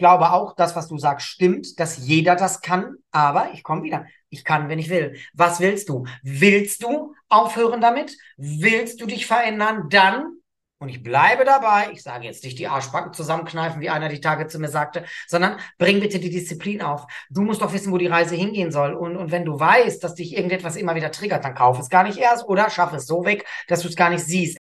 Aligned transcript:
glaube 0.00 0.32
auch, 0.32 0.56
das, 0.56 0.74
was 0.74 0.88
du 0.88 0.98
sagst, 0.98 1.28
stimmt, 1.28 1.78
dass 1.78 1.98
jeder 1.98 2.34
das 2.34 2.60
kann. 2.60 2.96
Aber 3.12 3.52
ich 3.54 3.62
komme 3.62 3.84
wieder. 3.84 4.06
Ich 4.28 4.44
kann, 4.44 4.68
wenn 4.68 4.80
ich 4.80 4.90
will. 4.90 5.16
Was 5.32 5.60
willst 5.60 5.88
du? 5.88 6.06
Willst 6.24 6.82
du 6.82 7.14
aufhören 7.28 7.80
damit? 7.80 8.16
Willst 8.36 9.00
du 9.00 9.06
dich 9.06 9.26
verändern? 9.26 9.88
Dann 9.90 10.40
und 10.82 10.88
ich 10.88 11.02
bleibe 11.02 11.44
dabei, 11.44 11.90
ich 11.92 12.02
sage 12.02 12.24
jetzt 12.24 12.42
nicht 12.42 12.58
die 12.58 12.66
Arschbacken 12.66 13.12
zusammenkneifen, 13.12 13.82
wie 13.82 13.90
einer 13.90 14.08
die 14.08 14.22
Tage 14.22 14.46
zu 14.46 14.58
mir 14.58 14.70
sagte, 14.70 15.04
sondern 15.28 15.58
bring 15.76 16.00
bitte 16.00 16.18
die 16.18 16.30
Disziplin 16.30 16.80
auf. 16.80 17.04
Du 17.28 17.42
musst 17.42 17.60
doch 17.60 17.74
wissen, 17.74 17.92
wo 17.92 17.98
die 17.98 18.06
Reise 18.06 18.34
hingehen 18.34 18.72
soll. 18.72 18.94
Und, 18.94 19.18
und 19.18 19.30
wenn 19.30 19.44
du 19.44 19.60
weißt, 19.60 20.02
dass 20.02 20.14
dich 20.14 20.34
irgendetwas 20.34 20.76
immer 20.76 20.94
wieder 20.94 21.12
triggert, 21.12 21.44
dann 21.44 21.54
kauf 21.54 21.78
es 21.78 21.90
gar 21.90 22.02
nicht 22.02 22.16
erst 22.16 22.48
oder 22.48 22.70
schaff 22.70 22.94
es 22.94 23.06
so 23.06 23.26
weg, 23.26 23.44
dass 23.68 23.82
du 23.82 23.88
es 23.88 23.96
gar 23.96 24.08
nicht 24.08 24.24
siehst. 24.24 24.56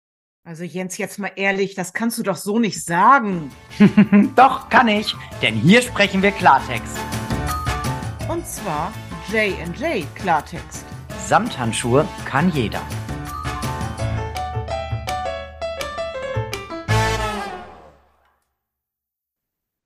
Also 0.47 0.63
Jens, 0.63 0.99
jetzt 0.99 1.17
mal 1.17 1.31
ehrlich, 1.37 1.73
das 1.73 1.91
kannst 1.91 2.19
du 2.19 2.21
doch 2.21 2.35
so 2.35 2.59
nicht 2.59 2.85
sagen. 2.85 3.51
doch, 4.35 4.69
kann 4.69 4.87
ich, 4.87 5.15
denn 5.41 5.55
hier 5.55 5.81
sprechen 5.81 6.21
wir 6.21 6.29
Klartext. 6.29 6.95
Und 8.29 8.45
zwar 8.45 8.93
J&J 9.31 10.05
Klartext. 10.13 10.85
Samthandschuhe 11.25 12.07
kann 12.25 12.51
jeder. 12.51 12.83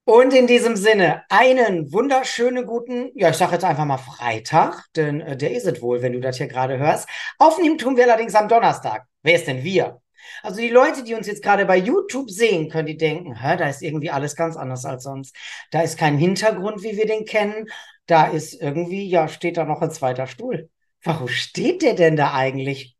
Und 0.03 0.33
in 0.33 0.45
diesem 0.45 0.75
Sinne, 0.75 1.23
einen 1.29 1.93
wunderschönen 1.93 2.65
guten, 2.65 3.11
ja, 3.13 3.29
ich 3.29 3.37
sage 3.37 3.53
jetzt 3.53 3.63
einfach 3.63 3.85
mal 3.85 3.97
Freitag, 3.97 4.87
denn 4.97 5.21
äh, 5.21 5.37
der 5.37 5.51
ist 5.55 5.65
es 5.65 5.81
wohl, 5.81 6.01
wenn 6.01 6.11
du 6.11 6.19
das 6.19 6.35
hier 6.35 6.47
gerade 6.47 6.77
hörst. 6.77 7.07
Aufnehmen 7.37 7.77
tun 7.77 7.95
wir 7.95 8.03
allerdings 8.03 8.35
am 8.35 8.49
Donnerstag. 8.49 9.05
Wer 9.23 9.35
ist 9.35 9.47
denn 9.47 9.63
wir? 9.63 10.01
Also 10.43 10.59
die 10.59 10.69
Leute, 10.69 11.03
die 11.03 11.13
uns 11.13 11.27
jetzt 11.27 11.43
gerade 11.43 11.65
bei 11.65 11.77
YouTube 11.77 12.29
sehen, 12.29 12.69
können 12.69 12.87
die 12.87 12.97
denken, 12.97 13.35
hä, 13.41 13.57
da 13.57 13.69
ist 13.69 13.81
irgendwie 13.81 14.11
alles 14.11 14.35
ganz 14.35 14.57
anders 14.57 14.85
als 14.85 15.03
sonst. 15.03 15.35
Da 15.71 15.81
ist 15.81 15.97
kein 15.97 16.17
Hintergrund, 16.17 16.83
wie 16.83 16.97
wir 16.97 17.05
den 17.05 17.25
kennen. 17.25 17.67
Da 18.05 18.25
ist 18.25 18.53
irgendwie, 18.53 19.07
ja, 19.07 19.27
steht 19.27 19.57
da 19.57 19.65
noch 19.65 19.81
ein 19.81 19.91
zweiter 19.91 20.27
Stuhl. 20.27 20.69
Warum 21.03 21.27
steht 21.27 21.81
der 21.81 21.93
denn 21.93 22.15
da 22.15 22.33
eigentlich? 22.33 22.97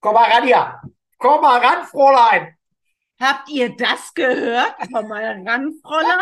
Komm 0.00 0.14
mal 0.14 0.30
ran 0.30 0.44
hier. 0.44 0.80
Komm 1.18 1.40
mal 1.40 1.60
ran, 1.60 1.86
Fräulein. 1.86 2.57
Habt 3.20 3.50
ihr 3.50 3.74
das 3.74 4.14
gehört? 4.14 4.76
Komm 4.92 5.08
mal 5.08 5.24
ran, 5.44 5.74
Fräulein. 5.82 6.18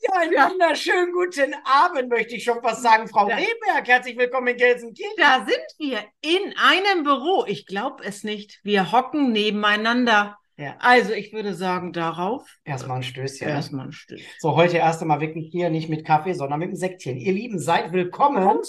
Ja, 0.00 0.20
einen 0.20 0.52
wunderschönen 0.52 1.12
guten 1.12 1.54
Abend, 1.64 2.10
möchte 2.10 2.36
ich 2.36 2.44
schon 2.44 2.60
fast 2.60 2.82
sagen, 2.82 3.08
Frau 3.08 3.26
ja. 3.30 3.36
Rehberg. 3.36 3.88
Herzlich 3.88 4.18
willkommen 4.18 4.48
in 4.48 4.58
Gelsenkirchen. 4.58 5.14
Da 5.16 5.46
sind 5.46 5.64
wir 5.78 6.04
in 6.20 6.54
einem 6.58 7.04
Büro. 7.04 7.46
Ich 7.46 7.64
glaube 7.64 8.04
es 8.04 8.22
nicht. 8.22 8.60
Wir 8.62 8.92
hocken 8.92 9.32
nebeneinander. 9.32 10.36
Ja. 10.58 10.76
Also 10.78 11.14
ich 11.14 11.32
würde 11.32 11.54
sagen, 11.54 11.94
darauf. 11.94 12.46
Erstmal 12.64 12.98
ein 12.98 13.02
Stößchen. 13.02 13.48
Ne? 13.48 13.54
Erstmal 13.54 13.86
ein 13.86 13.92
Stößchen. 13.92 14.28
So, 14.38 14.56
heute 14.56 14.76
erst 14.76 15.00
einmal 15.00 15.22
wirklich 15.22 15.48
hier 15.50 15.70
nicht 15.70 15.88
mit 15.88 16.04
Kaffee, 16.04 16.34
sondern 16.34 16.58
mit 16.58 16.68
einem 16.68 16.76
Sektchen. 16.76 17.16
Ihr 17.16 17.32
Lieben, 17.32 17.58
seid 17.58 17.92
willkommen 17.92 18.60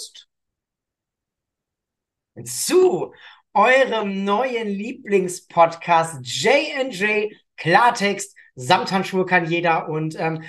zu 2.44 3.12
eurem 3.52 4.24
neuen 4.24 4.68
Lieblingspodcast 4.68 6.24
J&J 6.24 7.30
Klartext, 7.58 8.34
Samthandschuhe 8.54 9.26
kann 9.26 9.50
jeder 9.50 9.88
und 9.88 10.18
ähm, 10.18 10.42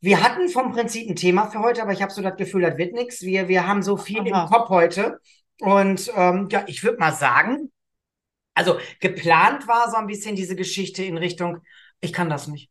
wir 0.00 0.22
hatten 0.22 0.50
vom 0.50 0.72
Prinzip 0.72 1.08
ein 1.08 1.16
Thema 1.16 1.46
für 1.50 1.60
heute, 1.60 1.80
aber 1.80 1.92
ich 1.92 2.02
habe 2.02 2.12
so 2.12 2.20
das 2.20 2.36
Gefühl, 2.36 2.60
das 2.60 2.76
wird 2.76 2.92
nichts. 2.92 3.22
Wir, 3.22 3.48
wir 3.48 3.66
haben 3.66 3.82
so 3.82 3.96
viel 3.96 4.20
Aha. 4.20 4.44
im 4.44 4.50
Kopf 4.50 4.68
heute. 4.68 5.18
Und 5.60 6.12
ähm, 6.14 6.48
ja, 6.50 6.64
ich 6.66 6.84
würde 6.84 6.98
mal 6.98 7.12
sagen, 7.12 7.72
also 8.52 8.78
geplant 9.00 9.66
war 9.66 9.90
so 9.90 9.96
ein 9.96 10.06
bisschen 10.06 10.36
diese 10.36 10.56
Geschichte 10.56 11.02
in 11.02 11.16
Richtung, 11.16 11.62
ich 12.00 12.12
kann 12.12 12.28
das 12.28 12.48
nicht. 12.48 12.70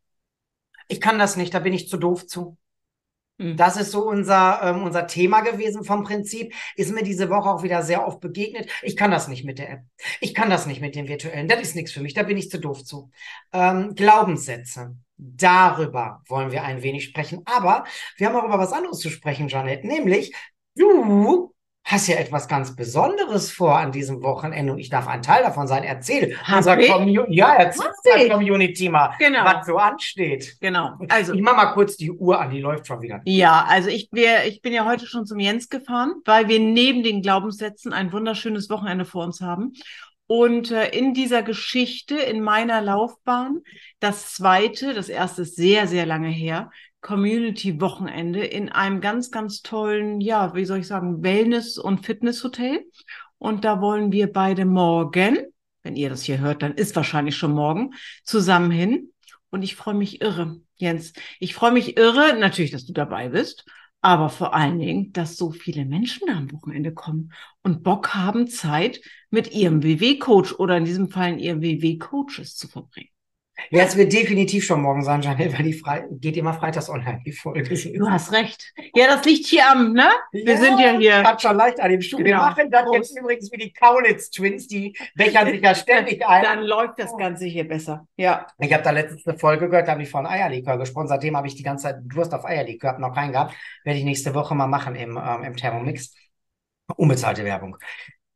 Ich 0.88 1.02
kann 1.02 1.18
das 1.18 1.36
nicht, 1.36 1.56
da 1.56 1.60
bin 1.60 1.74
ich 1.74 1.90
zu 1.90 1.98
doof 1.98 2.28
zu. 2.28 2.58
Mhm. 3.44 3.58
Das 3.58 3.78
ist 3.78 3.92
so 3.92 4.08
unser, 4.08 4.62
ähm, 4.64 4.84
unser 4.84 5.06
Thema 5.08 5.42
gewesen 5.42 5.84
vom 5.84 6.04
Prinzip. 6.04 6.54
Ist 6.76 6.94
mir 6.94 7.04
diese 7.04 7.30
Woche 7.30 7.50
auch 7.50 7.64
wieder 7.64 7.84
sehr 7.84 8.08
oft 8.08 8.20
begegnet. 8.20 8.70
Ich 8.82 8.96
kann 8.96 9.12
das 9.12 9.28
nicht 9.28 9.44
mit 9.44 9.60
der 9.60 9.70
App. 9.70 9.82
Ich 10.22 10.34
kann 10.34 10.50
das 10.50 10.66
nicht 10.66 10.82
mit 10.82 10.96
dem 10.96 11.08
virtuellen. 11.08 11.48
Das 11.48 11.62
ist 11.62 11.76
nichts 11.76 11.92
für 11.92 12.02
mich. 12.02 12.14
Da 12.14 12.24
bin 12.24 12.38
ich 12.38 12.50
zu 12.50 12.60
doof 12.60 12.84
zu. 12.84 13.12
Ähm, 13.52 13.96
Glaubenssätze. 13.96 14.96
Darüber 15.18 16.22
wollen 16.28 16.52
wir 16.52 16.64
ein 16.64 16.84
wenig 16.84 17.04
sprechen. 17.04 17.42
Aber 17.46 17.86
wir 18.18 18.28
haben 18.28 18.36
auch 18.36 18.46
über 18.46 18.60
was 18.60 18.74
anderes 18.74 19.00
zu 19.00 19.10
sprechen, 19.10 19.48
Janet. 19.48 19.84
Nämlich, 19.84 20.34
du 20.76 21.53
hast 21.84 22.08
ja 22.08 22.16
etwas 22.16 22.48
ganz 22.48 22.76
Besonderes 22.76 23.52
vor 23.52 23.78
an 23.78 23.92
diesem 23.92 24.24
Wochenende 24.24 24.74
und 24.74 24.80
ich 24.80 24.90
darf 24.90 25.08
ein 25.08 25.22
Teil 25.22 25.44
davon 25.44 25.68
sein. 25.68 25.84
Erzähl. 25.84 26.38
Unser 26.54 26.80
ja, 26.80 27.56
erzähl 27.56 27.86
unser 28.04 28.30
Community 28.30 28.90
mal, 28.90 29.14
genau. 29.20 29.44
was 29.44 29.66
so 29.66 29.78
ansteht. 29.78 30.58
Genau. 30.62 30.98
Also 31.10 31.34
ich 31.34 31.42
mach 31.42 31.56
mal 31.56 31.74
kurz 31.74 31.98
die 31.98 32.12
Uhr 32.12 32.40
an, 32.40 32.52
die 32.52 32.62
läuft 32.62 32.88
schon 32.88 33.02
wieder. 33.02 33.22
Ja, 33.26 33.66
also 33.68 33.90
ich, 33.90 34.08
wir, 34.12 34.46
ich 34.46 34.62
bin 34.62 34.74
ja 34.74 34.86
heute 34.86 35.06
schon 35.08 35.26
zum 35.26 35.40
Jens 35.40 35.68
gefahren, 35.70 36.14
weil 36.26 36.48
wir 36.48 36.60
neben 36.60 37.04
den 37.04 37.22
Glaubenssätzen 37.22 37.92
ein 37.92 38.14
wunderschönes 38.14 38.70
Wochenende 38.70 39.06
vor 39.06 39.26
uns 39.26 39.42
haben. 39.42 39.74
Und 40.26 40.72
äh, 40.72 40.88
in 40.90 41.14
dieser 41.14 41.44
Geschichte, 41.44 42.16
in 42.16 42.42
meiner 42.42 42.82
Laufbahn, 42.82 43.62
das 44.00 44.34
zweite, 44.34 44.94
das 44.94 45.10
erste 45.10 45.42
ist 45.42 45.58
sehr, 45.58 45.86
sehr 45.88 46.06
lange 46.06 46.30
her, 46.30 46.72
Community-Wochenende 47.04 48.44
in 48.44 48.70
einem 48.70 49.02
ganz, 49.02 49.30
ganz 49.30 49.62
tollen, 49.62 50.22
ja, 50.22 50.56
wie 50.56 50.66
soll 50.66 50.80
ich 50.80 50.88
sagen, 50.88 51.22
Wellness- 51.22 51.78
und 51.78 52.06
Fitnesshotel. 52.06 52.90
Und 53.38 53.66
da 53.66 53.82
wollen 53.82 54.12
wir 54.12 54.32
beide 54.32 54.66
morgen, 54.66 55.38
wenn 55.84 55.96
ihr 55.96 56.10
das 56.10 56.24
hier 56.24 56.40
hört, 56.40 56.64
dann 56.64 56.74
ist 56.74 56.96
wahrscheinlich 56.96 57.36
schon 57.36 57.52
morgen, 57.52 57.94
zusammen 58.24 58.72
hin. 58.72 59.12
Und 59.50 59.62
ich 59.64 59.76
freue 59.76 59.94
mich 59.94 60.22
irre, 60.22 60.62
Jens. 60.78 61.14
Ich 61.40 61.54
freue 61.54 61.74
mich 61.74 61.98
irre, 61.98 62.38
natürlich, 62.40 62.72
dass 62.72 62.86
du 62.86 62.94
dabei 62.94 63.30
bist, 63.30 63.66
aber 64.02 64.30
vor 64.30 64.54
allen 64.54 64.80
Dingen, 64.80 65.14
dass 65.14 65.38
so 65.38 65.52
viele 65.52 65.86
Menschen 65.86 66.28
da 66.28 66.38
am 66.38 66.52
Wochenende 66.52 66.94
kommen 66.94 67.34
und 67.64 67.84
Bock 67.84 68.14
haben, 68.14 68.48
Zeit 68.48 69.02
mit 69.30 69.54
ihrem 69.54 69.84
WW-Coach 69.84 70.54
oder 70.54 70.78
in 70.78 70.86
diesem 70.86 71.10
Fall 71.10 71.34
in 71.34 71.40
ihrem 71.40 71.62
WW-Coaches 71.62 72.56
zu 72.56 72.68
verbringen. 72.68 73.13
Ja, 73.70 73.84
es 73.84 73.96
wird 73.96 74.14
definitiv 74.14 74.66
schon 74.66 74.82
morgen 74.82 75.04
sein, 75.04 75.22
Janelle, 75.22 75.54
weil 75.54 75.64
die 75.64 75.74
Fre 75.74 76.08
geht 76.12 76.38
immer 76.38 76.54
freitags 76.54 76.90
online, 76.90 77.22
die 77.26 77.32
Folge. 77.32 77.64
Du 77.64 78.10
hast 78.10 78.32
recht. 78.32 78.74
Ja, 78.96 79.08
das 79.08 79.26
liegt 79.26 79.46
hier 79.48 79.70
am, 79.70 79.94
ne? 79.94 80.10
Wir 80.32 80.54
ja, 80.54 80.58
sind 80.58 80.80
ja 80.80 80.98
hier. 80.98 81.24
Hat 81.24 81.42
schon 81.42 81.56
leicht 81.56 81.80
an 81.80 81.92
dem 81.92 82.02
Stuhl. 82.02 82.24
Genau. 82.24 82.38
Wir 82.38 82.46
machen 82.46 82.72
das 82.72 82.84
Prost. 82.84 82.98
jetzt 82.98 83.20
übrigens 83.20 83.52
wie 83.52 83.58
die 83.58 83.74
Kaulitz-Twins, 83.74 84.68
die 84.68 84.98
bechern 85.16 85.48
sich 85.48 85.62
ja 85.62 85.76
ständig 85.76 86.26
ein. 86.26 86.44
Dann 86.44 86.64
läuft 86.64 87.00
das 87.00 87.16
Ganze 87.18 87.46
hier 87.46 87.68
besser. 87.68 88.08
Ja. 88.18 88.48
Ich 88.60 88.74
habe 88.74 88.84
da 88.84 88.92
letztens 88.92 89.26
eine 89.28 89.38
Folge 89.38 89.70
gehört, 89.70 89.88
da 89.88 89.94
haben 89.94 90.00
die 90.00 90.06
von 90.06 90.26
Eierlikör 90.26 90.78
gesprochen. 90.78 91.08
Seitdem 91.08 91.36
habe 91.38 91.48
ich 91.48 91.56
die 91.56 91.64
ganze 91.64 91.84
Zeit 91.84 91.98
Durst 92.04 92.34
auf 92.34 92.46
Eierlikör, 92.46 92.92
habe 92.92 93.02
noch 93.02 93.14
keinen 93.14 93.32
gehabt. 93.32 93.56
Werde 93.84 94.00
ich 94.00 94.06
nächste 94.06 94.34
Woche 94.34 94.56
mal 94.56 94.68
machen 94.68 94.96
im, 94.96 95.18
ähm, 95.18 95.44
im 95.44 95.56
Thermomix. 95.56 96.14
Unbezahlte 96.96 97.44
Werbung. 97.46 97.78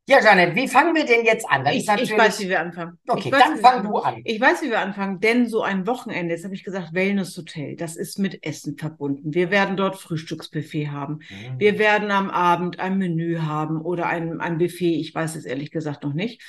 Ja, 0.09 0.23
Janet, 0.23 0.55
wie 0.55 0.69
fangen 0.69 0.95
wir 0.95 1.05
denn 1.05 1.25
jetzt 1.25 1.45
an? 1.49 1.65
Ich, 1.65 1.85
ich, 1.85 2.17
weiß, 2.17 2.39
wie 2.39 2.47
wir 2.47 2.61
anfangen. 2.61 2.97
Okay, 3.09 3.29
weiß, 3.29 3.43
dann 3.43 3.57
fang 3.57 3.83
du 3.83 3.97
an. 3.97 4.21
Ich 4.23 4.39
weiß, 4.39 4.61
wie 4.61 4.69
wir 4.69 4.79
anfangen, 4.79 5.19
denn 5.19 5.47
so 5.47 5.63
ein 5.63 5.85
Wochenende, 5.85 6.33
jetzt 6.33 6.45
habe 6.45 6.55
ich 6.55 6.63
gesagt, 6.63 6.93
Wellness-Hotel, 6.93 7.75
das 7.75 7.97
ist 7.97 8.17
mit 8.17 8.45
Essen 8.45 8.77
verbunden. 8.77 9.33
Wir 9.33 9.51
werden 9.51 9.75
dort 9.75 9.97
Frühstücksbuffet 9.97 10.91
haben. 10.91 11.15
Mhm. 11.15 11.59
Wir 11.59 11.77
werden 11.77 12.09
am 12.11 12.29
Abend 12.29 12.79
ein 12.79 12.97
Menü 12.97 13.39
haben 13.39 13.81
oder 13.81 14.05
ein, 14.05 14.39
ein 14.39 14.57
Buffet, 14.57 14.95
ich 14.95 15.13
weiß 15.13 15.35
es 15.35 15.43
ehrlich 15.43 15.71
gesagt 15.71 16.03
noch 16.03 16.13
nicht. 16.13 16.41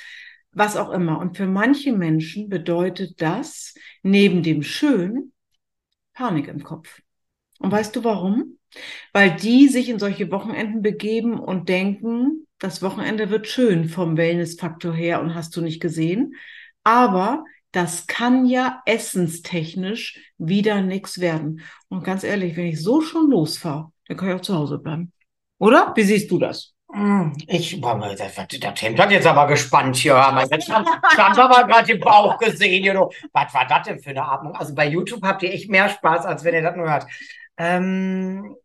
Was 0.53 0.77
auch 0.77 0.91
immer. 0.91 1.19
Und 1.19 1.35
für 1.35 1.45
manche 1.45 1.91
Menschen 1.91 2.47
bedeutet 2.47 3.21
das 3.21 3.75
neben 4.03 4.41
dem 4.41 4.63
Schön 4.63 5.33
Panik 6.13 6.47
im 6.47 6.63
Kopf. 6.63 7.01
Und 7.59 7.73
weißt 7.73 7.93
du 7.93 8.05
warum? 8.05 8.58
Weil 9.13 9.35
die 9.35 9.67
sich 9.67 9.89
in 9.89 9.99
solche 9.99 10.31
Wochenenden 10.31 10.81
begeben 10.81 11.39
und 11.39 11.69
denken, 11.69 12.47
das 12.59 12.81
Wochenende 12.81 13.29
wird 13.29 13.47
schön 13.47 13.87
vom 13.87 14.17
Wellness-Faktor 14.17 14.93
her 14.93 15.21
und 15.21 15.33
hast 15.33 15.55
du 15.55 15.61
nicht 15.61 15.79
gesehen. 15.81 16.35
Aber 16.83 17.43
das 17.71 18.07
kann 18.07 18.45
ja 18.45 18.81
essenstechnisch 18.85 20.19
wieder 20.37 20.81
nichts 20.81 21.19
werden. 21.19 21.61
Und 21.87 22.03
ganz 22.03 22.23
ehrlich, 22.23 22.57
wenn 22.57 22.65
ich 22.65 22.81
so 22.81 23.01
schon 23.01 23.29
losfahre, 23.29 23.91
dann 24.07 24.17
kann 24.17 24.29
ich 24.29 24.35
auch 24.35 24.41
zu 24.41 24.55
Hause 24.55 24.79
bleiben. 24.79 25.13
Oder? 25.59 25.93
Wie 25.95 26.03
siehst 26.03 26.31
du 26.31 26.39
das? 26.39 26.73
Hm, 26.91 27.37
ich, 27.45 27.79
boah, 27.79 27.99
das, 28.17 28.33
das 28.35 28.81
Hemd 28.81 28.99
hat 28.99 29.11
jetzt 29.11 29.27
aber 29.27 29.45
gespannt 29.45 29.95
hier. 29.95 30.15
Jetzt 30.49 30.69
haben 30.71 30.85
wir 31.35 31.43
aber 31.43 31.67
gerade 31.67 31.85
den 31.85 31.99
Bauch 31.99 32.37
gesehen. 32.39 32.81
Hier, 32.81 33.07
Was 33.31 33.53
war 33.53 33.67
das 33.67 33.83
denn 33.87 33.99
für 33.99 34.09
eine 34.09 34.23
Atmung? 34.23 34.55
Also 34.55 34.73
bei 34.73 34.87
YouTube 34.87 35.21
habt 35.21 35.43
ihr 35.43 35.53
echt 35.53 35.69
mehr 35.69 35.89
Spaß, 35.89 36.25
als 36.25 36.43
wenn 36.43 36.55
ihr 36.55 36.63
das 36.63 36.75
nur 36.75 36.89
hört. 36.89 37.05
Ähm, 37.59 38.55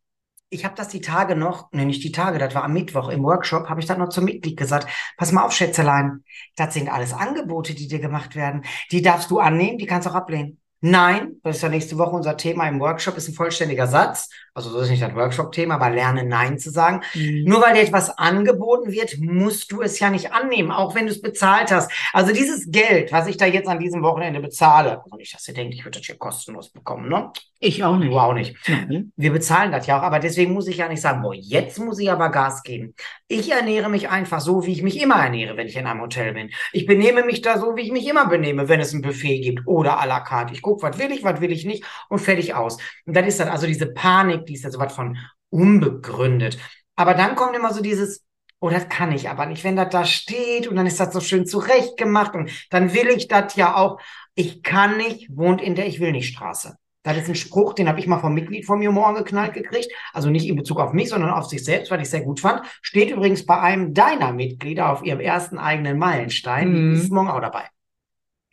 ich 0.51 0.65
habe 0.65 0.77
das 0.77 0.89
die 0.89 1.01
Tage 1.01 1.37
noch, 1.37 1.73
ne, 1.73 1.85
nicht 1.85 2.05
die 2.05 2.13
Tage, 2.13 2.39
das 2.39 2.55
war 2.55 2.65
am 2.65 2.73
Mittwoch 2.73 3.09
im 3.09 3.25
Workshop, 3.25 3.69
habe 3.69 3.81
ich 3.81 3.87
dann 3.87 3.99
noch 3.99 4.11
zum 4.11 4.25
Mitglied 4.25 4.57
gesagt, 4.57 4.89
pass 5.19 5.33
mal 5.33 5.45
auf, 5.45 5.53
Schätzelein, 5.53 6.25
das 6.57 6.75
sind 6.75 6.89
alles 6.91 7.13
Angebote, 7.13 7.75
die 7.75 7.89
dir 7.89 8.01
gemacht 8.01 8.37
werden. 8.37 8.65
Die 8.93 9.03
darfst 9.03 9.31
du 9.31 9.41
annehmen, 9.41 9.79
die 9.79 9.87
kannst 9.87 10.07
du 10.07 10.11
auch 10.11 10.17
ablehnen. 10.17 10.61
Nein, 10.87 11.37
das 11.43 11.57
ist 11.57 11.63
ja 11.63 11.71
nächste 11.71 11.97
Woche 11.97 12.15
unser 12.15 12.37
Thema 12.37 12.69
im 12.69 12.79
Workshop, 12.79 13.17
ist 13.17 13.27
ein 13.27 13.35
vollständiger 13.35 13.87
Satz. 13.87 14.29
Also 14.53 14.69
so 14.69 14.81
ist 14.81 14.91
nicht 14.91 15.03
das 15.03 15.15
Workshop-Thema, 15.15 15.77
aber 15.77 15.89
lerne 15.89 16.25
Nein 16.25 16.59
zu 16.59 16.71
sagen. 16.71 17.01
Mhm. 17.15 17.45
Nur 17.45 17.63
weil 17.63 17.73
dir 17.73 17.81
etwas 17.81 18.11
angeboten 18.19 18.93
wird, 18.93 19.17
musst 19.19 19.73
du 19.73 19.81
es 19.81 19.99
ja 19.99 20.11
nicht 20.11 20.35
annehmen, 20.35 20.71
auch 20.71 20.95
wenn 20.95 21.07
du 21.07 21.13
es 21.13 21.23
bezahlt 21.23 21.73
hast. 21.73 21.91
Also 22.13 22.35
dieses 22.35 22.71
Geld, 22.71 23.13
was 23.13 23.29
ich 23.29 23.39
da 23.39 23.47
jetzt 23.47 23.67
an 23.67 23.79
diesem 23.79 24.03
Wochenende 24.03 24.41
bezahle, 24.41 25.03
also 25.03 25.17
nicht, 25.17 25.35
dass 25.35 25.49
ihr 25.49 25.55
denkt, 25.55 25.73
ich 25.73 25.87
würde 25.87 25.99
das 25.99 26.07
hier 26.07 26.19
kostenlos 26.19 26.69
bekommen, 26.69 27.09
ne? 27.09 27.33
Ich 27.61 27.83
auch 27.83 27.97
nicht. 27.97 28.13
Du 28.13 28.19
auch 28.19 28.35
nicht. 28.35 28.55
Mhm. 28.69 29.11
Wir 29.17 29.33
bezahlen 29.33 29.73
das 29.73 29.87
ja 29.87 29.99
auch, 29.99 30.03
aber 30.03 30.19
deswegen 30.19 30.53
muss 30.53 30.69
ich 30.69 30.77
ja 30.77 30.89
nicht 30.89 31.01
sagen, 31.01 31.23
boah, 31.23 31.35
jetzt 31.35 31.79
muss 31.79 31.99
ich 31.99 32.11
aber 32.11 32.29
Gas 32.29 32.63
geben. 32.63 32.95
Ich 33.27 33.51
ernähre 33.51 33.89
mich 33.89 34.11
einfach 34.11 34.43
so, 34.43 34.67
wie 34.67 34.73
ich 34.73 34.83
mich 34.83 35.01
immer 35.01 35.17
ernähre, 35.17 35.57
wenn 35.57 35.67
ich 35.67 35.77
in 35.77 35.87
einem 35.87 36.03
Hotel 36.03 36.35
bin. 36.35 36.51
Ich 36.73 36.85
benehme 36.85 37.25
mich 37.25 37.41
da 37.41 37.59
so, 37.59 37.75
wie 37.75 37.81
ich 37.81 37.91
mich 37.91 38.07
immer 38.07 38.27
benehme, 38.27 38.69
wenn 38.69 38.81
es 38.81 38.93
ein 38.93 39.01
Buffet 39.01 39.41
gibt 39.41 39.67
oder 39.67 39.99
à 39.99 40.07
la 40.07 40.21
carte. 40.21 40.53
Ich 40.53 40.61
gucke, 40.61 40.74
was 40.83 40.99
will 40.99 41.13
ich, 41.13 41.25
was 41.25 41.41
will 41.41 41.53
ich 41.53 41.65
nicht 41.65 41.85
und 42.09 42.19
fertig 42.19 42.55
aus. 42.55 42.79
Und 43.07 43.15
dann 43.15 43.25
ist 43.27 43.41
dann 43.41 43.49
also 43.49 43.67
diese 43.67 43.87
Panik, 43.87 44.47
die 44.47 44.55
ist 44.55 44.65
ja 44.65 44.71
so 44.71 44.79
was 44.79 44.93
von 44.93 45.19
unbegründet. 45.51 46.59
Aber 46.97 47.15
dann 47.15 47.37
kommt 47.37 47.57
immer 47.57 47.73
so 47.73 47.83
dieses, 47.83 48.25
oh, 48.61 48.71
das 48.71 48.89
kann 48.89 49.13
ich 49.13 49.29
aber 49.29 49.47
nicht, 49.47 49.65
wenn 49.65 49.77
das 49.77 49.91
da 49.91 50.05
steht 50.05 50.69
und 50.69 50.77
dann 50.77 50.87
ist 50.87 51.01
das 51.01 51.13
so 51.13 51.21
schön 51.21 51.47
zurechtgemacht 51.47 52.35
und 52.35 52.51
dann 52.71 52.95
will 52.95 53.09
ich 53.09 53.29
das 53.29 53.57
ja 53.57 53.77
auch. 53.77 54.01
Ich 54.35 54.63
kann 54.63 54.97
nicht, 54.97 55.29
wohnt 55.37 55.61
in 55.61 55.75
der 55.75 55.87
Ich 55.87 56.01
will 56.01 56.13
nicht 56.13 56.29
Straße. 56.29 56.77
Das 57.03 57.19
ist 57.19 57.29
ein 57.29 57.35
Spruch, 57.35 57.75
den 57.75 57.87
habe 57.87 58.01
ich 58.01 58.07
mal 58.07 58.19
vom 58.19 58.33
Mitglied 58.33 58.65
von 58.65 58.79
mir 58.79 58.91
morgen 58.91 59.17
geknallt 59.17 59.53
gekriegt. 59.53 59.93
Also 60.15 60.31
nicht 60.31 60.49
in 60.49 60.57
Bezug 60.57 60.81
auf 60.81 60.95
mich, 60.95 61.11
sondern 61.11 61.31
auf 61.31 61.45
sich 61.45 61.63
selbst, 61.63 61.91
weil 61.91 62.01
ich 62.01 62.09
sehr 62.09 62.23
gut 62.23 62.41
fand. 62.41 62.63
Steht 62.81 63.11
übrigens 63.11 63.45
bei 63.45 63.61
einem 63.61 63.93
deiner 63.93 64.33
Mitglieder 64.33 64.91
auf 64.91 65.05
ihrem 65.05 65.21
ersten 65.21 65.59
eigenen 65.59 65.99
Meilenstein. 65.99 66.73
Mhm. 66.73 66.95
ist 66.95 67.13
morgen 67.13 67.29
auch 67.29 67.43
dabei 67.43 67.69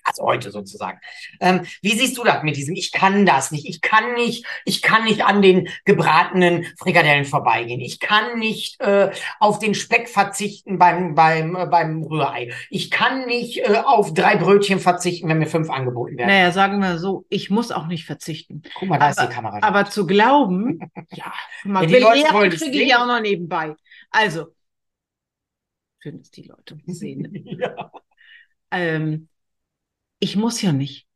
also 0.03 0.24
heute 0.24 0.51
sozusagen. 0.51 1.00
Ähm, 1.39 1.62
wie 1.81 1.98
siehst 1.98 2.18
du 2.18 2.24
das 2.24 2.44
mit 2.44 2.56
diesem, 2.56 2.75
ich 2.75 2.92
kann 2.92 3.25
das 3.25 3.51
nicht, 3.51 3.68
ich 3.68 3.81
kann 3.81 4.13
nicht, 4.13 4.45
ich 4.65 4.81
kann 4.81 5.03
nicht 5.03 5.24
an 5.24 5.42
den 5.42 5.69
gebratenen 5.86 6.65
Frikadellen 6.77 7.25
vorbeigehen, 7.25 7.81
ich 7.81 8.00
kann 8.00 8.39
nicht 8.39 8.80
äh, 8.81 9.12
auf 9.39 9.59
den 9.59 9.75
Speck 9.75 10.09
verzichten 10.09 10.77
beim, 10.77 11.15
beim, 11.15 11.56
äh, 11.56 11.65
beim 11.65 12.03
Rührei, 12.03 12.51
ich 12.69 12.92
kann 12.92 13.25
nicht 13.25 13.59
äh, 13.59 13.81
auf 13.86 14.13
drei 14.13 14.36
Brötchen 14.36 14.80
verzichten, 14.80 15.30
wenn 15.30 15.39
mir 15.39 15.48
fünf 15.48 15.69
angeboten 15.69 16.18
werden. 16.18 16.30
Naja, 16.30 16.51
sagen 16.51 16.80
wir 16.80 16.97
so, 16.97 17.25
ich 17.30 17.50
muss 17.50 17.71
auch 17.71 17.88
nicht 17.88 18.06
verzichten. 18.06 18.63
Guck 18.75 18.89
mal, 18.89 18.97
da 18.97 19.06
aber, 19.06 19.12
ist 19.12 19.21
die 19.21 19.36
Kamera. 19.36 19.59
Aber 19.62 19.86
zu 19.86 20.06
glauben, 20.06 20.80
ja, 21.12 21.31
mal, 21.63 21.89
ja, 21.89 22.00
Leute 22.31 22.57
kriege 22.57 22.83
ich 22.83 22.95
auch 22.95 23.07
noch 23.07 23.21
nebenbei. 23.21 23.75
Also, 24.09 24.47
schön, 26.00 26.18
dass 26.18 26.31
die 26.31 26.44
Leute 26.44 26.80
sehen. 26.86 27.30
ja. 27.59 27.92
Ähm, 28.71 29.27
ich 30.21 30.38
muss 30.38 30.62
ja 30.62 30.71
nicht. 30.71 31.07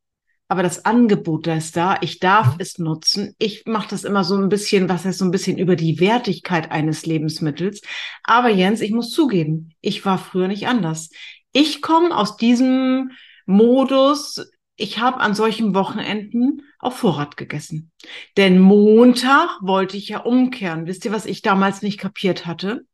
Aber 0.48 0.62
das 0.62 0.84
Angebot, 0.84 1.46
da 1.46 1.56
ist 1.56 1.76
da, 1.76 1.96
ich 2.02 2.20
darf 2.20 2.54
mhm. 2.54 2.60
es 2.60 2.78
nutzen. 2.78 3.34
Ich 3.38 3.64
mache 3.66 3.88
das 3.88 4.04
immer 4.04 4.22
so 4.22 4.36
ein 4.36 4.48
bisschen, 4.48 4.88
was 4.88 5.04
heißt 5.04 5.18
so 5.18 5.24
ein 5.24 5.30
bisschen 5.30 5.58
über 5.58 5.74
die 5.74 5.98
Wertigkeit 5.98 6.70
eines 6.70 7.06
Lebensmittels. 7.06 7.80
Aber 8.22 8.48
Jens, 8.48 8.80
ich 8.80 8.92
muss 8.92 9.10
zugeben, 9.10 9.74
ich 9.80 10.04
war 10.04 10.18
früher 10.18 10.48
nicht 10.48 10.68
anders. 10.68 11.10
Ich 11.52 11.82
komme 11.82 12.16
aus 12.16 12.36
diesem 12.36 13.12
Modus, 13.46 14.50
ich 14.76 14.98
habe 14.98 15.20
an 15.20 15.34
solchen 15.34 15.74
Wochenenden 15.74 16.62
auf 16.78 16.98
Vorrat 16.98 17.36
gegessen. 17.36 17.90
Denn 18.36 18.60
Montag 18.60 19.58
wollte 19.62 19.96
ich 19.96 20.08
ja 20.08 20.18
umkehren. 20.20 20.86
Wisst 20.86 21.04
ihr, 21.04 21.12
was 21.12 21.26
ich 21.26 21.42
damals 21.42 21.82
nicht 21.82 21.98
kapiert 21.98 22.46
hatte? 22.46 22.86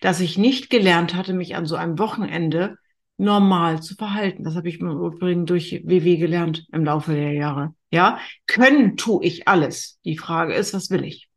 Dass 0.00 0.20
ich 0.20 0.36
nicht 0.36 0.70
gelernt 0.70 1.14
hatte, 1.14 1.32
mich 1.32 1.56
an 1.56 1.66
so 1.66 1.76
einem 1.76 1.98
Wochenende 1.98 2.76
normal 3.20 3.82
zu 3.82 3.94
verhalten. 3.94 4.44
Das 4.44 4.56
habe 4.56 4.68
ich 4.68 4.80
im 4.80 4.88
Übrigen 4.88 5.46
durch 5.46 5.82
WW 5.84 6.16
gelernt 6.16 6.66
im 6.72 6.84
Laufe 6.84 7.12
der 7.12 7.32
Jahre. 7.32 7.74
Ja, 7.90 8.18
können 8.46 8.96
tue 8.96 9.24
ich 9.24 9.46
alles. 9.46 9.98
Die 10.04 10.16
Frage 10.16 10.54
ist, 10.54 10.74
was 10.74 10.90
will 10.90 11.04
ich? 11.04 11.28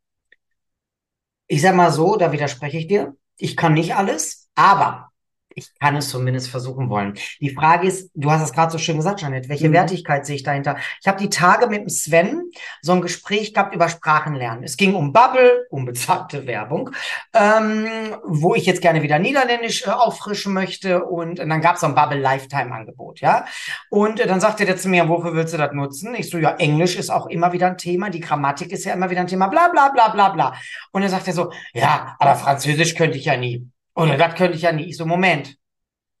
Ich 1.46 1.60
sag 1.60 1.76
mal 1.76 1.92
so, 1.92 2.16
da 2.16 2.32
widerspreche 2.32 2.78
ich 2.78 2.86
dir. 2.86 3.16
Ich 3.36 3.56
kann 3.56 3.74
nicht 3.74 3.94
alles, 3.94 4.48
aber 4.54 5.10
ich 5.54 5.68
kann 5.78 5.96
es 5.96 6.08
zumindest 6.08 6.48
versuchen 6.48 6.88
wollen. 6.88 7.14
Die 7.40 7.50
Frage 7.50 7.86
ist, 7.86 8.10
du 8.14 8.30
hast 8.30 8.42
es 8.42 8.52
gerade 8.52 8.72
so 8.72 8.78
schön 8.78 8.96
gesagt, 8.96 9.20
Janet, 9.22 9.48
welche 9.48 9.68
mhm. 9.68 9.74
Wertigkeit 9.74 10.26
sehe 10.26 10.36
ich 10.36 10.42
dahinter? 10.42 10.76
Ich 11.00 11.08
habe 11.08 11.18
die 11.18 11.28
Tage 11.28 11.68
mit 11.68 11.82
dem 11.82 11.88
Sven 11.88 12.50
so 12.82 12.92
ein 12.92 13.00
Gespräch 13.00 13.54
gehabt 13.54 13.74
über 13.74 13.88
Sprachenlernen. 13.88 14.64
Es 14.64 14.76
ging 14.76 14.94
um 14.94 15.12
Bubble, 15.12 15.66
um 15.70 15.84
bezahlte 15.84 16.46
Werbung, 16.46 16.90
ähm, 17.32 17.86
wo 18.24 18.54
ich 18.54 18.66
jetzt 18.66 18.82
gerne 18.82 19.02
wieder 19.02 19.18
Niederländisch 19.18 19.86
äh, 19.86 19.90
auffrischen 19.90 20.52
möchte. 20.52 21.04
Und, 21.04 21.40
und 21.40 21.48
dann 21.48 21.60
gab 21.60 21.74
es 21.74 21.80
so 21.80 21.86
ein 21.86 21.94
Bubble 21.94 22.20
Lifetime-Angebot, 22.20 23.20
ja. 23.20 23.46
Und 23.90 24.20
äh, 24.20 24.26
dann 24.26 24.40
sagte 24.40 24.64
der 24.64 24.76
zu 24.76 24.88
mir, 24.88 25.08
wofür 25.08 25.34
willst 25.34 25.54
du 25.54 25.58
das 25.58 25.72
nutzen? 25.72 26.14
Ich 26.14 26.30
so, 26.30 26.38
ja, 26.38 26.56
Englisch 26.56 26.96
ist 26.96 27.10
auch 27.10 27.26
immer 27.26 27.52
wieder 27.52 27.68
ein 27.68 27.78
Thema, 27.78 28.10
die 28.10 28.20
Grammatik 28.20 28.72
ist 28.72 28.84
ja 28.84 28.94
immer 28.94 29.10
wieder 29.10 29.20
ein 29.20 29.26
Thema, 29.26 29.48
bla 29.48 29.68
bla 29.68 29.88
bla 29.88 30.08
bla 30.08 30.28
bla. 30.30 30.54
Und 30.92 31.02
dann 31.02 31.10
sagt 31.10 31.26
er 31.26 31.32
so, 31.32 31.52
ja, 31.72 32.16
aber 32.18 32.34
Französisch 32.36 32.94
könnte 32.94 33.18
ich 33.18 33.26
ja 33.26 33.36
nie. 33.36 33.68
Und 33.94 34.18
das 34.18 34.34
könnte 34.34 34.56
ich 34.56 34.62
ja 34.62 34.72
nicht. 34.72 34.96
so, 34.96 35.06
Moment. 35.06 35.56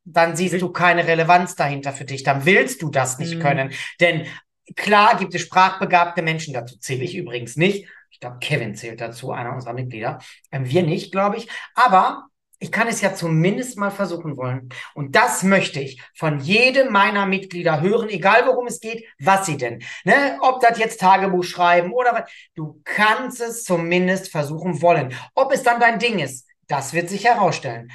Dann 0.04 0.36
siehst 0.36 0.60
du 0.60 0.70
keine 0.70 1.06
Relevanz 1.06 1.56
dahinter 1.56 1.92
für 1.92 2.04
dich. 2.04 2.22
Dann 2.22 2.44
willst 2.44 2.82
du 2.82 2.90
das 2.90 3.18
nicht 3.18 3.36
mhm. 3.36 3.40
können. 3.40 3.72
Denn 4.00 4.26
klar 4.76 5.16
gibt 5.16 5.34
es 5.34 5.42
sprachbegabte 5.42 6.22
Menschen, 6.22 6.54
dazu 6.54 6.78
zähle 6.78 7.04
ich 7.04 7.16
übrigens 7.16 7.56
nicht. 7.56 7.88
Ich 8.10 8.20
glaube, 8.20 8.38
Kevin 8.40 8.74
zählt 8.74 9.00
dazu, 9.00 9.32
einer 9.32 9.52
unserer 9.54 9.72
Mitglieder. 9.72 10.18
Ähm, 10.52 10.68
wir 10.68 10.82
nicht, 10.82 11.10
glaube 11.10 11.36
ich. 11.36 11.48
Aber 11.74 12.28
ich 12.60 12.70
kann 12.70 12.88
es 12.88 13.00
ja 13.00 13.14
zumindest 13.14 13.76
mal 13.76 13.90
versuchen 13.90 14.36
wollen. 14.36 14.68
Und 14.94 15.16
das 15.16 15.42
möchte 15.42 15.80
ich 15.80 16.00
von 16.14 16.40
jedem 16.40 16.92
meiner 16.92 17.26
Mitglieder 17.26 17.80
hören, 17.80 18.08
egal 18.08 18.46
worum 18.46 18.66
es 18.66 18.80
geht, 18.80 19.04
was 19.18 19.46
sie 19.46 19.56
denn. 19.56 19.82
Ne? 20.04 20.38
Ob 20.40 20.60
das 20.60 20.78
jetzt 20.78 21.00
Tagebuch 21.00 21.44
schreiben 21.44 21.92
oder 21.92 22.12
was. 22.14 22.30
Du 22.54 22.80
kannst 22.84 23.40
es 23.40 23.64
zumindest 23.64 24.30
versuchen 24.30 24.80
wollen. 24.80 25.14
Ob 25.34 25.52
es 25.52 25.62
dann 25.62 25.80
dein 25.80 25.98
Ding 25.98 26.20
ist, 26.20 26.46
das 26.68 26.92
wird 26.92 27.08
sich 27.08 27.24
herausstellen. 27.24 27.90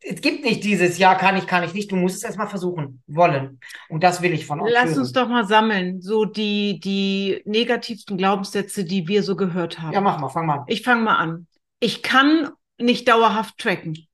Es 0.00 0.20
gibt 0.20 0.44
nicht 0.44 0.64
dieses 0.64 0.98
Ja, 0.98 1.14
kann 1.14 1.36
ich, 1.36 1.46
kann 1.46 1.64
ich 1.64 1.74
nicht. 1.74 1.90
Du 1.90 1.96
musst 1.96 2.16
es 2.16 2.24
erstmal 2.24 2.48
versuchen, 2.48 3.02
wollen. 3.06 3.60
Und 3.88 4.02
das 4.02 4.22
will 4.22 4.32
ich 4.32 4.46
von 4.46 4.60
euch. 4.60 4.72
Lass 4.72 4.90
hören. 4.90 4.98
uns 5.00 5.12
doch 5.12 5.28
mal 5.28 5.46
sammeln, 5.46 6.00
so 6.00 6.24
die, 6.24 6.80
die 6.80 7.42
negativsten 7.44 8.16
Glaubenssätze, 8.16 8.84
die 8.84 9.08
wir 9.08 9.22
so 9.22 9.36
gehört 9.36 9.80
haben. 9.80 9.92
Ja, 9.92 10.00
mach 10.00 10.18
mal, 10.18 10.28
fang 10.28 10.46
mal 10.46 10.58
an. 10.58 10.64
Ich 10.66 10.82
fange 10.82 11.02
mal 11.02 11.16
an. 11.16 11.46
Ich 11.80 12.02
kann 12.02 12.50
nicht 12.78 13.08
dauerhaft 13.08 13.58
tracken 13.58 14.06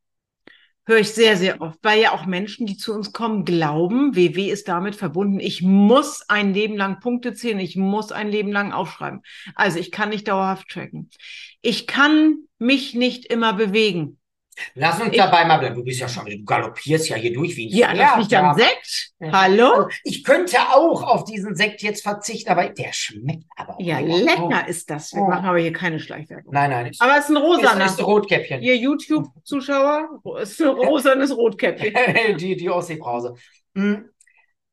höre 0.89 1.01
ich 1.01 1.13
sehr, 1.13 1.37
sehr 1.37 1.61
oft, 1.61 1.79
weil 1.83 2.01
ja 2.01 2.13
auch 2.13 2.25
Menschen, 2.25 2.67
die 2.67 2.79
zu 2.79 2.95
uns 2.95 3.13
kommen, 3.13 3.45
glauben, 3.45 4.17
WW 4.17 4.51
ist 4.51 4.69
damit 4.69 4.97
verbunden, 4.97 5.39
ich 5.39 5.61
muss 5.61 6.23
ein 6.31 6.55
Leben 6.55 6.79
lang 6.79 6.99
Punkte 6.99 7.35
zählen, 7.35 7.61
ich 7.61 7.77
muss 7.77 8.11
ein 8.11 8.31
Leben 8.31 8.51
lang 8.51 8.73
aufschreiben. 8.73 9.21
Also 9.55 9.79
ich 9.79 9.93
kann 9.93 10.09
nicht 10.09 10.27
dauerhaft 10.29 10.69
tracken. 10.69 11.11
Ich 11.61 11.87
kann 11.87 12.45
mich 12.59 12.95
nicht 12.95 13.27
immer 13.27 13.53
bewegen. 13.53 14.19
Lass 14.75 15.01
uns 15.01 15.11
ich, 15.13 15.17
dabei 15.17 15.45
mal 15.45 15.59
bleiben. 15.59 15.77
Du 15.77 15.85
bist 15.85 16.01
ja 16.01 16.09
schon, 16.09 16.27
du 16.27 16.45
galoppierst 16.45 17.09
ja 17.09 17.17
hier 17.17 17.33
durch 17.33 17.57
wie 17.57 17.69
ein 17.69 17.77
Ja, 17.77 17.93
lass 17.93 18.17
mich 18.17 18.37
am 18.37 18.57
Sekt. 18.57 19.13
Hallo? 19.33 19.71
Also, 19.71 19.89
ich 20.05 20.25
könnte 20.25 20.59
auch 20.59 21.03
auf 21.03 21.25
diesen 21.25 21.55
Sekt 21.55 21.83
jetzt 21.83 22.03
verzichten, 22.03 22.51
aber 22.51 22.69
der 22.69 22.93
schmeckt 22.93 23.45
aber. 23.57 23.77
Ja, 23.79 23.99
lecker 24.01 24.65
oh. 24.67 24.69
ist 24.71 24.91
das. 24.91 25.13
Wir 25.13 25.23
oh. 25.23 25.29
machen 25.29 25.47
aber 25.47 25.59
hier 25.59 25.73
keine 25.73 26.01
Schleichwerbung. 26.01 26.53
Nein, 26.53 26.71
nein. 26.71 26.87
Ist, 26.87 27.01
aber 27.01 27.19
es 27.19 27.25
ist 27.29 27.31
ein 27.31 27.37
rosaner. 27.37 27.85
Ist, 27.85 27.93
ist 27.93 27.99
ein 28.01 28.05
Rotkäppchen. 28.05 28.63
Ihr 28.63 28.77
YouTube-Zuschauer, 28.77 30.21
es 30.41 30.53
ist 30.53 30.63
ein 30.63 30.69
rosanes 30.69 31.37
Rotkäppchen. 31.37 31.95
die, 32.39 32.57
die 32.57 32.71
Ostseebrause. 32.71 33.35
Hm. 33.75 34.09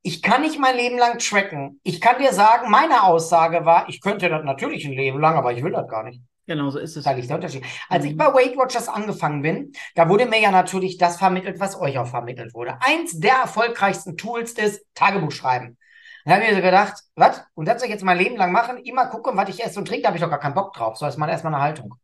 Ich 0.01 0.21
kann 0.21 0.41
nicht 0.43 0.59
mein 0.59 0.75
Leben 0.75 0.99
lang 0.99 1.17
tracken. 1.17 1.79
Ich 1.83 1.99
kann 1.99 2.19
dir 2.19 2.31
sagen, 2.31 2.69
meine 2.69 3.03
Aussage 3.03 3.65
war, 3.65 3.89
ich 3.89 4.01
könnte 4.01 4.29
das 4.29 4.43
natürlich 4.43 4.85
ein 4.85 4.93
Leben 4.93 5.19
lang, 5.19 5.35
aber 5.35 5.51
ich 5.51 5.63
will 5.63 5.71
das 5.71 5.87
gar 5.87 6.03
nicht. 6.03 6.21
Genau, 6.47 6.69
so 6.69 6.79
ist 6.79 6.95
es. 6.95 7.03
Da 7.03 7.11
liegt 7.11 7.29
der 7.29 7.37
Unterschied. 7.37 7.63
Als 7.89 8.03
mhm. 8.03 8.11
ich 8.11 8.17
bei 8.17 8.25
Weight 8.27 8.55
Watchers 8.55 8.87
angefangen 8.87 9.41
bin, 9.41 9.71
da 9.95 10.07
wurde 10.07 10.25
mir 10.25 10.39
ja 10.39 10.51
natürlich 10.51 10.97
das 10.97 11.17
vermittelt, 11.17 11.59
was 11.59 11.79
euch 11.79 11.97
auch 11.97 12.07
vermittelt 12.07 12.53
wurde. 12.53 12.77
Eins 12.81 13.19
der 13.19 13.35
erfolgreichsten 13.35 14.15
Tools 14.17 14.51
ist 14.53 14.85
Tagebuch 14.93 15.31
schreiben. 15.31 15.77
Dann 16.23 16.35
habe 16.35 16.43
ich 16.43 16.49
mir 16.51 16.55
so 16.57 16.61
gedacht, 16.61 17.03
was? 17.15 17.43
Und 17.53 17.67
das 17.67 17.79
soll 17.79 17.87
ich 17.87 17.93
jetzt 17.93 18.03
mein 18.03 18.17
Leben 18.17 18.35
lang 18.35 18.51
machen? 18.51 18.77
Immer 18.77 19.07
gucken, 19.07 19.37
was 19.37 19.49
ich 19.49 19.63
esse 19.63 19.79
und 19.79 19.87
trinke, 19.87 20.03
da 20.03 20.07
habe 20.09 20.17
ich 20.17 20.23
doch 20.23 20.29
gar 20.29 20.39
keinen 20.39 20.55
Bock 20.55 20.73
drauf. 20.73 20.97
So 20.97 21.05
ist 21.05 21.17
mal 21.17 21.29
erstmal 21.29 21.53
eine 21.53 21.63
Haltung. 21.63 21.95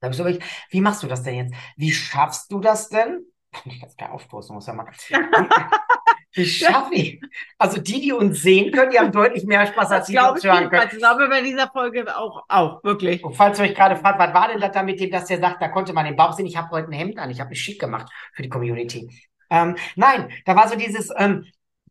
Da 0.00 0.06
habe 0.06 0.12
ich 0.12 0.16
so 0.16 0.22
überlegt, 0.22 0.44
wie 0.70 0.80
machst 0.80 1.02
du 1.02 1.06
das 1.06 1.22
denn 1.22 1.34
jetzt? 1.34 1.54
Wie 1.76 1.92
schaffst 1.92 2.52
du 2.52 2.60
das 2.60 2.88
denn? 2.88 3.24
Ich 3.64 3.80
kann 3.80 3.88
es 3.88 3.96
gar 3.96 4.12
aufstoßen, 4.12 4.54
muss 4.54 4.66
ja 4.66 4.74
mal. 4.74 4.90
Wie 6.34 6.46
schaffe 6.46 6.94
ich? 6.94 7.20
Also 7.58 7.80
die, 7.80 8.00
die 8.00 8.12
uns 8.12 8.42
sehen 8.42 8.72
können, 8.72 8.90
die 8.90 8.98
haben 8.98 9.12
deutlich 9.12 9.44
mehr 9.44 9.66
Spaß, 9.66 9.90
als 9.90 10.06
die, 10.06 10.12
die 10.12 10.18
uns 10.18 10.44
hören 10.44 10.68
können. 10.68 10.88
Ich 10.92 10.98
glaube 10.98 11.28
bei 11.28 11.42
dieser 11.42 11.68
Folge 11.68 12.04
auch, 12.16 12.44
auch 12.48 12.82
wirklich. 12.84 13.22
Und 13.22 13.34
falls 13.34 13.58
ihr 13.58 13.66
euch 13.66 13.74
gerade 13.74 13.96
fragt, 13.96 14.18
was 14.18 14.34
war 14.34 14.48
denn 14.48 14.60
das 14.60 14.72
da 14.72 14.82
mit 14.82 15.00
dem, 15.00 15.10
dass 15.10 15.26
der 15.26 15.38
sagt, 15.38 15.62
da 15.62 15.68
konnte 15.68 15.92
man 15.92 16.04
den 16.04 16.16
Bauch 16.16 16.32
sehen, 16.32 16.46
ich 16.46 16.56
habe 16.56 16.70
heute 16.70 16.88
ein 16.88 16.92
Hemd 16.92 17.18
an, 17.18 17.30
ich 17.30 17.40
habe 17.40 17.50
mich 17.50 17.60
schick 17.60 17.80
gemacht 17.80 18.10
für 18.32 18.42
die 18.42 18.48
Community. 18.48 19.10
Ähm, 19.50 19.76
nein, 19.94 20.30
da 20.44 20.56
war 20.56 20.68
so 20.68 20.76
dieses, 20.76 21.10
ähm, 21.16 21.46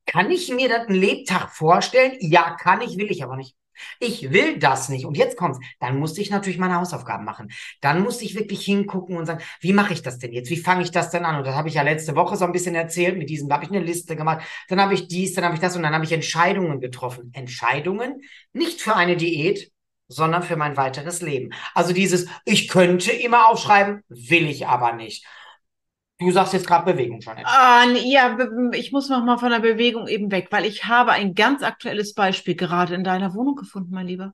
kann 0.05 0.29
ich 0.29 0.51
mir 0.51 0.67
das 0.67 0.87
einen 0.87 0.99
Lebtag 0.99 1.49
vorstellen? 1.49 2.17
Ja, 2.19 2.55
kann 2.59 2.81
ich, 2.81 2.97
will 2.97 3.09
ich 3.09 3.23
aber 3.23 3.37
nicht. 3.37 3.55
Ich 3.99 4.31
will 4.31 4.59
das 4.59 4.89
nicht. 4.89 5.05
Und 5.05 5.17
jetzt 5.17 5.37
kommt's. 5.37 5.59
Dann 5.79 5.99
musste 5.99 6.21
ich 6.21 6.29
natürlich 6.29 6.57
meine 6.57 6.75
Hausaufgaben 6.75 7.25
machen. 7.25 7.51
Dann 7.81 8.01
musste 8.01 8.25
ich 8.25 8.35
wirklich 8.35 8.63
hingucken 8.65 9.17
und 9.17 9.25
sagen, 9.25 9.43
wie 9.61 9.73
mache 9.73 9.93
ich 9.93 10.01
das 10.01 10.19
denn 10.19 10.33
jetzt? 10.33 10.49
Wie 10.49 10.57
fange 10.57 10.83
ich 10.83 10.91
das 10.91 11.09
denn 11.09 11.25
an? 11.25 11.37
Und 11.37 11.47
das 11.47 11.55
habe 11.55 11.67
ich 11.67 11.75
ja 11.75 11.81
letzte 11.81 12.15
Woche 12.15 12.35
so 12.37 12.45
ein 12.45 12.51
bisschen 12.51 12.75
erzählt. 12.75 13.17
Mit 13.17 13.29
diesem, 13.29 13.51
habe 13.51 13.65
ich 13.65 13.71
eine 13.71 13.81
Liste 13.81 14.15
gemacht. 14.15 14.45
Dann 14.69 14.81
habe 14.81 14.93
ich 14.93 15.07
dies, 15.07 15.33
dann 15.33 15.45
habe 15.45 15.55
ich 15.55 15.61
das 15.61 15.75
und 15.75 15.83
dann 15.83 15.93
habe 15.93 16.05
ich 16.05 16.11
Entscheidungen 16.11 16.79
getroffen. 16.79 17.31
Entscheidungen 17.33 18.21
nicht 18.51 18.81
für 18.81 18.95
eine 18.95 19.15
Diät, 19.15 19.71
sondern 20.07 20.43
für 20.43 20.55
mein 20.55 20.77
weiteres 20.77 21.21
Leben. 21.21 21.51
Also 21.73 21.93
dieses, 21.93 22.27
ich 22.45 22.67
könnte 22.67 23.11
immer 23.11 23.49
aufschreiben, 23.49 24.03
will 24.09 24.47
ich 24.47 24.67
aber 24.67 24.93
nicht. 24.93 25.25
Du 26.19 26.31
sagst 26.31 26.53
jetzt 26.53 26.67
gerade 26.67 26.91
Bewegung 26.93 27.21
schon. 27.21 27.33
Ah, 27.43 27.85
ja, 28.05 28.37
ich 28.73 28.91
muss 28.91 29.09
noch 29.09 29.23
mal 29.23 29.37
von 29.37 29.49
der 29.49 29.59
Bewegung 29.59 30.07
eben 30.07 30.31
weg, 30.31 30.47
weil 30.51 30.65
ich 30.65 30.85
habe 30.85 31.11
ein 31.11 31.33
ganz 31.35 31.63
aktuelles 31.63 32.13
Beispiel 32.13 32.55
gerade 32.55 32.95
in 32.95 33.03
deiner 33.03 33.33
Wohnung 33.33 33.55
gefunden, 33.55 33.89
mein 33.93 34.07
Lieber. 34.07 34.33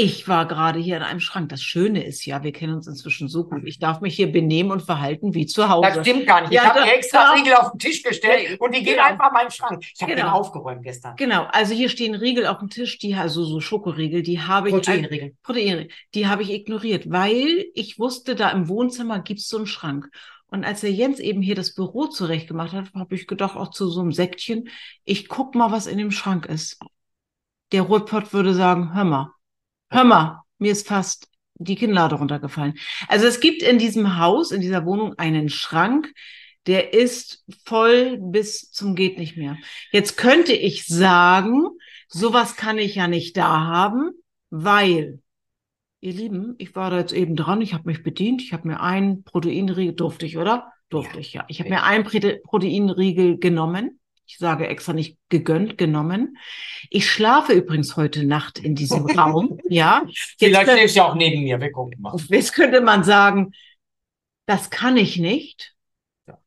Ich 0.00 0.28
war 0.28 0.46
gerade 0.46 0.78
hier 0.78 0.96
in 0.96 1.02
einem 1.02 1.18
Schrank. 1.18 1.48
Das 1.48 1.60
Schöne 1.60 2.04
ist 2.04 2.24
ja, 2.24 2.44
wir 2.44 2.52
kennen 2.52 2.74
uns 2.74 2.86
inzwischen 2.86 3.26
so 3.26 3.44
gut. 3.48 3.62
Ich 3.64 3.80
darf 3.80 4.00
mich 4.00 4.14
hier 4.14 4.30
benehmen 4.30 4.70
und 4.70 4.82
verhalten 4.82 5.34
wie 5.34 5.44
zu 5.44 5.68
Hause. 5.68 5.90
Das 5.92 6.06
stimmt 6.06 6.24
gar 6.24 6.42
nicht. 6.42 6.52
Ja, 6.52 6.62
ich 6.62 6.68
habe 6.68 6.90
extra. 6.92 7.32
Riegel 7.32 7.54
auf 7.54 7.72
den 7.72 7.80
Tisch 7.80 8.04
gestellt 8.04 8.50
Ja, 8.50 8.56
und 8.60 8.76
die 8.76 8.84
gehen 8.84 8.94
genau. 8.94 9.08
einfach 9.08 9.26
in 9.30 9.34
meinen 9.34 9.50
Schrank. 9.50 9.84
Ich 9.92 10.00
habe 10.00 10.12
Genau. 10.14 10.26
den 10.26 10.30
aufgeräumt 10.30 10.84
gestern. 10.84 11.16
Genau, 11.16 11.48
also 11.50 11.74
hier 11.74 11.88
stehen 11.88 12.14
Riegel 12.14 12.46
auf 12.46 12.58
dem 12.58 12.70
Tisch, 12.70 12.98
die 12.98 13.16
also 13.16 13.42
so 13.42 13.58
Schokoriegel, 13.58 14.22
die 14.22 14.40
habe 14.40 14.68
ich 14.68 14.74
Proteinriegel. 14.74 15.34
Proteinriegel, 15.42 15.88
die 16.14 16.28
habe 16.28 16.42
ich 16.44 16.50
ignoriert, 16.52 17.10
weil 17.10 17.66
ich 17.74 17.98
wusste, 17.98 18.36
da 18.36 18.50
im 18.50 18.68
Wohnzimmer 18.68 19.18
gibt's 19.18 19.48
so 19.48 19.56
einen 19.56 19.66
Schrank. 19.66 20.08
Und 20.50 20.64
als 20.64 20.80
der 20.80 20.92
Jens 20.92 21.20
eben 21.20 21.42
hier 21.42 21.54
das 21.54 21.74
Büro 21.74 22.06
zurechtgemacht 22.06 22.72
hat, 22.72 22.92
habe 22.94 23.14
ich 23.14 23.26
gedacht, 23.26 23.56
auch 23.56 23.70
zu 23.70 23.88
so 23.88 24.00
einem 24.00 24.12
Säckchen, 24.12 24.68
ich 25.04 25.28
guck 25.28 25.54
mal, 25.54 25.70
was 25.70 25.86
in 25.86 25.98
dem 25.98 26.10
Schrank 26.10 26.46
ist. 26.46 26.78
Der 27.72 27.82
Rotpott 27.82 28.32
würde 28.32 28.54
sagen, 28.54 28.94
hör 28.94 29.04
mal, 29.04 29.32
hör 29.90 30.04
mal, 30.04 30.42
mir 30.58 30.72
ist 30.72 30.88
fast 30.88 31.28
die 31.58 31.76
Kinnlade 31.76 32.14
runtergefallen. 32.14 32.78
Also 33.08 33.26
es 33.26 33.40
gibt 33.40 33.62
in 33.62 33.78
diesem 33.78 34.18
Haus, 34.18 34.50
in 34.50 34.60
dieser 34.60 34.86
Wohnung 34.86 35.14
einen 35.18 35.48
Schrank, 35.48 36.12
der 36.66 36.92
ist 36.92 37.44
voll 37.64 38.18
bis 38.20 38.70
zum 38.70 38.94
geht 38.94 39.18
nicht 39.18 39.36
mehr. 39.36 39.56
Jetzt 39.90 40.16
könnte 40.16 40.52
ich 40.52 40.86
sagen, 40.86 41.66
sowas 42.08 42.56
kann 42.56 42.78
ich 42.78 42.94
ja 42.94 43.08
nicht 43.08 43.36
da 43.36 43.66
haben, 43.66 44.12
weil, 44.50 45.20
ihr 46.00 46.12
Lieben, 46.12 46.54
ich 46.58 46.74
war 46.76 46.90
da 46.90 46.98
jetzt 46.98 47.12
eben 47.12 47.36
dran, 47.36 47.60
ich 47.60 47.74
habe 47.74 47.84
mich 47.86 48.02
bedient, 48.02 48.42
ich 48.42 48.52
habe 48.52 48.68
mir 48.68 48.80
einen 48.80 49.24
Proteinriegel, 49.24 49.94
durfte 49.94 50.26
ich, 50.26 50.38
oder? 50.38 50.72
Durfte 50.90 51.14
Ja. 51.14 51.20
ich, 51.20 51.32
ja. 51.34 51.44
Ich 51.48 51.60
habe 51.60 51.70
mir 51.70 51.82
einen 51.82 52.04
Prote- 52.04 52.40
Proteinriegel 52.42 53.38
genommen. 53.38 54.00
Ich 54.26 54.36
sage 54.38 54.66
extra 54.68 54.92
nicht 54.92 55.16
gegönnt, 55.30 55.78
genommen. 55.78 56.36
Ich 56.90 57.10
schlafe 57.10 57.52
übrigens 57.54 57.96
heute 57.96 58.24
Nacht 58.26 58.58
in 58.58 58.74
diesem 58.74 59.06
Raum, 59.18 59.58
ja. 59.68 60.02
Jetzt 60.06 60.36
Vielleicht 60.38 60.68
du 60.68 60.98
ja 60.98 61.08
auch 61.08 61.14
neben 61.14 61.42
mir. 61.42 61.60
Wir 61.60 61.72
gucken 61.72 62.00
mal. 62.00 62.14
Jetzt 62.28 62.52
könnte 62.52 62.80
man 62.82 63.04
sagen, 63.04 63.52
das 64.46 64.70
kann 64.70 64.96
ich 64.96 65.16
nicht. 65.18 65.74
Ja. 66.26 66.38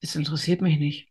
Es 0.00 0.14
interessiert 0.14 0.60
mich 0.60 0.78
nicht. 0.78 1.08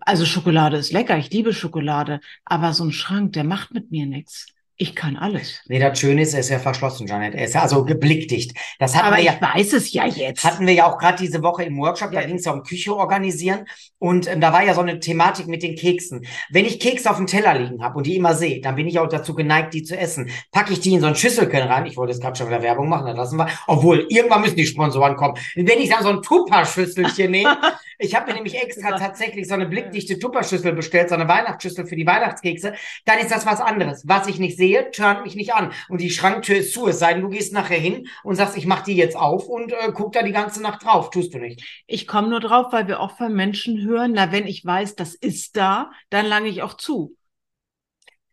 Also 0.00 0.24
Schokolade 0.26 0.76
ist 0.76 0.92
lecker, 0.92 1.16
ich 1.18 1.30
liebe 1.30 1.52
Schokolade, 1.52 2.20
aber 2.44 2.72
so 2.72 2.84
ein 2.84 2.92
Schrank, 2.92 3.32
der 3.34 3.44
macht 3.44 3.72
mit 3.72 3.90
mir 3.90 4.06
nichts. 4.06 4.46
Ich 4.76 4.96
kann 4.96 5.16
alles. 5.16 5.60
Nee, 5.68 5.78
das 5.78 5.98
Schöne 6.00 6.22
ist, 6.22 6.32
er 6.34 6.40
ist 6.40 6.48
ja 6.48 6.58
verschlossen, 6.58 7.06
Janet. 7.06 7.34
Er 7.34 7.44
ist 7.44 7.54
ja 7.54 7.62
also 7.62 7.84
blickdicht. 7.84 8.52
Das 8.80 8.96
hatten 8.96 9.06
Aber 9.06 9.16
wir 9.16 9.22
ich 9.22 9.26
ja. 9.30 9.40
weiß 9.40 9.74
es 9.74 9.92
ja 9.92 10.06
jetzt. 10.06 10.42
Hatten 10.44 10.66
wir 10.66 10.74
ja 10.74 10.90
auch 10.90 10.98
gerade 10.98 11.18
diese 11.22 11.42
Woche 11.42 11.62
im 11.64 11.76
Workshop, 11.78 12.10
da 12.10 12.20
Ja. 12.20 12.26
ging 12.26 12.36
es 12.36 12.46
ja 12.46 12.52
um 12.52 12.62
Küche 12.64 12.96
organisieren 12.96 13.66
und 13.98 14.26
ähm, 14.28 14.40
da 14.40 14.52
war 14.52 14.64
ja 14.64 14.74
so 14.74 14.80
eine 14.80 14.98
Thematik 14.98 15.46
mit 15.46 15.62
den 15.62 15.76
Keksen. 15.76 16.26
Wenn 16.50 16.64
ich 16.64 16.80
Kekse 16.80 17.10
auf 17.10 17.16
dem 17.18 17.26
Teller 17.26 17.56
liegen 17.58 17.82
habe 17.84 17.96
und 17.98 18.06
die 18.06 18.16
immer 18.16 18.34
sehe, 18.34 18.60
dann 18.60 18.74
bin 18.74 18.88
ich 18.88 18.98
auch 18.98 19.08
dazu 19.08 19.34
geneigt, 19.34 19.74
die 19.74 19.82
zu 19.84 19.96
essen. 19.96 20.30
Packe 20.50 20.72
ich 20.72 20.80
die 20.80 20.94
in 20.94 21.00
so 21.00 21.06
ein 21.06 21.14
Schüsselchen 21.16 21.62
rein, 21.68 21.86
ich 21.86 21.96
wollte 21.96 22.12
jetzt 22.12 22.22
gerade 22.22 22.36
schon 22.36 22.48
wieder 22.48 22.62
Werbung 22.62 22.88
machen, 22.88 23.06
dann 23.06 23.16
lassen 23.16 23.36
wir, 23.36 23.48
obwohl 23.68 24.06
irgendwann 24.08 24.40
müssen 24.40 24.56
die 24.56 24.66
Sponsoren 24.66 25.16
kommen. 25.16 25.36
Wenn 25.54 25.78
ich 25.80 25.90
dann 25.90 26.02
so 26.02 26.08
ein 26.08 26.22
Tupper-Schüsselchen 26.22 27.30
nehme, 27.30 27.56
ich 28.02 28.14
habe 28.14 28.26
mir 28.26 28.34
nämlich 28.34 28.60
extra 28.60 28.96
tatsächlich 28.98 29.48
so 29.48 29.54
eine 29.54 29.66
blickdichte 29.66 30.18
Tupperschüssel 30.18 30.72
bestellt, 30.72 31.08
so 31.08 31.14
eine 31.14 31.28
Weihnachtsschüssel 31.28 31.86
für 31.86 31.96
die 31.96 32.06
Weihnachtskekse, 32.06 32.74
dann 33.04 33.18
ist 33.18 33.30
das 33.30 33.46
was 33.46 33.60
anderes. 33.60 34.02
Was 34.06 34.26
ich 34.26 34.38
nicht 34.38 34.56
sehe, 34.56 34.90
turnt 34.90 35.24
mich 35.24 35.36
nicht 35.36 35.54
an. 35.54 35.72
Und 35.88 36.00
die 36.00 36.10
Schranktür 36.10 36.56
ist 36.56 36.72
zu, 36.72 36.88
es 36.88 36.98
sei 36.98 37.14
denn, 37.14 37.22
du 37.22 37.28
gehst 37.28 37.52
nachher 37.52 37.78
hin 37.78 38.08
und 38.24 38.34
sagst, 38.34 38.56
ich 38.56 38.66
mach 38.66 38.82
die 38.82 38.96
jetzt 38.96 39.16
auf 39.16 39.46
und 39.46 39.72
äh, 39.72 39.92
guck 39.94 40.12
da 40.12 40.22
die 40.22 40.32
ganze 40.32 40.62
Nacht 40.62 40.84
drauf. 40.84 41.10
Tust 41.10 41.34
du 41.34 41.38
nicht. 41.38 41.62
Ich 41.86 42.06
komme 42.06 42.28
nur 42.28 42.40
drauf, 42.40 42.72
weil 42.72 42.88
wir 42.88 43.00
oft 43.00 43.18
von 43.18 43.32
Menschen 43.32 43.82
hören, 43.82 44.12
na, 44.14 44.32
wenn 44.32 44.46
ich 44.46 44.64
weiß, 44.64 44.96
das 44.96 45.14
ist 45.14 45.56
da, 45.56 45.90
dann 46.10 46.26
lange 46.26 46.48
ich 46.48 46.62
auch 46.62 46.74
zu. 46.74 47.16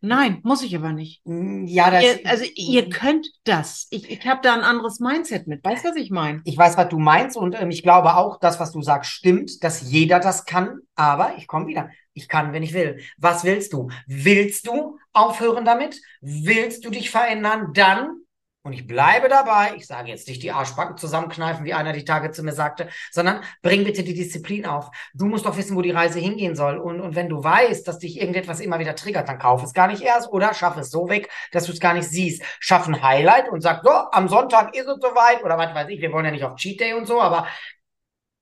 Nein, 0.00 0.40
muss 0.42 0.62
ich 0.62 0.74
aber 0.74 0.92
nicht. 0.92 1.20
Mm, 1.26 1.66
Ja, 1.66 1.90
das, 1.90 2.02
Ihr, 2.02 2.20
also 2.24 2.44
ihr 2.54 2.88
könnt 2.88 3.26
das. 3.44 3.86
Ich, 3.90 4.10
ich 4.10 4.26
habe 4.26 4.40
da 4.42 4.54
ein 4.54 4.60
anderes 4.62 5.00
Mindset 5.00 5.46
mit. 5.46 5.64
Weißt 5.64 5.84
du, 5.84 5.90
was 5.90 5.96
ich 5.96 6.10
meine? 6.10 6.40
ich 6.44 6.56
weiß, 6.56 6.76
was 6.76 6.88
du 6.88 6.98
meinst 6.98 7.36
und 7.36 7.54
ähm, 7.60 7.70
ich 7.70 7.82
glaube 7.82 8.16
auch, 8.16 8.38
das, 8.40 8.58
was 8.60 8.72
du 8.72 8.82
sagst, 8.82 9.10
stimmt, 9.10 9.62
dass 9.62 9.90
jeder 9.90 10.20
das 10.20 10.44
kann. 10.44 10.78
Aber 10.94 11.34
ich 11.36 11.46
komme 11.46 11.66
wieder. 11.66 11.90
Ich 12.12 12.28
kann, 12.28 12.52
wenn 12.52 12.62
ich 12.62 12.72
will. 12.72 13.00
Was 13.18 13.44
willst 13.44 13.72
du? 13.72 13.88
Willst 14.06 14.66
du 14.66 14.98
aufhören 15.12 15.64
damit? 15.64 16.00
Willst 16.20 16.84
du 16.84 16.90
dich 16.90 17.10
verändern? 17.10 17.72
Dann, 17.74 18.22
und 18.62 18.74
ich 18.74 18.86
bleibe 18.86 19.28
dabei, 19.28 19.74
ich 19.76 19.86
sage 19.86 20.10
jetzt 20.10 20.28
nicht 20.28 20.42
die 20.42 20.52
Arschbacken 20.52 20.98
zusammenkneifen, 20.98 21.64
wie 21.64 21.72
einer 21.72 21.94
die 21.94 22.04
Tage 22.04 22.30
zu 22.30 22.42
mir 22.42 22.52
sagte, 22.52 22.88
sondern 23.10 23.42
bring 23.62 23.84
bitte 23.84 24.02
die 24.02 24.12
Disziplin 24.12 24.66
auf. 24.66 24.90
Du 25.14 25.24
musst 25.24 25.46
doch 25.46 25.56
wissen, 25.56 25.76
wo 25.76 25.82
die 25.82 25.92
Reise 25.92 26.18
hingehen 26.18 26.54
soll. 26.54 26.76
Und, 26.76 27.00
und 27.00 27.16
wenn 27.16 27.30
du 27.30 27.42
weißt, 27.42 27.88
dass 27.88 27.98
dich 27.98 28.20
irgendetwas 28.20 28.60
immer 28.60 28.78
wieder 28.78 28.94
triggert, 28.94 29.28
dann 29.28 29.38
kauf 29.38 29.62
es 29.62 29.72
gar 29.72 29.88
nicht 29.88 30.02
erst 30.02 30.30
oder 30.30 30.52
schaff 30.52 30.76
es 30.76 30.90
so 30.90 31.08
weg, 31.08 31.30
dass 31.52 31.64
du 31.64 31.72
es 31.72 31.80
gar 31.80 31.94
nicht 31.94 32.08
siehst. 32.08 32.42
Schaff 32.60 32.86
ein 32.86 33.02
Highlight 33.02 33.48
und 33.48 33.62
sag, 33.62 33.82
so, 33.82 33.90
am 33.90 34.28
Sonntag 34.28 34.74
ist 34.76 34.86
es 34.86 34.98
soweit 35.00 35.42
oder 35.42 35.56
was 35.56 35.74
weiß 35.74 35.88
ich, 35.88 36.02
wir 36.02 36.12
wollen 36.12 36.26
ja 36.26 36.30
nicht 36.30 36.44
auf 36.44 36.56
Cheat 36.56 36.80
Day 36.80 36.92
und 36.92 37.06
so, 37.06 37.18
aber 37.18 37.46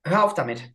hör 0.04 0.24
auf 0.24 0.34
damit. 0.34 0.74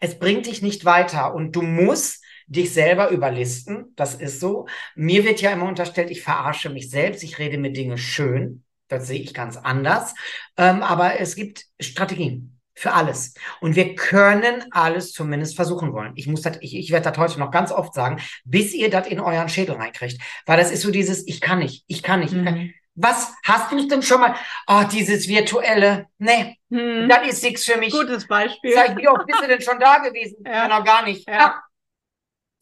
Es 0.00 0.18
bringt 0.18 0.46
dich 0.46 0.60
nicht 0.60 0.84
weiter 0.84 1.34
und 1.34 1.52
du 1.54 1.62
musst 1.62 2.24
dich 2.48 2.72
selber 2.72 3.10
überlisten. 3.10 3.92
Das 3.94 4.16
ist 4.16 4.40
so. 4.40 4.66
Mir 4.96 5.24
wird 5.24 5.40
ja 5.40 5.52
immer 5.52 5.66
unterstellt, 5.68 6.10
ich 6.10 6.22
verarsche 6.22 6.68
mich 6.68 6.90
selbst, 6.90 7.22
ich 7.22 7.38
rede 7.38 7.58
mir 7.58 7.72
Dinge 7.72 7.96
schön. 7.96 8.64
Das 8.92 9.06
sehe 9.06 9.20
ich 9.20 9.32
ganz 9.32 9.56
anders. 9.56 10.14
Ähm, 10.58 10.82
aber 10.82 11.18
es 11.18 11.34
gibt 11.34 11.64
Strategien 11.80 12.58
für 12.74 12.92
alles. 12.92 13.34
Und 13.60 13.74
wir 13.74 13.94
können 13.94 14.64
alles 14.70 15.12
zumindest 15.12 15.56
versuchen 15.56 15.92
wollen. 15.92 16.12
Ich 16.16 16.26
muss 16.26 16.42
das, 16.42 16.58
ich, 16.60 16.74
ich 16.76 16.90
werde 16.90 17.10
das 17.10 17.18
heute 17.18 17.38
noch 17.38 17.50
ganz 17.50 17.72
oft 17.72 17.94
sagen, 17.94 18.20
bis 18.44 18.74
ihr 18.74 18.90
das 18.90 19.06
in 19.06 19.18
euren 19.20 19.48
Schädel 19.48 19.76
reinkriegt. 19.76 20.20
Weil 20.46 20.58
das 20.58 20.70
ist 20.70 20.82
so 20.82 20.90
dieses, 20.90 21.26
ich 21.26 21.40
kann 21.40 21.58
nicht, 21.60 21.84
ich 21.86 22.02
kann 22.02 22.20
nicht. 22.20 22.34
Ich 22.34 22.44
kann. 22.44 22.54
Mhm. 22.54 22.74
Was 22.94 23.32
hast 23.44 23.72
du 23.72 23.88
denn 23.88 24.02
schon 24.02 24.20
mal? 24.20 24.34
Oh, 24.66 24.82
dieses 24.92 25.26
virtuelle. 25.26 26.08
Nee, 26.18 26.58
Hm. 26.70 27.08
das 27.08 27.26
ist 27.26 27.42
nichts 27.42 27.64
für 27.64 27.78
mich. 27.78 27.90
Gutes 27.92 28.26
Beispiel. 28.26 28.74
Sag 28.74 28.98
wie 28.98 29.08
oft 29.08 29.24
bist 29.26 29.42
du 29.42 29.48
denn 29.48 29.62
schon 29.62 29.80
da 29.80 29.98
gewesen? 29.98 30.36
Ja. 30.44 30.52
Ja, 30.68 30.68
noch 30.68 30.84
gar 30.84 31.02
nicht. 31.04 31.26
Ja. 31.26 31.62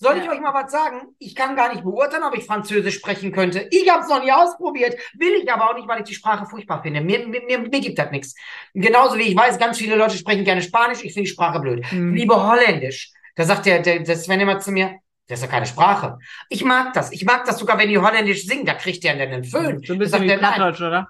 Ja. 0.00 0.08
Soll 0.08 0.18
ich 0.18 0.24
Ja. 0.24 0.32
euch 0.32 0.40
mal 0.40 0.54
was 0.54 0.72
sagen? 0.72 1.14
Ich 1.18 1.34
kann 1.34 1.56
gar 1.56 1.72
nicht 1.72 1.84
beurteilen, 1.84 2.22
ob 2.24 2.36
ich 2.36 2.44
Französisch 2.46 2.96
sprechen 2.96 3.32
könnte. 3.32 3.68
Ich 3.70 3.88
habe 3.90 4.02
es 4.02 4.08
noch 4.08 4.22
nie 4.22 4.32
ausprobiert. 4.32 4.96
Will 5.14 5.34
ich 5.42 5.52
aber 5.52 5.70
auch 5.70 5.74
nicht, 5.74 5.86
weil 5.88 5.98
ich 6.00 6.06
die 6.08 6.14
Sprache 6.14 6.46
furchtbar 6.46 6.82
finde. 6.82 7.00
Mir, 7.00 7.26
mir, 7.28 7.42
mir, 7.42 7.58
mir 7.58 7.80
gibt 7.80 7.98
das 7.98 8.10
nichts. 8.10 8.34
Genauso 8.74 9.16
wie 9.18 9.22
ich 9.24 9.36
weiß, 9.36 9.58
ganz 9.58 9.78
viele 9.78 9.96
Leute 9.96 10.16
sprechen 10.16 10.44
gerne 10.44 10.62
Spanisch. 10.62 11.04
Ich 11.04 11.12
finde 11.12 11.26
die 11.28 11.32
Sprache 11.34 11.60
blöd. 11.60 11.84
Hm. 11.90 12.14
Liebe 12.14 12.34
Holländisch. 12.34 13.12
Da 13.36 13.44
sagt 13.44 13.66
der, 13.66 13.80
der, 13.80 14.00
der 14.00 14.16
Sven 14.16 14.40
immer 14.40 14.58
zu 14.58 14.72
mir, 14.72 14.96
das 15.28 15.38
ist 15.40 15.44
ja 15.44 15.50
keine 15.50 15.66
Sprache. 15.66 16.18
Ich 16.48 16.64
mag 16.64 16.92
das. 16.94 17.12
Ich 17.12 17.24
mag 17.24 17.44
das 17.44 17.58
sogar, 17.58 17.78
wenn 17.78 17.88
die 17.88 17.98
Holländisch 17.98 18.46
singen. 18.46 18.66
Da 18.66 18.74
kriegt 18.74 19.04
der 19.04 19.16
dann 19.16 19.28
einen 19.28 19.44
Föhn. 19.44 19.82
So 19.84 19.92
ein 19.92 19.98
bisschen 19.98 20.22
wie 20.22 20.26
der. 20.26 20.38
Plattdeutsch, 20.38 20.80
oder? 20.80 21.08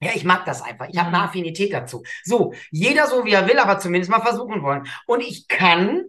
Ja, 0.00 0.10
ich 0.16 0.24
mag 0.24 0.44
das 0.46 0.62
einfach. 0.62 0.88
Ich 0.90 0.98
habe 0.98 1.10
Mhm. 1.10 1.14
eine 1.14 1.24
Affinität 1.24 1.72
dazu. 1.72 2.02
So, 2.24 2.54
jeder 2.72 3.06
so 3.06 3.24
wie 3.24 3.30
er 3.32 3.46
will, 3.46 3.58
aber 3.60 3.78
zumindest 3.78 4.10
mal 4.10 4.20
versuchen 4.20 4.62
wollen. 4.62 4.88
Und 5.06 5.20
ich 5.20 5.46
kann 5.46 6.02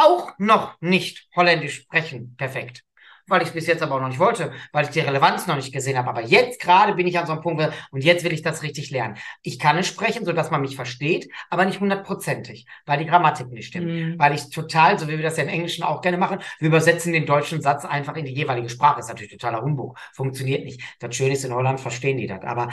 auch 0.00 0.32
noch 0.38 0.80
nicht 0.80 1.28
Holländisch 1.36 1.82
sprechen. 1.82 2.34
Perfekt. 2.36 2.82
Weil 3.26 3.42
ich 3.42 3.48
es 3.48 3.54
bis 3.54 3.66
jetzt 3.68 3.82
aber 3.82 3.94
auch 3.94 4.00
noch 4.00 4.08
nicht 4.08 4.18
wollte, 4.18 4.52
weil 4.72 4.84
ich 4.86 4.90
die 4.90 4.98
Relevanz 5.00 5.46
noch 5.46 5.54
nicht 5.54 5.72
gesehen 5.72 5.96
habe. 5.96 6.08
Aber 6.08 6.22
jetzt 6.22 6.60
gerade 6.60 6.94
bin 6.94 7.06
ich 7.06 7.16
an 7.16 7.26
so 7.26 7.32
einem 7.32 7.42
Punkt, 7.42 7.62
und 7.92 8.02
jetzt 8.02 8.24
will 8.24 8.32
ich 8.32 8.42
das 8.42 8.64
richtig 8.64 8.90
lernen. 8.90 9.18
Ich 9.42 9.60
kann 9.60 9.78
es 9.78 9.86
sprechen, 9.86 10.24
sodass 10.24 10.50
man 10.50 10.62
mich 10.62 10.74
versteht, 10.74 11.30
aber 11.48 11.64
nicht 11.64 11.78
hundertprozentig, 11.78 12.66
weil 12.86 12.98
die 12.98 13.06
Grammatik 13.06 13.48
nicht 13.48 13.68
stimmt. 13.68 13.88
Hm. 13.88 14.14
Weil 14.18 14.34
ich 14.34 14.50
total, 14.50 14.98
so 14.98 15.06
wie 15.06 15.16
wir 15.16 15.22
das 15.22 15.36
ja 15.36 15.44
im 15.44 15.48
Englischen 15.48 15.84
auch 15.84 16.00
gerne 16.00 16.16
machen, 16.16 16.40
wir 16.58 16.68
übersetzen 16.68 17.12
den 17.12 17.26
deutschen 17.26 17.62
Satz 17.62 17.84
einfach 17.84 18.16
in 18.16 18.24
die 18.24 18.34
jeweilige 18.34 18.68
Sprache. 18.68 18.98
Ist 18.98 19.08
natürlich 19.08 19.30
totaler 19.30 19.62
Humbug. 19.62 19.96
Funktioniert 20.12 20.64
nicht. 20.64 20.80
Das 20.98 21.14
Schöne 21.14 21.34
ist, 21.34 21.44
in 21.44 21.54
Holland 21.54 21.78
verstehen 21.78 22.16
die 22.16 22.26
das. 22.26 22.42
Aber 22.42 22.70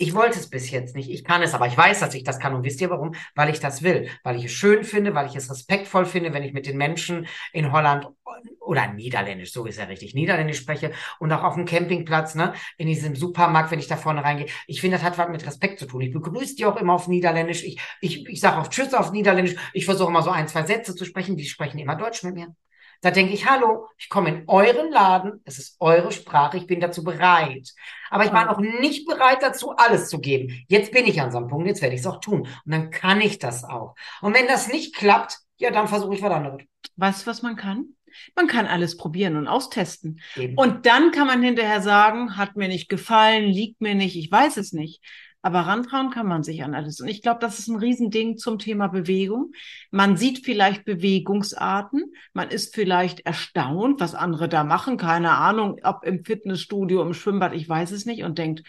ich 0.00 0.14
wollte 0.14 0.38
es 0.38 0.48
bis 0.48 0.70
jetzt 0.70 0.96
nicht. 0.96 1.10
Ich 1.10 1.24
kann 1.24 1.42
es, 1.42 1.52
aber 1.52 1.66
ich 1.66 1.76
weiß, 1.76 2.00
dass 2.00 2.14
ich 2.14 2.24
das 2.24 2.38
kann. 2.38 2.54
Und 2.54 2.64
wisst 2.64 2.80
ihr 2.80 2.88
warum? 2.88 3.14
Weil 3.34 3.50
ich 3.50 3.60
das 3.60 3.82
will. 3.82 4.08
Weil 4.24 4.36
ich 4.36 4.46
es 4.46 4.52
schön 4.52 4.82
finde, 4.82 5.14
weil 5.14 5.26
ich 5.26 5.36
es 5.36 5.50
respektvoll 5.50 6.06
finde, 6.06 6.32
wenn 6.32 6.42
ich 6.42 6.54
mit 6.54 6.66
den 6.66 6.78
Menschen 6.78 7.26
in 7.52 7.70
Holland 7.70 8.08
oder 8.60 8.90
Niederländisch, 8.94 9.52
so 9.52 9.66
ist 9.66 9.78
ja 9.78 9.84
richtig, 9.84 10.14
Niederländisch 10.14 10.56
spreche 10.56 10.92
und 11.18 11.30
auch 11.32 11.42
auf 11.42 11.54
dem 11.54 11.66
Campingplatz, 11.66 12.34
ne, 12.34 12.54
in 12.78 12.86
diesem 12.86 13.14
Supermarkt, 13.14 13.72
wenn 13.72 13.78
ich 13.78 13.88
da 13.88 13.98
vorne 13.98 14.24
reingehe. 14.24 14.46
Ich 14.66 14.80
finde, 14.80 14.96
das 14.96 15.04
hat 15.04 15.18
was 15.18 15.28
mit 15.28 15.46
Respekt 15.46 15.78
zu 15.78 15.84
tun. 15.86 16.00
Ich 16.00 16.12
begrüße 16.12 16.56
die 16.56 16.64
auch 16.64 16.76
immer 16.76 16.94
auf 16.94 17.06
Niederländisch. 17.06 17.62
Ich, 17.62 17.78
ich, 18.00 18.26
ich 18.26 18.40
sage 18.40 18.58
auch 18.58 18.68
Tschüss 18.68 18.94
auf 18.94 19.12
Niederländisch. 19.12 19.56
Ich 19.74 19.84
versuche 19.84 20.08
immer 20.08 20.22
so 20.22 20.30
ein, 20.30 20.48
zwei 20.48 20.64
Sätze 20.64 20.94
zu 20.94 21.04
sprechen. 21.04 21.36
Die 21.36 21.44
sprechen 21.44 21.78
immer 21.78 21.96
Deutsch 21.96 22.22
mit 22.22 22.36
mir. 22.36 22.54
Da 23.02 23.10
denke 23.10 23.32
ich, 23.32 23.48
hallo, 23.48 23.88
ich 23.96 24.08
komme 24.08 24.28
in 24.28 24.44
euren 24.46 24.90
Laden, 24.90 25.40
es 25.44 25.58
ist 25.58 25.76
eure 25.80 26.12
Sprache, 26.12 26.58
ich 26.58 26.66
bin 26.66 26.80
dazu 26.80 27.02
bereit. 27.02 27.72
Aber 28.10 28.24
ich 28.24 28.32
war 28.32 28.44
noch 28.44 28.58
nicht 28.58 29.06
bereit 29.06 29.42
dazu, 29.42 29.70
alles 29.76 30.08
zu 30.08 30.20
geben. 30.20 30.64
Jetzt 30.68 30.92
bin 30.92 31.06
ich 31.06 31.20
an 31.20 31.30
so 31.32 31.38
einem 31.38 31.48
Punkt, 31.48 31.66
jetzt 31.66 31.80
werde 31.80 31.94
ich 31.94 32.02
es 32.02 32.06
auch 32.06 32.20
tun. 32.20 32.40
Und 32.40 32.72
dann 32.72 32.90
kann 32.90 33.20
ich 33.20 33.38
das 33.38 33.64
auch. 33.64 33.94
Und 34.20 34.34
wenn 34.34 34.46
das 34.46 34.68
nicht 34.68 34.94
klappt, 34.94 35.38
ja, 35.56 35.70
dann 35.70 35.88
versuche 35.88 36.14
ich 36.14 36.22
was 36.22 36.32
anderes. 36.32 36.62
Weißt 36.96 37.22
du, 37.22 37.30
was 37.30 37.42
man 37.42 37.56
kann? 37.56 37.94
Man 38.34 38.48
kann 38.48 38.66
alles 38.66 38.96
probieren 38.96 39.36
und 39.36 39.46
austesten. 39.46 40.20
Eben. 40.36 40.56
Und 40.56 40.84
dann 40.86 41.12
kann 41.12 41.26
man 41.26 41.42
hinterher 41.42 41.80
sagen, 41.80 42.36
hat 42.36 42.56
mir 42.56 42.68
nicht 42.68 42.88
gefallen, 42.88 43.44
liegt 43.44 43.80
mir 43.80 43.94
nicht, 43.94 44.16
ich 44.16 44.30
weiß 44.30 44.56
es 44.56 44.72
nicht. 44.72 45.02
Aber 45.42 45.60
rantrauen 45.60 46.10
kann 46.10 46.26
man 46.26 46.42
sich 46.42 46.62
an 46.62 46.74
alles. 46.74 47.00
Und 47.00 47.08
ich 47.08 47.22
glaube, 47.22 47.40
das 47.40 47.58
ist 47.58 47.68
ein 47.68 47.76
Riesending 47.76 48.36
zum 48.36 48.58
Thema 48.58 48.88
Bewegung. 48.88 49.52
Man 49.90 50.16
sieht 50.18 50.44
vielleicht 50.44 50.84
Bewegungsarten. 50.84 52.12
Man 52.34 52.50
ist 52.50 52.74
vielleicht 52.74 53.20
erstaunt, 53.20 54.00
was 54.00 54.14
andere 54.14 54.50
da 54.50 54.64
machen. 54.64 54.98
Keine 54.98 55.30
Ahnung, 55.32 55.80
ob 55.82 56.04
im 56.04 56.24
Fitnessstudio, 56.24 57.00
im 57.02 57.14
Schwimmbad, 57.14 57.54
ich 57.54 57.66
weiß 57.66 57.90
es 57.92 58.04
nicht. 58.04 58.22
Und 58.22 58.38
denkt, 58.38 58.64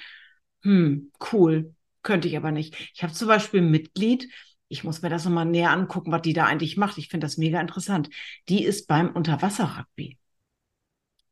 hm, 0.63 1.11
cool, 1.33 1.75
könnte 2.03 2.27
ich 2.29 2.37
aber 2.37 2.51
nicht. 2.51 2.75
Ich 2.93 3.03
habe 3.03 3.13
zum 3.13 3.27
Beispiel 3.27 3.61
ein 3.61 3.71
Mitglied, 3.71 4.29
ich 4.69 4.85
muss 4.85 5.01
mir 5.01 5.09
das 5.09 5.25
nochmal 5.25 5.45
näher 5.45 5.71
angucken, 5.71 6.13
was 6.13 6.21
die 6.21 6.33
da 6.33 6.45
eigentlich 6.45 6.77
macht. 6.77 6.97
Ich 6.97 7.09
finde 7.09 7.25
das 7.25 7.37
mega 7.37 7.59
interessant. 7.59 8.09
Die 8.47 8.63
ist 8.63 8.87
beim 8.87 9.11
Unterwasser-Rugby. 9.13 10.17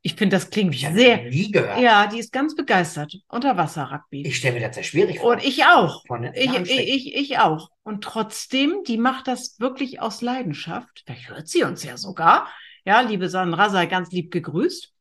Ich 0.01 0.15
finde, 0.15 0.37
das 0.37 0.49
klingt 0.49 0.73
ich 0.73 0.87
sehr. 0.87 1.23
nie 1.23 1.51
gehört. 1.51 1.79
Ja, 1.79 2.07
die 2.07 2.19
ist 2.19 2.31
ganz 2.31 2.55
begeistert. 2.55 3.17
Unterwasser-Rugby. 3.27 4.25
Ich 4.25 4.37
stelle 4.37 4.55
mir 4.55 4.65
das 4.67 4.75
sehr 4.75 4.83
schwierig 4.83 5.19
vor. 5.19 5.33
Und 5.33 5.43
ich 5.43 5.65
auch. 5.65 6.05
Ich, 6.33 6.53
ich, 6.53 6.79
ich, 6.79 7.15
ich 7.15 7.37
auch. 7.39 7.69
Und 7.83 8.03
trotzdem, 8.03 8.83
die 8.87 8.97
macht 8.97 9.27
das 9.27 9.59
wirklich 9.59 9.99
aus 9.99 10.21
Leidenschaft. 10.21 11.03
Vielleicht 11.05 11.29
hört 11.29 11.47
sie 11.49 11.63
uns 11.63 11.83
ja 11.83 11.97
sogar. 11.97 12.47
Ja, 12.85 13.01
liebe 13.01 13.27
Sandra, 13.27 13.69
sei 13.69 13.87
ganz 13.87 14.11
lieb 14.11 14.31
gegrüßt. 14.31 14.93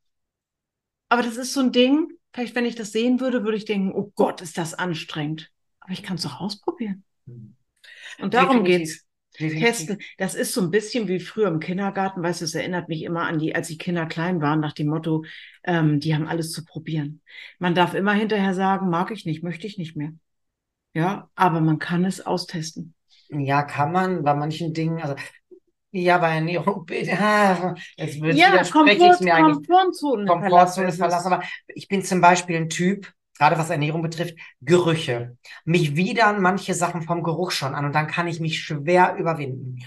Aber 1.10 1.22
das 1.22 1.36
ist 1.36 1.52
so 1.52 1.60
ein 1.60 1.72
Ding, 1.72 2.08
vielleicht 2.32 2.54
wenn 2.54 2.66
ich 2.66 2.74
das 2.74 2.92
sehen 2.92 3.20
würde, 3.20 3.44
würde 3.44 3.56
ich 3.56 3.64
denken, 3.64 3.92
oh 3.92 4.12
Gott, 4.16 4.40
ist 4.40 4.58
das 4.58 4.74
anstrengend. 4.74 5.50
Aber 5.80 5.92
ich 5.92 6.02
kann 6.02 6.16
es 6.16 6.22
doch 6.22 6.40
ausprobieren. 6.40 7.04
Und 7.26 8.34
darum 8.34 8.64
Definitiv. 8.64 8.88
geht's. 8.88 9.07
Testen. 9.38 9.98
Das 10.18 10.34
ist 10.34 10.52
so 10.52 10.60
ein 10.60 10.70
bisschen 10.70 11.08
wie 11.08 11.20
früher 11.20 11.48
im 11.48 11.60
Kindergarten, 11.60 12.22
weißt 12.22 12.40
du, 12.40 12.44
es 12.44 12.54
erinnert 12.54 12.88
mich 12.88 13.02
immer 13.02 13.22
an 13.22 13.38
die, 13.38 13.54
als 13.54 13.68
die 13.68 13.78
Kinder 13.78 14.06
klein 14.06 14.40
waren, 14.40 14.60
nach 14.60 14.72
dem 14.72 14.88
Motto, 14.88 15.24
ähm, 15.64 16.00
die 16.00 16.14
haben 16.14 16.26
alles 16.26 16.52
zu 16.52 16.64
probieren. 16.64 17.22
Man 17.58 17.74
darf 17.74 17.94
immer 17.94 18.12
hinterher 18.12 18.54
sagen, 18.54 18.90
mag 18.90 19.10
ich 19.10 19.26
nicht, 19.26 19.42
möchte 19.42 19.66
ich 19.66 19.78
nicht 19.78 19.96
mehr. 19.96 20.12
Ja, 20.94 21.30
aber 21.34 21.60
man 21.60 21.78
kann 21.78 22.04
es 22.04 22.20
austesten. 22.24 22.94
Ja, 23.30 23.62
kann 23.62 23.92
man 23.92 24.22
bei 24.24 24.34
manchen 24.34 24.72
Dingen, 24.72 25.00
also 25.02 25.14
ja, 25.92 26.18
bei 26.18 26.36
Ernährung, 26.36 26.86
ja, 26.90 27.74
jetzt 27.96 28.20
wird 28.20 28.36
Ja, 28.36 28.52
widerspreche 28.52 29.06
ich 29.06 29.20
Komfort, 29.20 29.20
mir. 29.20 29.36
Komfortzone 29.36 30.26
Komfortzone 30.26 30.88
es. 30.88 30.96
verlassen, 30.96 31.32
aber 31.32 31.44
ich 31.68 31.88
bin 31.88 32.02
zum 32.04 32.20
Beispiel 32.20 32.56
ein 32.56 32.68
Typ, 32.68 33.12
gerade 33.38 33.58
was 33.58 33.70
Ernährung 33.70 34.02
betrifft, 34.02 34.34
Gerüche. 34.60 35.36
Mich 35.64 35.96
widern 35.96 36.42
manche 36.42 36.74
Sachen 36.74 37.02
vom 37.02 37.22
Geruch 37.22 37.50
schon 37.50 37.74
an 37.74 37.84
und 37.84 37.94
dann 37.94 38.06
kann 38.06 38.26
ich 38.28 38.40
mich 38.40 38.60
schwer 38.60 39.16
überwinden. 39.16 39.78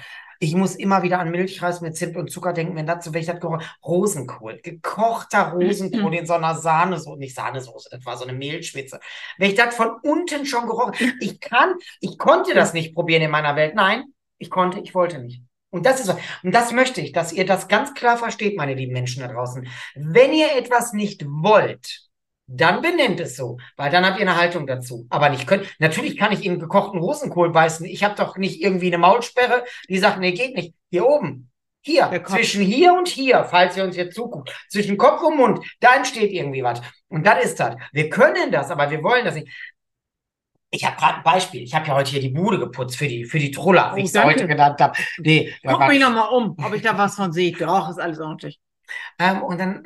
Ich 0.43 0.55
muss 0.55 0.73
immer 0.73 1.03
wieder 1.03 1.19
an 1.19 1.29
Milchreis 1.29 1.81
mit 1.81 1.95
Zimt 1.95 2.17
und 2.17 2.31
Zucker 2.31 2.51
denken, 2.51 2.75
wenn 2.75 2.87
dazu 2.87 3.13
welcher 3.13 3.35
Geruch, 3.35 3.61
Rosenkohl, 3.85 4.59
gekochter 4.63 5.51
Rosenkohl 5.51 6.15
in 6.15 6.25
so 6.25 6.33
einer 6.33 6.55
Sahnesoße, 6.55 7.19
nicht 7.19 7.35
Sahnesoße, 7.35 7.89
das 7.91 8.03
war 8.07 8.17
so 8.17 8.25
eine 8.25 8.33
Mehlschwitze. 8.33 8.99
Wenn 9.37 9.51
ich 9.51 9.55
das 9.55 9.75
von 9.75 9.91
unten 10.01 10.47
schon 10.47 10.65
gerochen, 10.65 10.95
ich 11.19 11.39
kann, 11.39 11.75
ich 11.99 12.17
konnte 12.17 12.55
das 12.55 12.73
nicht 12.73 12.95
probieren 12.95 13.21
in 13.21 13.29
meiner 13.29 13.55
Welt. 13.55 13.75
Nein, 13.75 14.05
ich 14.39 14.49
konnte, 14.49 14.79
ich 14.79 14.95
wollte 14.95 15.19
nicht. 15.19 15.43
Und 15.69 15.85
das 15.85 15.99
ist 15.99 16.07
so. 16.07 16.17
Und 16.43 16.55
das 16.55 16.71
möchte 16.71 17.01
ich, 17.01 17.11
dass 17.11 17.31
ihr 17.31 17.45
das 17.45 17.67
ganz 17.67 17.93
klar 17.93 18.17
versteht, 18.17 18.57
meine 18.57 18.73
lieben 18.73 18.93
Menschen 18.93 19.21
da 19.21 19.27
draußen. 19.27 19.67
Wenn 19.95 20.33
ihr 20.33 20.55
etwas 20.57 20.93
nicht 20.93 21.23
wollt, 21.27 22.10
dann 22.53 22.81
benennt 22.81 23.19
es 23.19 23.35
so, 23.35 23.57
weil 23.77 23.91
dann 23.91 24.05
habt 24.05 24.19
ihr 24.19 24.27
eine 24.27 24.37
Haltung 24.37 24.67
dazu. 24.67 25.07
Aber 25.09 25.29
nicht 25.29 25.47
könnt. 25.47 25.67
Natürlich 25.79 26.17
kann 26.17 26.31
ich 26.31 26.45
in 26.45 26.59
gekochten 26.59 26.99
Rosenkohl 26.99 27.51
beißen. 27.51 27.85
Ich 27.85 28.03
habe 28.03 28.15
doch 28.15 28.37
nicht 28.37 28.61
irgendwie 28.61 28.87
eine 28.87 28.97
Maulsperre, 28.97 29.63
die 29.89 29.97
sagt, 29.97 30.19
nee, 30.19 30.33
geht 30.33 30.55
nicht. 30.55 30.73
Hier 30.89 31.05
oben. 31.05 31.49
Hier, 31.83 32.23
zwischen 32.27 32.61
hier 32.61 32.93
und 32.93 33.07
hier, 33.07 33.43
falls 33.45 33.75
ihr 33.75 33.83
uns 33.83 33.95
jetzt 33.95 34.15
zuguckt, 34.15 34.51
zwischen 34.69 34.97
Kopf 34.97 35.23
und 35.23 35.37
Mund, 35.37 35.65
da 35.79 35.95
entsteht 35.95 36.31
irgendwie 36.31 36.63
was. 36.63 36.79
Und 37.07 37.25
das 37.25 37.43
ist 37.43 37.59
das. 37.59 37.75
Wir 37.91 38.07
können 38.07 38.51
das, 38.51 38.69
aber 38.69 38.91
wir 38.91 39.01
wollen 39.01 39.25
das 39.25 39.33
nicht. 39.33 39.47
Ich 40.69 40.85
habe 40.85 40.95
gerade 40.95 41.17
ein 41.17 41.23
Beispiel. 41.23 41.63
Ich 41.63 41.73
habe 41.73 41.87
ja 41.87 41.95
heute 41.95 42.11
hier 42.11 42.21
die 42.21 42.29
Bude 42.29 42.59
geputzt 42.59 42.97
für 42.97 43.07
die, 43.07 43.25
für 43.25 43.39
die 43.39 43.49
Trulla, 43.49 43.91
Oh, 43.91 43.95
wie 43.95 44.01
ich 44.01 44.13
es 44.13 44.23
heute 44.23 44.47
genannt 44.47 44.79
habe. 44.79 44.97
Nee, 45.17 45.53
Guck 45.65 45.87
mich 45.87 45.99
nochmal 45.99 46.29
um, 46.29 46.55
ob 46.63 46.73
ich 46.73 46.83
da 46.83 46.97
was 46.97 47.15
von 47.15 47.33
sehe. 47.33 47.51
Doch, 47.51 47.89
ist 47.89 47.99
alles 47.99 48.19
ordentlich. 48.19 48.59
Ähm, 49.17 49.41
und 49.41 49.59
dann, 49.59 49.83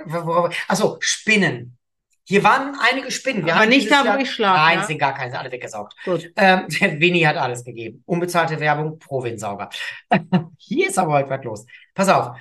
achso, 0.67 0.97
Spinnen. 0.99 1.77
Hier 2.27 2.43
waren 2.43 2.75
einige 2.79 3.11
Spinnen. 3.11 3.45
Wir 3.45 3.53
Aber 3.53 3.61
haben 3.63 3.69
nicht 3.69 3.89
da, 3.89 4.01
wo 4.01 4.05
Jahr- 4.07 4.19
ich 4.19 4.31
schlafe, 4.31 4.59
Nein, 4.59 4.79
ja? 4.79 4.83
sind 4.85 4.97
gar 4.97 5.13
keine, 5.13 5.31
sind 5.31 5.39
alle 5.39 5.51
weggesaugt. 5.51 5.95
Gut. 6.03 6.31
Ähm, 6.35 6.65
der 6.81 6.99
Winnie 6.99 7.25
hat 7.27 7.37
alles 7.37 7.63
gegeben. 7.63 8.03
Unbezahlte 8.05 8.59
Werbung, 8.59 8.97
Provinsauger. 8.99 9.69
Hier 10.57 10.89
ist 10.89 10.97
aber 10.97 11.13
heute 11.13 11.29
was 11.29 11.43
los. 11.43 11.65
Pass 11.93 12.09
auf. 12.09 12.35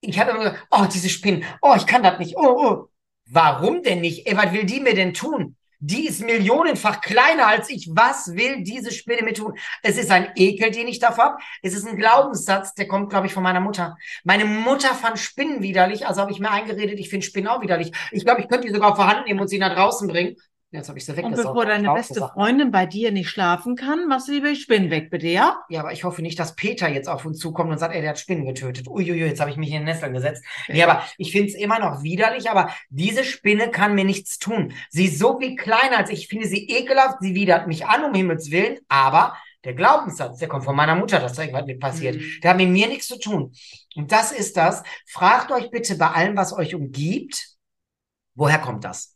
Ich 0.00 0.18
habe 0.20 0.30
immer 0.30 0.40
gesagt, 0.44 0.66
oh, 0.70 0.84
diese 0.92 1.08
Spinnen, 1.08 1.44
oh, 1.62 1.74
ich 1.76 1.86
kann 1.86 2.02
das 2.02 2.18
nicht, 2.18 2.36
oh, 2.36 2.42
oh. 2.46 2.88
Warum 3.28 3.82
denn 3.82 4.02
nicht? 4.02 4.26
Ey, 4.26 4.36
was 4.36 4.52
will 4.52 4.64
die 4.64 4.78
mir 4.80 4.94
denn 4.94 5.12
tun? 5.14 5.56
Die 5.88 6.08
ist 6.08 6.20
millionenfach 6.20 7.00
kleiner 7.00 7.46
als 7.46 7.70
ich. 7.70 7.88
Was 7.92 8.34
will 8.34 8.64
diese 8.64 8.90
Spinne 8.90 9.22
mir 9.22 9.34
tun? 9.34 9.56
Es 9.84 9.96
ist 9.96 10.10
ein 10.10 10.32
Ekel, 10.34 10.72
den 10.72 10.88
ich 10.88 10.98
davor 10.98 11.24
habe. 11.24 11.42
Es 11.62 11.74
ist 11.74 11.86
ein 11.86 11.96
Glaubenssatz, 11.96 12.74
der 12.74 12.88
kommt, 12.88 13.08
glaube 13.08 13.28
ich, 13.28 13.32
von 13.32 13.44
meiner 13.44 13.60
Mutter. 13.60 13.96
Meine 14.24 14.46
Mutter 14.46 14.96
fand 14.96 15.20
Spinnen 15.20 15.62
widerlich, 15.62 16.04
also 16.04 16.20
habe 16.20 16.32
ich 16.32 16.40
mir 16.40 16.50
eingeredet, 16.50 16.98
ich 16.98 17.08
finde 17.08 17.24
Spinnen 17.24 17.46
auch 17.46 17.62
widerlich. 17.62 17.92
Ich 18.10 18.24
glaube, 18.24 18.40
ich 18.40 18.48
könnte 18.48 18.66
die 18.66 18.74
sogar 18.74 18.96
vorhanden 18.96 19.28
nehmen 19.28 19.38
und 19.38 19.46
sie 19.46 19.58
nach 19.58 19.76
draußen 19.76 20.08
bringen. 20.08 20.34
Jetzt 20.72 20.88
habe 20.88 20.98
ich 20.98 21.06
sie 21.06 21.12
Und 21.12 21.18
weggesaugt. 21.18 21.54
bevor 21.54 21.64
deine 21.64 21.92
beste 21.94 22.14
gesagt. 22.14 22.34
Freundin 22.34 22.70
bei 22.72 22.86
dir 22.86 23.12
nicht 23.12 23.28
schlafen 23.28 23.76
kann, 23.76 24.08
machst 24.08 24.26
du 24.26 24.32
lieber 24.32 24.48
die 24.48 24.56
Spinnen 24.56 24.90
weg, 24.90 25.10
bitte, 25.10 25.28
ja? 25.28 25.60
Ja, 25.68 25.80
aber 25.80 25.92
ich 25.92 26.02
hoffe 26.02 26.22
nicht, 26.22 26.38
dass 26.38 26.56
Peter 26.56 26.88
jetzt 26.88 27.08
auf 27.08 27.24
uns 27.24 27.38
zukommt 27.38 27.70
und 27.70 27.78
sagt, 27.78 27.94
ey, 27.94 28.00
der 28.00 28.10
hat 28.10 28.18
Spinnen 28.18 28.44
getötet. 28.44 28.88
Uiuiui, 28.88 29.26
jetzt 29.26 29.40
habe 29.40 29.50
ich 29.50 29.56
mich 29.56 29.70
in 29.70 29.76
den 29.76 29.84
Nesseln 29.84 30.12
gesetzt. 30.12 30.44
Nee, 30.68 30.82
aber 30.82 31.04
ich 31.18 31.30
finde 31.30 31.48
es 31.48 31.54
immer 31.54 31.78
noch 31.78 32.02
widerlich, 32.02 32.50
aber 32.50 32.70
diese 32.90 33.22
Spinne 33.24 33.70
kann 33.70 33.94
mir 33.94 34.04
nichts 34.04 34.38
tun. 34.38 34.72
Sie 34.90 35.06
ist 35.06 35.18
so 35.20 35.38
wie 35.40 35.54
kleiner 35.54 35.98
als 35.98 36.10
ich. 36.10 36.22
Ich 36.22 36.28
finde 36.28 36.48
sie 36.48 36.68
ekelhaft, 36.68 37.18
sie 37.20 37.34
widert 37.34 37.68
mich 37.68 37.86
an, 37.86 38.04
um 38.04 38.12
Himmels 38.14 38.50
Willen, 38.50 38.78
aber 38.88 39.36
der 39.64 39.74
Glaubenssatz, 39.74 40.38
der 40.38 40.48
kommt 40.48 40.64
von 40.64 40.76
meiner 40.76 40.94
Mutter, 40.94 41.20
dass 41.20 41.34
da 41.34 41.42
irgendwas 41.42 41.66
mit 41.66 41.80
passiert. 41.80 42.16
Mhm. 42.16 42.40
Der 42.42 42.50
hat 42.50 42.56
mit 42.56 42.68
mir 42.68 42.88
nichts 42.88 43.06
zu 43.06 43.18
tun. 43.18 43.52
Und 43.94 44.12
das 44.12 44.32
ist 44.32 44.56
das. 44.56 44.82
Fragt 45.06 45.50
euch 45.52 45.70
bitte 45.70 45.96
bei 45.96 46.08
allem, 46.08 46.36
was 46.36 46.52
euch 46.52 46.74
umgibt, 46.74 47.56
woher 48.34 48.58
kommt 48.58 48.84
das? 48.84 49.15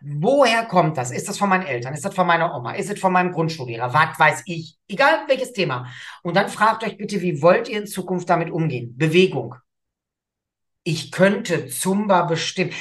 Woher 0.00 0.64
kommt 0.66 0.96
das? 0.96 1.10
Ist 1.10 1.28
das 1.28 1.38
von 1.38 1.48
meinen 1.48 1.66
Eltern? 1.66 1.94
Ist 1.94 2.04
das 2.04 2.14
von 2.14 2.26
meiner 2.26 2.54
Oma? 2.54 2.72
Ist 2.72 2.90
es 2.90 2.98
von 2.98 3.12
meinem 3.12 3.32
Grundschullehrer? 3.32 3.92
Was 3.92 4.18
weiß 4.18 4.42
ich? 4.46 4.76
Egal 4.88 5.24
welches 5.28 5.52
Thema. 5.52 5.86
Und 6.22 6.34
dann 6.36 6.48
fragt 6.48 6.84
euch 6.84 6.96
bitte, 6.96 7.20
wie 7.20 7.42
wollt 7.42 7.68
ihr 7.68 7.80
in 7.80 7.86
Zukunft 7.86 8.28
damit 8.30 8.50
umgehen? 8.50 8.96
Bewegung. 8.96 9.56
Ich 10.82 11.12
könnte 11.12 11.68
Zumba 11.68 12.22
bestimmen. 12.22 12.72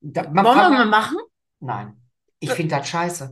Da, 0.00 0.24
Wollen 0.24 0.34
wir 0.34 0.70
mal 0.70 0.86
machen? 0.86 1.18
Nein, 1.60 1.96
ich 2.40 2.50
finde 2.50 2.76
das 2.76 2.88
scheiße. 2.88 3.30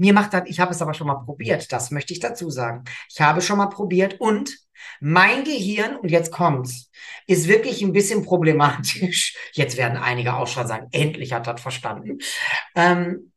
Mir 0.00 0.14
macht 0.14 0.32
das, 0.32 0.44
ich 0.46 0.58
habe 0.60 0.72
es 0.72 0.80
aber 0.80 0.94
schon 0.94 1.08
mal 1.08 1.22
probiert, 1.26 1.70
das 1.72 1.90
möchte 1.90 2.14
ich 2.14 2.20
dazu 2.20 2.48
sagen. 2.48 2.84
Ich 3.10 3.20
habe 3.20 3.42
schon 3.42 3.58
mal 3.58 3.66
probiert 3.66 4.18
und 4.18 4.56
mein 4.98 5.44
Gehirn, 5.44 5.96
und 5.96 6.10
jetzt 6.10 6.32
kommt's, 6.32 6.90
ist 7.26 7.48
wirklich 7.48 7.82
ein 7.82 7.92
bisschen 7.92 8.24
problematisch. 8.24 9.36
Jetzt 9.52 9.76
werden 9.76 9.98
einige 9.98 10.36
auch 10.36 10.46
schon 10.46 10.66
sagen, 10.66 10.86
endlich 10.92 11.34
hat 11.34 11.46
das 11.46 11.60
verstanden. 11.60 12.16
Ähm, 12.74 13.32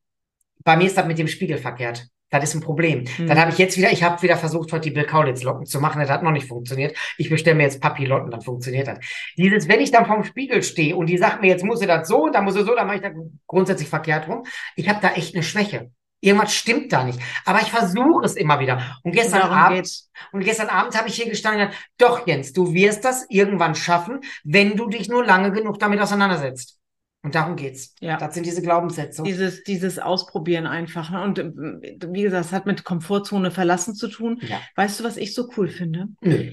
bei 0.63 0.77
mir 0.77 0.85
ist 0.85 0.97
das 0.97 1.05
mit 1.05 1.19
dem 1.19 1.27
Spiegel 1.27 1.57
verkehrt. 1.57 2.07
Das 2.29 2.45
ist 2.45 2.55
ein 2.55 2.61
Problem. 2.61 3.05
Hm. 3.17 3.27
Dann 3.27 3.37
habe 3.37 3.51
ich 3.51 3.57
jetzt 3.57 3.77
wieder, 3.77 3.91
ich 3.91 4.01
habe 4.01 4.21
wieder 4.21 4.37
versucht, 4.37 4.71
heute 4.71 4.89
die 4.89 4.95
Bill 4.95 5.05
Kaulitz 5.05 5.43
Locken 5.43 5.65
zu 5.65 5.81
machen. 5.81 5.99
Das 5.99 6.09
hat 6.09 6.23
noch 6.23 6.31
nicht 6.31 6.47
funktioniert. 6.47 6.97
Ich 7.17 7.29
bestelle 7.29 7.57
mir 7.57 7.63
jetzt 7.63 7.81
Papillotten, 7.81 8.31
dann 8.31 8.41
funktioniert 8.41 8.87
das. 8.87 8.99
Dieses, 9.37 9.67
wenn 9.67 9.81
ich 9.81 9.91
dann 9.91 10.05
vorm 10.05 10.23
Spiegel 10.23 10.63
stehe 10.63 10.95
und 10.95 11.07
die 11.07 11.17
sagt 11.17 11.41
mir, 11.41 11.47
jetzt 11.47 11.65
muss 11.65 11.79
sie 11.79 11.87
das 11.87 12.07
so, 12.07 12.29
dann 12.29 12.45
muss 12.45 12.53
sie 12.53 12.63
so, 12.63 12.73
dann 12.73 12.87
mache 12.87 12.95
ich 12.95 13.01
das 13.03 13.11
grundsätzlich 13.47 13.89
verkehrt 13.89 14.29
rum. 14.29 14.45
Ich 14.77 14.87
habe 14.87 14.99
da 15.01 15.11
echt 15.11 15.35
eine 15.35 15.43
Schwäche. 15.43 15.91
Irgendwas 16.23 16.53
stimmt 16.53 16.93
da 16.93 17.03
nicht. 17.03 17.19
Aber 17.43 17.59
ich 17.61 17.69
versuche 17.69 18.25
es 18.25 18.35
immer 18.35 18.59
wieder. 18.59 18.81
Und 19.03 19.11
gestern 19.11 19.41
Darum 19.41 19.57
Abend, 19.57 19.75
geht's. 19.75 20.09
und 20.31 20.43
gestern 20.43 20.69
Abend 20.69 20.97
habe 20.97 21.09
ich 21.09 21.15
hier 21.15 21.29
gestanden 21.29 21.69
doch 21.97 22.25
Jens, 22.25 22.53
du 22.53 22.73
wirst 22.73 23.03
das 23.03 23.25
irgendwann 23.29 23.75
schaffen, 23.75 24.21
wenn 24.45 24.77
du 24.77 24.87
dich 24.87 25.09
nur 25.09 25.25
lange 25.25 25.51
genug 25.51 25.79
damit 25.79 25.99
auseinandersetzt. 25.99 26.79
Und 27.23 27.35
darum 27.35 27.55
geht's. 27.55 27.95
Ja. 27.99 28.17
Das 28.17 28.33
sind 28.33 28.45
diese 28.45 28.61
Glaubenssätze. 28.61 29.23
Dieses, 29.23 29.63
dieses 29.63 29.99
Ausprobieren 29.99 30.65
einfach. 30.65 31.09
ne? 31.09 31.23
Und 31.23 31.39
ähm, 31.39 31.81
wie 31.81 32.23
gesagt, 32.23 32.45
es 32.45 32.51
hat 32.51 32.65
mit 32.65 32.83
Komfortzone 32.83 33.51
verlassen 33.51 33.95
zu 33.95 34.07
tun. 34.07 34.39
Ja. 34.41 34.61
Weißt 34.75 34.99
du, 34.99 35.03
was 35.03 35.17
ich 35.17 35.33
so 35.33 35.49
cool 35.57 35.67
finde? 35.67 36.07
Nö. 36.21 36.51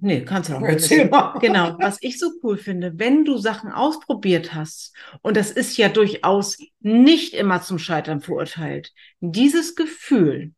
Nee, 0.00 0.24
kannst 0.24 0.50
du 0.50 0.54
auch 0.54 0.60
nicht. 0.60 0.72
Erzähl 0.72 1.08
mal. 1.08 1.38
Genau, 1.38 1.76
was 1.78 1.98
ich 2.00 2.18
so 2.18 2.30
cool 2.42 2.56
finde, 2.56 2.98
wenn 2.98 3.24
du 3.24 3.38
Sachen 3.38 3.70
ausprobiert 3.70 4.52
hast, 4.52 4.94
und 5.22 5.36
das 5.36 5.50
ist 5.50 5.76
ja 5.76 5.88
durchaus 5.88 6.58
nicht 6.80 7.32
immer 7.32 7.62
zum 7.62 7.78
Scheitern 7.78 8.20
verurteilt, 8.20 8.92
dieses 9.20 9.76
Gefühl 9.76 10.52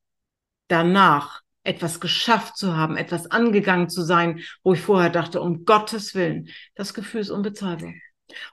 danach 0.69 1.43
etwas 1.65 2.01
geschafft 2.01 2.57
zu 2.57 2.77
haben, 2.77 2.97
etwas 2.97 3.31
angegangen 3.31 3.91
zu 3.91 4.03
sein, 4.03 4.41
wo 4.63 4.73
ich 4.73 4.81
vorher 4.81 5.11
dachte, 5.11 5.41
um 5.43 5.65
Gottes 5.65 6.15
Willen, 6.15 6.49
das 6.75 6.95
Gefühl 6.95 7.21
ist 7.21 7.31
unbezahlbar. 7.31 7.93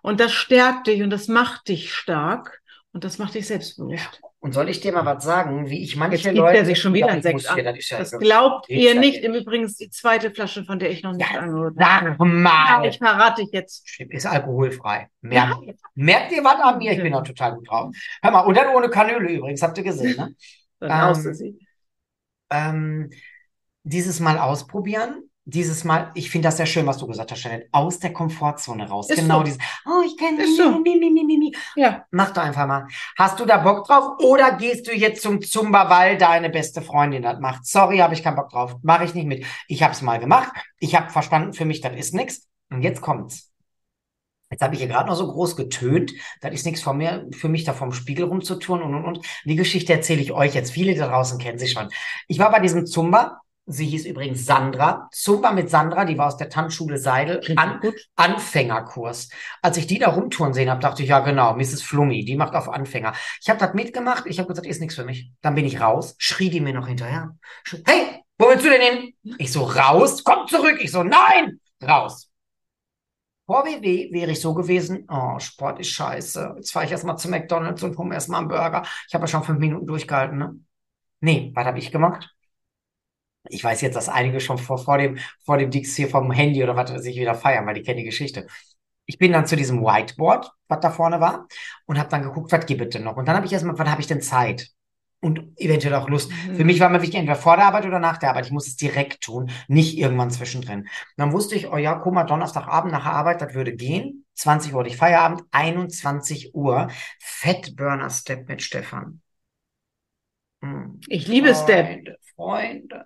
Und 0.01 0.19
das 0.19 0.33
stärkt 0.33 0.87
dich 0.87 1.01
und 1.01 1.11
das 1.11 1.27
macht 1.27 1.67
dich 1.67 1.93
stark 1.93 2.61
und 2.93 3.03
das 3.03 3.17
macht 3.17 3.33
dich 3.33 3.47
selbstbewusst. 3.47 4.21
Und 4.39 4.53
soll 4.53 4.69
ich 4.69 4.81
dir 4.81 4.91
mal 4.91 5.05
was 5.05 5.23
sagen, 5.23 5.69
wie 5.69 5.81
ich 5.83 5.95
manche 5.95 6.29
Jetzt 6.29 6.37
Leute. 6.37 6.57
er 6.59 6.65
sich 6.65 6.79
schon 6.79 6.93
wieder 6.93 7.07
Ja, 7.07 7.13
ein 7.13 7.21
Sekt 7.21 7.47
an. 7.49 7.63
das 7.63 7.77
ist 7.77 7.89
ja 7.89 8.17
glaubt 8.19 8.69
ihr 8.69 8.93
ja 8.93 8.99
nicht. 8.99 9.23
Im 9.23 9.33
Übrigen 9.33 9.67
die 9.79 9.89
zweite 9.89 10.31
Flasche, 10.31 10.63
von 10.63 10.79
der 10.79 10.91
ich 10.91 11.01
noch 11.01 11.13
nicht 11.13 11.31
Ja, 11.31 11.39
angehört 11.39 11.75
Sag 11.77 12.19
mal. 12.19 12.85
Ich 12.87 12.97
verrate 12.97 13.41
dich 13.43 13.51
jetzt. 13.51 13.87
Ist 13.99 14.25
alkoholfrei. 14.25 15.09
Merkt, 15.21 15.55
merkt 15.95 16.31
ihr 16.33 16.43
was 16.43 16.59
an 16.61 16.77
mir? 16.77 16.91
Ich 16.91 17.01
bin 17.01 17.11
noch 17.11 17.23
total 17.23 17.55
gut 17.55 17.69
drauf. 17.69 17.95
Hör 18.21 18.31
mal, 18.31 18.41
und 18.41 18.55
dann 18.55 18.75
ohne 18.75 18.89
Kanüle 18.89 19.31
übrigens, 19.31 19.61
habt 19.61 19.77
ihr 19.77 19.83
gesehen, 19.83 20.15
ne? 20.17 20.35
Dann 20.79 21.15
Ähm, 21.15 21.33
sie. 21.33 21.59
ähm, 22.49 23.09
dieses 23.83 24.19
Mal 24.19 24.37
ausprobieren. 24.37 25.29
Dieses 25.45 25.83
Mal, 25.83 26.09
ich 26.13 26.29
finde 26.29 26.47
das 26.47 26.55
sehr 26.55 26.65
schön, 26.65 26.85
was 26.85 26.97
du 26.97 27.05
gesagt 27.05 27.29
hast, 27.31 27.43
Janet, 27.43 27.67
aus 27.73 27.99
der 27.99 28.13
Komfortzone 28.13 28.87
raus. 28.87 29.09
Ist 29.09 29.19
genau 29.19 29.39
so. 29.39 29.43
dieses, 29.43 29.59
oh, 29.85 30.01
ich 30.05 30.17
kenne 30.17 30.41
Ist 30.41 30.55
so. 30.55 30.79
mi, 30.79 30.95
mi, 30.97 31.09
mi, 31.09 31.25
mi, 31.25 31.37
mi. 31.37 31.53
Ja. 31.75 32.05
Mach 32.11 32.31
doch 32.31 32.43
einfach 32.43 32.65
mal. 32.65 32.87
Hast 33.17 33.39
du 33.41 33.45
da 33.45 33.57
Bock 33.57 33.85
drauf? 33.85 34.19
Oder 34.19 34.53
gehst 34.53 34.87
du 34.87 34.93
jetzt 34.95 35.21
zum 35.21 35.41
Zumba, 35.41 35.89
weil 35.89 36.17
deine 36.17 36.49
beste 36.49 36.81
Freundin 36.81 37.23
das 37.23 37.39
macht? 37.41 37.65
Sorry, 37.65 37.97
habe 37.97 38.13
ich 38.13 38.23
keinen 38.23 38.37
Bock 38.37 38.51
drauf. 38.51 38.77
Mache 38.83 39.03
ich 39.03 39.13
nicht 39.15 39.27
mit. 39.27 39.45
Ich 39.67 39.83
habe 39.83 39.91
es 39.93 40.01
mal 40.01 40.17
gemacht. 40.17 40.53
Ich 40.79 40.95
habe 40.95 41.09
verstanden, 41.09 41.51
für 41.51 41.65
mich, 41.65 41.81
das 41.81 41.93
ist 41.93 42.13
nichts. 42.13 42.47
Und 42.69 42.81
jetzt 42.81 43.01
kommt's. 43.01 43.51
Jetzt 44.49 44.61
habe 44.61 44.75
ich 44.75 44.79
hier 44.81 44.89
gerade 44.89 45.09
noch 45.09 45.15
so 45.15 45.27
groß 45.27 45.57
getönt. 45.57 46.13
Das 46.39 46.53
ist 46.53 46.65
nichts 46.65 46.81
von 46.81 46.97
mir, 46.97 47.27
für 47.33 47.49
mich 47.49 47.65
da 47.65 47.73
vom 47.73 47.91
Spiegel 47.91 48.25
rumzutun 48.25 48.81
und 48.81 48.93
und 48.93 49.03
und. 49.03 49.25
Die 49.45 49.55
Geschichte 49.55 49.91
erzähle 49.91 50.21
ich 50.21 50.31
euch 50.31 50.53
jetzt. 50.53 50.71
Viele 50.71 50.95
da 50.95 51.07
draußen 51.07 51.37
kennen 51.37 51.57
sie 51.57 51.67
schon. 51.67 51.89
Ich 52.27 52.39
war 52.39 52.49
bei 52.51 52.59
diesem 52.59 52.85
Zumba. 52.85 53.41
Sie 53.65 53.85
hieß 53.85 54.05
übrigens 54.05 54.45
Sandra. 54.45 55.07
Zumba 55.11 55.53
mit 55.53 55.69
Sandra, 55.69 56.03
die 56.03 56.17
war 56.17 56.27
aus 56.27 56.37
der 56.37 56.49
Tanzschule 56.49 56.97
Seidel. 56.97 57.41
An. 57.55 57.79
Anfängerkurs. 58.15 59.29
Als 59.61 59.77
ich 59.77 59.87
die 59.87 59.99
da 59.99 60.09
rumtouren 60.09 60.53
sehen 60.53 60.69
habe, 60.69 60.81
dachte 60.81 61.03
ich, 61.03 61.09
ja 61.09 61.19
genau, 61.19 61.55
Mrs. 61.55 61.81
Flummi, 61.81 62.25
die 62.25 62.35
macht 62.35 62.55
auf 62.55 62.67
Anfänger. 62.67 63.13
Ich 63.41 63.49
habe 63.49 63.59
das 63.59 63.73
mitgemacht, 63.73 64.25
ich 64.25 64.39
habe 64.39 64.49
gesagt, 64.49 64.67
ist 64.67 64.81
nichts 64.81 64.95
für 64.95 65.05
mich. 65.05 65.31
Dann 65.41 65.55
bin 65.55 65.65
ich 65.65 65.79
raus, 65.79 66.15
schrie 66.17 66.49
die 66.49 66.59
mir 66.59 66.73
noch 66.73 66.87
hinterher. 66.87 67.37
Schrie, 67.63 67.83
Hey, 67.85 68.21
wo 68.37 68.49
willst 68.49 68.65
du 68.65 68.69
denn 68.69 68.81
hin? 68.81 69.13
Ich 69.37 69.51
so, 69.51 69.63
raus, 69.63 70.23
komm 70.23 70.47
zurück. 70.47 70.79
Ich 70.81 70.91
so, 70.91 71.03
nein, 71.03 71.59
raus. 71.81 72.29
Vor 73.45 73.65
WW 73.65 74.11
wäre 74.11 74.31
ich 74.31 74.41
so 74.41 74.53
gewesen, 74.53 75.05
oh, 75.09 75.37
Sport 75.39 75.79
ist 75.79 75.89
scheiße. 75.89 76.53
Jetzt 76.55 76.71
fahre 76.71 76.85
ich 76.85 76.91
erstmal 76.91 77.17
zu 77.17 77.29
McDonalds 77.29 77.83
und 77.83 77.97
hole 77.97 78.13
erstmal 78.13 78.39
einen 78.39 78.49
Burger. 78.49 78.83
Ich 79.07 79.13
habe 79.13 79.23
ja 79.23 79.27
schon 79.27 79.43
fünf 79.43 79.59
Minuten 79.59 79.85
durchgehalten, 79.85 80.37
ne? 80.37 80.59
Nee, 81.19 81.51
was 81.55 81.65
habe 81.65 81.77
ich 81.79 81.91
gemacht? 81.91 82.32
Ich 83.49 83.63
weiß 83.63 83.81
jetzt, 83.81 83.95
dass 83.95 84.09
einige 84.09 84.39
schon 84.39 84.57
vor, 84.57 84.77
vor 84.77 84.97
dem, 84.97 85.17
vor 85.45 85.57
dem 85.57 85.69
Dix 85.69 85.95
hier 85.95 86.09
vom 86.09 86.31
Handy 86.31 86.63
oder 86.63 86.75
was 86.75 86.89
sich 87.03 87.17
wieder 87.17 87.35
feiern, 87.35 87.65
weil 87.65 87.73
die 87.73 87.81
kennen 87.83 87.97
die 87.97 88.05
Geschichte. 88.05 88.47
Ich 89.05 89.17
bin 89.17 89.33
dann 89.33 89.45
zu 89.45 89.55
diesem 89.55 89.81
Whiteboard, 89.81 90.49
was 90.69 90.79
da 90.79 90.89
vorne 90.89 91.19
war, 91.19 91.47
und 91.85 91.99
habe 91.99 92.09
dann 92.09 92.23
geguckt, 92.23 92.51
was 92.51 92.65
gibt 92.65 92.81
es 92.81 92.89
denn 92.89 93.03
noch? 93.03 93.17
Und 93.17 93.27
dann 93.27 93.35
habe 93.35 93.45
ich 93.45 93.51
erstmal, 93.51 93.77
wann 93.77 93.91
habe 93.91 94.01
ich 94.01 94.07
denn 94.07 94.21
Zeit? 94.21 94.69
Und 95.19 95.57
eventuell 95.57 95.95
auch 95.95 96.09
Lust. 96.09 96.31
Mhm. 96.31 96.55
Für 96.55 96.65
mich 96.65 96.81
war 96.81 96.89
immer 96.89 97.01
wichtig, 97.01 97.17
entweder 97.17 97.37
vor 97.37 97.55
der 97.55 97.65
Arbeit 97.65 97.85
oder 97.85 97.99
nach 97.99 98.17
der 98.17 98.29
Arbeit. 98.29 98.45
Ich 98.45 98.51
muss 98.51 98.67
es 98.67 98.75
direkt 98.75 99.21
tun, 99.21 99.51
nicht 99.69 99.97
irgendwann 99.97 100.31
zwischendrin. 100.31 100.81
Und 100.81 100.89
dann 101.15 101.31
wusste 101.31 101.55
ich, 101.55 101.71
oh 101.71 101.77
ja, 101.77 101.95
guck 101.95 102.13
mal, 102.13 102.25
Donnerstagabend 102.25 102.91
nach 102.91 103.03
der 103.03 103.13
Arbeit, 103.13 103.41
das 103.41 103.53
würde 103.53 103.73
gehen. 103.73 104.25
20 104.33 104.73
Uhr 104.73 104.81
hatte 104.81 104.89
ich 104.89 104.97
Feierabend, 104.97 105.43
21 105.51 106.53
Uhr. 106.53 106.89
Fettburner 107.19 108.09
Step 108.09 108.49
mit 108.49 108.61
Stefan. 108.61 109.21
Hm. 110.61 110.99
Ich 111.07 111.27
liebe 111.27 111.55
Step. 111.55 111.87
Freunde, 111.87 112.17
Freunde. 112.35 113.05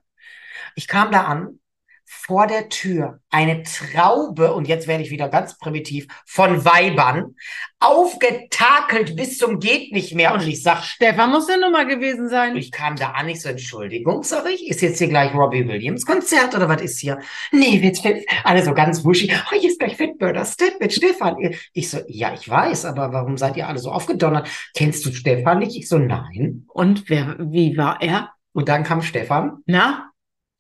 Ich 0.78 0.88
kam 0.88 1.12
da 1.12 1.24
an, 1.24 1.60
vor 2.06 2.46
der 2.46 2.70
Tür 2.70 3.20
eine 3.32 3.64
Traube, 3.64 4.54
und 4.54 4.68
jetzt 4.68 4.88
werde 4.88 5.04
ich 5.04 5.10
wieder 5.10 5.28
ganz 5.28 5.58
primitiv, 5.58 6.06
von 6.28 6.64
Weibern, 6.64 7.36
aufgetakelt 7.80 9.16
bis 9.16 9.40
zum 9.40 9.60
geht 9.60 9.92
nicht 9.92 10.14
mehr. 10.14 10.36
Und 10.36 10.48
ich 10.48 10.62
sag, 10.62 10.84
Stefan 10.84 11.32
muss 11.32 11.48
der 11.48 11.58
Nummer 11.58 11.86
gewesen 11.86 12.30
sein. 12.30 12.56
ich 12.56 12.72
kam 12.72 12.96
da 12.96 13.10
an, 13.10 13.28
ich 13.28 13.42
so, 13.42 13.50
Entschuldigung, 13.50 14.22
sag 14.22 14.48
ich, 14.52 14.70
ist 14.70 14.82
jetzt 14.82 15.00
hier 15.00 15.08
gleich 15.08 15.34
Robbie 15.34 15.68
Williams 15.68 16.06
Konzert 16.06 16.56
oder 16.56 16.70
was 16.70 16.84
ist 16.84 17.00
hier? 17.00 17.20
Nee, 17.52 17.80
jetzt 17.80 18.04
fett, 18.04 18.24
alle 18.44 18.64
so 18.64 18.76
ganz 18.76 19.04
wuschig, 19.04 19.34
oh, 19.34 19.56
hier 19.60 19.72
ist 19.72 19.80
gleich 19.80 19.98
Fettburner 19.98 20.46
Step 20.46 20.80
mit 20.80 20.94
Stefan. 20.94 21.36
Ich 21.74 21.90
so, 21.90 22.02
ja, 22.08 22.36
ich 22.36 22.48
weiß, 22.48 22.86
aber 22.86 23.12
warum 23.14 23.38
seid 23.38 23.58
ihr 23.58 23.68
alle 23.68 23.80
so 23.80 23.92
aufgedonnert? 23.92 24.48
Kennst 24.76 25.04
du 25.08 25.12
Stefan 25.12 25.58
nicht? 25.58 25.76
Ich 25.76 25.90
so, 25.90 25.98
nein. 25.98 26.68
Und 26.68 27.10
wer, 27.10 27.36
wie 27.40 27.76
war 27.78 28.00
er? 28.00 28.30
Und 28.54 28.70
dann 28.70 28.84
kam 28.84 29.02
Stefan. 29.02 29.64
Na? 29.66 30.07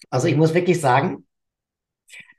Also 0.10 0.27
ich 0.27 0.36
muss 0.36 0.53
wirklich 0.53 0.79
sagen, 0.79 1.27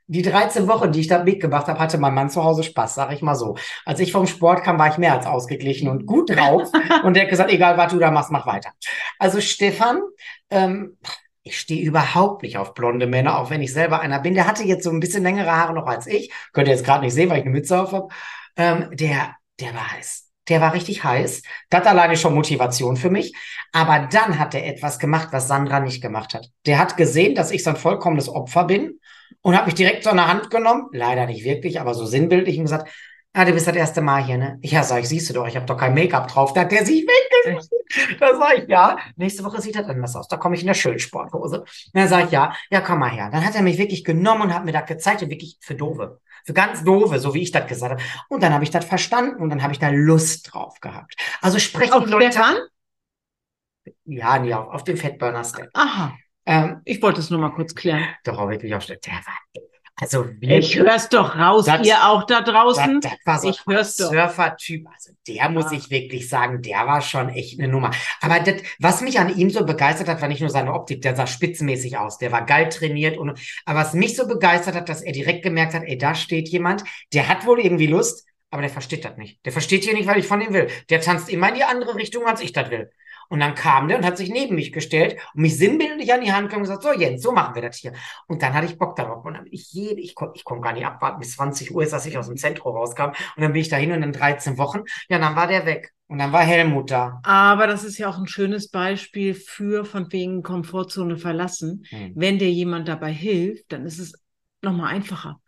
die 0.07 0.23
13 0.23 0.67
Wochen, 0.67 0.91
die 0.91 1.01
ich 1.01 1.07
da 1.07 1.23
mitgemacht 1.23 1.67
habe, 1.67 1.79
hatte 1.79 1.99
mein 1.99 2.15
Mann 2.15 2.31
zu 2.31 2.43
Hause 2.43 2.63
Spaß, 2.63 2.95
sag 2.95 3.13
ich 3.13 3.21
mal 3.21 3.35
so. 3.35 3.55
Als 3.85 3.99
ich 3.99 4.11
vom 4.11 4.25
Sport 4.25 4.63
kam, 4.63 4.79
war 4.79 4.87
ich 4.89 4.97
mehr 4.97 5.13
als 5.13 5.27
ausgeglichen 5.27 5.87
und 5.87 6.07
gut 6.07 6.31
drauf. 6.31 6.67
und 7.03 7.13
der 7.13 7.23
hat 7.23 7.29
gesagt, 7.29 7.51
egal 7.51 7.77
was 7.77 7.91
du 7.91 7.99
da 7.99 8.09
machst, 8.09 8.31
mach 8.31 8.47
weiter. 8.47 8.71
Also 9.19 9.39
Stefan, 9.39 10.01
ähm, 10.49 10.97
ich 11.43 11.59
stehe 11.59 11.85
überhaupt 11.85 12.41
nicht 12.41 12.57
auf 12.57 12.73
blonde 12.73 13.05
Männer, 13.05 13.37
auch 13.37 13.51
wenn 13.51 13.61
ich 13.61 13.71
selber 13.71 14.01
einer 14.01 14.19
bin. 14.19 14.33
Der 14.33 14.47
hatte 14.47 14.63
jetzt 14.63 14.83
so 14.83 14.89
ein 14.89 14.99
bisschen 14.99 15.21
längere 15.21 15.51
Haare 15.51 15.73
noch 15.73 15.85
als 15.85 16.07
ich. 16.07 16.31
Könnt 16.53 16.67
ihr 16.67 16.73
jetzt 16.73 16.85
gerade 16.85 17.03
nicht 17.03 17.13
sehen, 17.13 17.29
weil 17.29 17.37
ich 17.37 17.45
eine 17.45 17.51
Mütze 17.51 17.79
auf 17.79 17.91
habe. 17.91 18.07
Ähm, 18.55 18.89
der, 18.93 19.35
der 19.59 19.75
war 19.75 19.91
heiß. 19.91 20.28
Der 20.49 20.61
war 20.61 20.73
richtig 20.73 21.03
heiß. 21.03 21.43
Das 21.69 21.85
alleine 21.85 22.17
schon 22.17 22.35
Motivation 22.35 22.97
für 22.97 23.09
mich. 23.09 23.33
Aber 23.71 24.07
dann 24.11 24.39
hat 24.39 24.55
er 24.55 24.65
etwas 24.65 24.99
gemacht, 24.99 25.29
was 25.31 25.47
Sandra 25.47 25.79
nicht 25.79 26.01
gemacht 26.01 26.33
hat. 26.33 26.49
Der 26.65 26.79
hat 26.79 26.97
gesehen, 26.97 27.35
dass 27.35 27.51
ich 27.51 27.63
so 27.63 27.69
ein 27.69 27.75
vollkommenes 27.75 28.29
Opfer 28.29 28.65
bin 28.65 28.99
und 29.41 29.55
hat 29.55 29.65
mich 29.65 29.75
direkt 29.75 30.03
so 30.03 30.11
der 30.11 30.27
Hand 30.27 30.49
genommen. 30.49 30.87
Leider 30.91 31.25
nicht 31.25 31.43
wirklich, 31.43 31.79
aber 31.79 31.93
so 31.93 32.05
sinnbildlich 32.05 32.57
und 32.57 32.63
gesagt, 32.63 32.89
ah, 33.33 33.45
du 33.45 33.53
bist 33.53 33.67
das 33.67 33.75
erste 33.75 34.01
Mal 34.01 34.23
hier, 34.23 34.37
ne? 34.37 34.59
Ja, 34.61 34.83
sag 34.83 35.01
ich, 35.01 35.09
siehst 35.09 35.29
du 35.29 35.33
doch, 35.33 35.47
ich 35.47 35.55
habe 35.55 35.65
doch 35.65 35.77
kein 35.77 35.93
Make-up 35.93 36.27
drauf. 36.27 36.53
Da 36.53 36.61
hat 36.61 36.71
der 36.71 36.85
sich 36.85 37.05
weggeschmissen. 37.05 37.77
Da 38.19 38.35
sag 38.37 38.57
ich, 38.57 38.67
ja, 38.67 38.97
nächste 39.15 39.43
Woche 39.43 39.61
sieht 39.61 39.75
das 39.75 39.87
anders 39.87 40.15
aus. 40.15 40.27
Da 40.27 40.37
komme 40.37 40.55
ich 40.55 40.61
in 40.61 40.67
der 40.67 40.73
Schönsporthose. 40.73 41.63
Dann 41.93 42.07
sag 42.07 42.25
ich, 42.25 42.31
ja, 42.31 42.53
ja, 42.69 42.81
komm 42.81 42.99
mal 42.99 43.11
her. 43.11 43.29
Dann 43.31 43.45
hat 43.45 43.55
er 43.55 43.61
mich 43.61 43.77
wirklich 43.77 44.03
genommen 44.03 44.43
und 44.43 44.53
hat 44.53 44.65
mir 44.65 44.71
das 44.71 44.85
gezeigt, 44.85 45.21
und 45.23 45.29
wirklich 45.29 45.57
für 45.61 45.75
Doofe. 45.75 46.19
Für 46.49 46.53
ganz 46.53 46.83
Doofe, 46.83 47.19
so 47.19 47.35
wie 47.35 47.43
ich 47.43 47.51
das 47.51 47.67
gesagt 47.67 47.91
habe. 47.91 48.03
Und 48.27 48.41
dann 48.41 48.53
habe 48.55 48.63
ich 48.63 48.71
das 48.71 48.83
verstanden 48.83 49.39
und 49.39 49.51
dann 49.51 49.61
habe 49.61 49.71
ich 49.71 49.77
da 49.77 49.89
Lust 49.89 50.51
drauf 50.51 50.79
gehabt. 50.79 51.15
Also 51.41 51.59
sprechen 51.59 51.93
Auf 51.93 52.05
die 52.05 52.09
Leute. 52.09 52.31
Stefan? 52.31 52.55
Ja, 54.05 54.39
nee, 54.39 54.51
auf, 54.51 54.67
auf 54.69 54.83
dem 54.83 54.97
Fettburner 54.97 55.43
Step. 55.43 55.69
Aha. 55.73 56.17
Ähm, 56.47 56.81
Ich 56.85 57.03
wollte 57.03 57.19
es 57.19 57.29
nur 57.29 57.39
mal 57.39 57.51
kurz 57.51 57.75
klären. 57.75 58.03
doch 58.23 58.39
auch 58.39 58.49
wirklich 58.49 58.73
auf 58.73 58.81
Step. 58.81 58.99
Der 59.03 59.13
war, 59.13 59.37
also 60.01 60.25
wir, 60.39 60.57
Ich 60.59 60.77
hör's 60.77 61.09
doch 61.09 61.35
raus, 61.37 61.65
Das- 61.65 61.85
ihr 61.85 62.07
auch 62.07 62.23
da 62.25 62.41
draußen. 62.41 63.01
Das, 63.01 63.11
das 63.11 63.19
war 63.25 63.39
so 63.39 63.49
Ich 63.49 63.57
doch. 63.65 63.83
Surfer-Typ. 64.11 64.87
Also 64.93 65.11
der 65.27 65.49
muss 65.49 65.71
Ja. 65.71 65.77
ich 65.77 65.89
wirklich 65.89 66.29
sagen, 66.29 66.61
der 66.61 66.85
war 66.87 67.01
schon 67.01 67.29
echt 67.29 67.59
eine 67.59 67.67
Nummer. 67.71 67.91
Aber 68.21 68.39
das, 68.39 68.61
was 68.79 69.01
mich 69.01 69.19
an 69.19 69.35
ihm 69.35 69.49
so 69.49 69.65
begeistert 69.65 70.07
hat, 70.07 70.21
war 70.21 70.27
nicht 70.27 70.41
nur 70.41 70.49
seine 70.49 70.73
Optik, 70.73 71.01
der 71.01 71.15
sah 71.15 71.27
spitzenmäßig 71.27 71.97
aus, 71.97 72.17
der 72.17 72.31
war 72.31 72.45
geil 72.45 72.69
trainiert 72.69 73.17
und, 73.17 73.39
aber 73.65 73.79
was 73.79 73.93
mich 73.93 74.15
so 74.15 74.27
begeistert 74.27 74.75
hat, 74.75 74.89
dass 74.89 75.01
er 75.01 75.11
direkt 75.11 75.43
gemerkt 75.43 75.73
hat, 75.73 75.83
ey, 75.85 75.97
da 75.97 76.15
steht 76.15 76.49
jemand, 76.49 76.83
der 77.13 77.27
hat 77.27 77.45
wohl 77.45 77.59
irgendwie 77.59 77.87
Lust, 77.87 78.25
aber 78.51 78.61
der 78.61 78.71
versteht 78.71 79.05
das 79.05 79.17
nicht. 79.17 79.45
Der 79.45 79.51
versteht 79.51 79.83
hier 79.83 79.93
nicht, 79.93 80.07
weil 80.07 80.19
ich 80.19 80.27
von 80.27 80.41
ihm 80.41 80.53
will. 80.53 80.67
Der 80.89 81.01
tanzt 81.01 81.29
immer 81.29 81.49
in 81.49 81.55
die 81.55 81.63
andere 81.63 81.95
Richtung, 81.95 82.25
als 82.25 82.41
ich 82.41 82.51
das 82.51 82.69
will. 82.71 82.89
Und 83.29 83.39
dann 83.39 83.55
kam 83.55 83.87
der 83.87 83.97
und 83.97 84.05
hat 84.05 84.17
sich 84.17 84.29
neben 84.29 84.55
mich 84.55 84.71
gestellt 84.71 85.17
und 85.33 85.41
mich 85.41 85.57
sinnbildlich 85.57 86.11
an 86.11 86.21
die 86.21 86.31
Hand 86.31 86.49
genommen 86.49 86.67
und 86.67 86.75
gesagt, 86.75 86.83
so 86.83 86.99
Jens, 86.99 87.21
so 87.21 87.31
machen 87.31 87.55
wir 87.55 87.61
das 87.61 87.77
hier. 87.77 87.93
Und 88.27 88.41
dann 88.41 88.53
hatte 88.53 88.65
ich 88.65 88.77
Bock 88.77 88.95
darauf. 88.95 89.23
Und 89.23 89.35
dann 89.35 89.43
bin 89.43 89.53
ich 89.53 89.71
jede, 89.71 90.01
ich 90.01 90.15
konnte 90.15 90.33
ich 90.35 90.43
konnte 90.43 90.63
gar 90.63 90.73
nicht 90.73 90.85
abwarten, 90.85 91.19
bis 91.19 91.35
20 91.35 91.73
Uhr 91.73 91.83
ist, 91.83 91.93
dass 91.93 92.07
ich 92.07 92.17
aus 92.17 92.27
dem 92.27 92.37
Zentrum 92.37 92.75
rauskam. 92.75 93.09
Und 93.09 93.43
dann 93.43 93.53
bin 93.53 93.61
ich 93.61 93.69
dahin 93.69 93.91
und 93.91 94.01
in 94.01 94.11
13 94.11 94.57
Wochen, 94.57 94.81
ja, 95.09 95.19
dann 95.19 95.35
war 95.35 95.47
der 95.47 95.65
weg. 95.65 95.93
Und 96.07 96.17
dann 96.17 96.31
war 96.31 96.41
Helmut 96.41 96.89
da. 96.89 97.21
Aber 97.23 97.67
das 97.67 97.83
ist 97.83 97.99
ja 97.99 98.09
auch 98.09 98.17
ein 98.17 98.27
schönes 98.27 98.69
Beispiel 98.69 99.35
für 99.35 99.85
von 99.85 100.11
wegen 100.11 100.41
Komfortzone 100.41 101.17
verlassen. 101.17 101.85
Hm. 101.89 102.13
Wenn 102.15 102.39
dir 102.39 102.49
jemand 102.49 102.87
dabei 102.87 103.11
hilft, 103.11 103.71
dann 103.71 103.85
ist 103.85 103.99
es 103.99 104.13
nochmal 104.63 104.91
einfacher. 104.91 105.39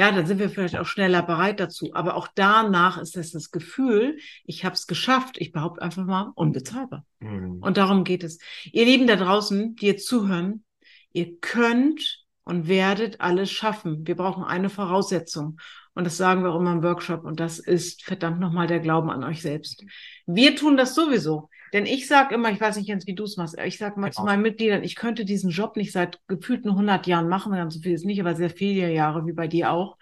Ja, 0.00 0.10
dann 0.10 0.24
sind 0.24 0.38
wir 0.38 0.48
vielleicht 0.48 0.78
auch 0.78 0.86
schneller 0.86 1.20
bereit 1.20 1.60
dazu. 1.60 1.90
Aber 1.92 2.14
auch 2.14 2.26
danach 2.34 2.96
ist 2.96 3.18
es 3.18 3.32
das 3.32 3.50
Gefühl, 3.50 4.16
ich 4.46 4.64
habe 4.64 4.74
es 4.74 4.86
geschafft. 4.86 5.36
Ich 5.36 5.52
behaupte 5.52 5.82
einfach 5.82 6.06
mal, 6.06 6.32
unbezahlbar. 6.36 7.04
Hm. 7.20 7.58
Und 7.60 7.76
darum 7.76 8.02
geht 8.04 8.24
es. 8.24 8.38
Ihr 8.72 8.86
Lieben 8.86 9.06
da 9.06 9.16
draußen, 9.16 9.76
die 9.76 9.84
jetzt 9.84 10.06
zuhören, 10.06 10.64
ihr 11.12 11.38
könnt 11.40 12.24
und 12.44 12.66
werdet 12.66 13.20
alles 13.20 13.50
schaffen. 13.50 14.06
Wir 14.06 14.16
brauchen 14.16 14.42
eine 14.42 14.70
Voraussetzung. 14.70 15.60
Und 15.92 16.04
das 16.04 16.16
sagen 16.16 16.44
wir 16.44 16.52
auch 16.52 16.60
immer 16.60 16.72
im 16.72 16.82
Workshop. 16.82 17.22
Und 17.22 17.38
das 17.38 17.58
ist 17.58 18.02
verdammt 18.02 18.40
nochmal 18.40 18.68
der 18.68 18.80
Glauben 18.80 19.10
an 19.10 19.22
euch 19.22 19.42
selbst. 19.42 19.84
Wir 20.24 20.56
tun 20.56 20.78
das 20.78 20.94
sowieso. 20.94 21.50
Denn 21.72 21.86
ich 21.86 22.06
sage 22.08 22.34
immer, 22.34 22.50
ich 22.50 22.60
weiß 22.60 22.76
nicht, 22.76 22.88
Jens, 22.88 23.06
wie 23.06 23.14
du 23.14 23.24
es 23.24 23.36
machst, 23.36 23.56
ich 23.64 23.78
sage 23.78 24.00
mal 24.00 24.12
zu 24.12 24.22
Genau. 24.22 24.32
meinen 24.32 24.42
Mitgliedern, 24.42 24.82
ich 24.82 24.96
könnte 24.96 25.24
diesen 25.24 25.50
Job 25.50 25.76
nicht 25.76 25.92
seit 25.92 26.18
gefühlten 26.26 26.70
100 26.74 27.06
Jahren 27.06 27.28
machen, 27.28 27.52
ganz 27.52 27.74
so 27.74 27.80
viel 27.80 27.92
ist 27.92 28.04
nicht, 28.04 28.20
aber 28.20 28.34
sehr 28.34 28.50
viele 28.50 28.92
Jahre, 28.92 29.26
wie 29.26 29.32
bei 29.32 29.46
dir 29.48 29.70
auch. 29.72 29.96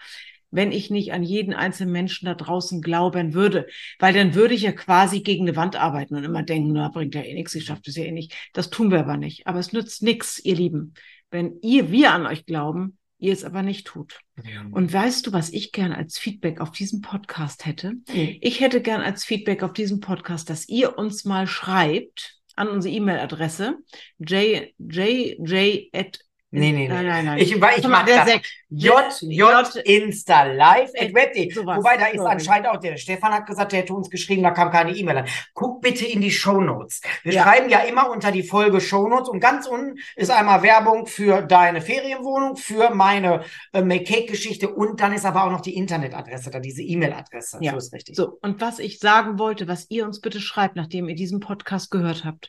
wenn 0.50 0.72
ich 0.72 0.90
nicht 0.90 1.12
an 1.12 1.22
jeden 1.22 1.52
einzelnen 1.52 1.92
Menschen 1.92 2.26
da 2.26 2.34
draußen 2.34 2.80
glauben 2.80 3.34
würde. 3.34 3.66
Weil 3.98 4.14
dann 4.14 4.34
würde 4.34 4.54
ich 4.54 4.62
ja 4.62 4.72
quasi 4.72 5.20
gegen 5.20 5.46
eine 5.46 5.56
Wand 5.56 5.76
arbeiten 5.76 6.16
und 6.16 6.24
immer 6.24 6.42
denken, 6.42 6.72
na, 6.72 6.88
bringt 6.88 7.14
ja 7.14 7.22
eh 7.22 7.34
nichts, 7.34 7.54
ich 7.54 7.64
schaffe 7.66 7.82
das 7.84 7.96
ja 7.96 8.04
eh 8.04 8.12
nicht. 8.12 8.32
Das 8.54 8.70
tun 8.70 8.90
wir 8.90 9.00
aber 9.00 9.16
nicht. 9.18 9.46
Aber 9.46 9.58
es 9.58 9.72
nützt 9.72 10.02
nichts, 10.02 10.38
ihr 10.42 10.56
Lieben. 10.56 10.94
Wenn 11.30 11.58
ihr, 11.60 11.90
wir 11.90 12.12
an 12.12 12.26
euch 12.26 12.46
glauben, 12.46 12.96
ihr 13.18 13.32
es 13.32 13.44
aber 13.44 13.62
nicht 13.62 13.86
tut. 13.86 14.20
Ja. 14.44 14.64
Und 14.70 14.92
weißt 14.92 15.26
du, 15.26 15.32
was 15.32 15.50
ich 15.50 15.72
gern 15.72 15.92
als 15.92 16.18
Feedback 16.18 16.60
auf 16.60 16.70
diesem 16.70 17.00
Podcast 17.00 17.66
hätte? 17.66 17.92
Mhm. 17.92 18.36
Ich 18.40 18.60
hätte 18.60 18.80
gern 18.80 19.00
als 19.00 19.24
Feedback 19.24 19.62
auf 19.62 19.72
diesem 19.72 20.00
Podcast, 20.00 20.50
dass 20.50 20.68
ihr 20.68 20.96
uns 20.98 21.24
mal 21.24 21.46
schreibt 21.46 22.38
an 22.54 22.68
unsere 22.68 22.94
E-Mail-Adresse 22.94 23.78
jj 24.18 24.72
at 25.92 26.18
Nee, 26.50 26.72
nee, 26.72 26.88
nee. 26.88 26.88
Nein, 26.88 27.06
nein, 27.06 27.24
nein. 27.26 27.38
Ich, 27.38 27.52
ich 27.52 27.58
mach 27.88 28.04
der 28.06 28.24
das. 28.24 28.40
J, 28.70 28.94
J, 29.22 29.76
Insta 29.84 30.44
live 30.44 30.90
at 30.98 31.12
web.de. 31.14 31.54
Wobei, 31.56 31.96
da 31.98 32.06
ist 32.06 32.16
Sorry. 32.16 32.32
anscheinend 32.32 32.68
auch 32.68 32.78
der 32.78 32.96
Stefan 32.96 33.32
hat 33.32 33.46
gesagt, 33.46 33.72
der 33.72 33.80
hätte 33.80 33.92
uns 33.92 34.08
geschrieben, 34.08 34.42
da 34.42 34.50
kam 34.52 34.70
keine 34.70 34.96
E-Mail 34.96 35.18
an. 35.18 35.26
Guck 35.52 35.82
bitte 35.82 36.06
in 36.06 36.22
die 36.22 36.30
Shownotes. 36.30 37.02
Wir 37.22 37.34
Ja. 37.34 37.42
schreiben 37.42 37.68
ja 37.68 37.80
immer 37.80 38.10
unter 38.10 38.32
die 38.32 38.42
Folge 38.42 38.80
Shownotes 38.80 39.28
und 39.28 39.40
ganz 39.40 39.66
unten 39.66 39.98
ist 40.16 40.30
einmal 40.30 40.62
Werbung 40.62 41.06
für 41.06 41.42
deine 41.42 41.82
Ferienwohnung, 41.82 42.56
für 42.56 42.94
meine 42.94 43.42
äh, 43.74 43.82
Make-Cake-Geschichte 43.82 44.68
und 44.70 45.00
dann 45.00 45.12
ist 45.12 45.26
aber 45.26 45.44
auch 45.44 45.50
noch 45.50 45.60
die 45.60 45.76
Internetadresse, 45.76 46.50
da 46.50 46.60
diese 46.60 46.82
E-Mail-Adresse. 46.82 47.58
Ja. 47.60 47.72
So 47.72 47.76
ist 47.78 47.92
richtig. 47.92 48.16
So, 48.16 48.38
und 48.40 48.60
was 48.60 48.78
ich 48.78 48.98
sagen 49.00 49.38
wollte, 49.38 49.68
was 49.68 49.86
ihr 49.90 50.06
uns 50.06 50.20
bitte 50.22 50.40
schreibt, 50.40 50.76
nachdem 50.76 51.08
ihr 51.10 51.14
diesen 51.14 51.40
Podcast 51.40 51.90
gehört 51.90 52.24
habt. 52.24 52.48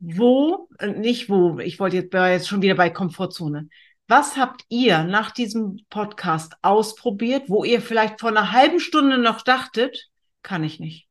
Wo, 0.00 0.68
äh, 0.78 0.88
nicht 0.88 1.28
wo, 1.28 1.58
ich 1.58 1.80
wollte 1.80 1.96
jetzt, 1.96 2.12
war 2.12 2.30
jetzt 2.30 2.48
schon 2.48 2.62
wieder 2.62 2.74
bei 2.74 2.90
Komfortzone. 2.90 3.68
Was 4.06 4.36
habt 4.36 4.64
ihr 4.68 5.02
nach 5.04 5.32
diesem 5.32 5.80
Podcast 5.90 6.54
ausprobiert, 6.62 7.48
wo 7.48 7.64
ihr 7.64 7.82
vielleicht 7.82 8.20
vor 8.20 8.30
einer 8.30 8.52
halben 8.52 8.80
Stunde 8.80 9.18
noch 9.18 9.42
dachtet, 9.42 10.08
kann 10.42 10.64
ich 10.64 10.80
nicht? 10.80 11.08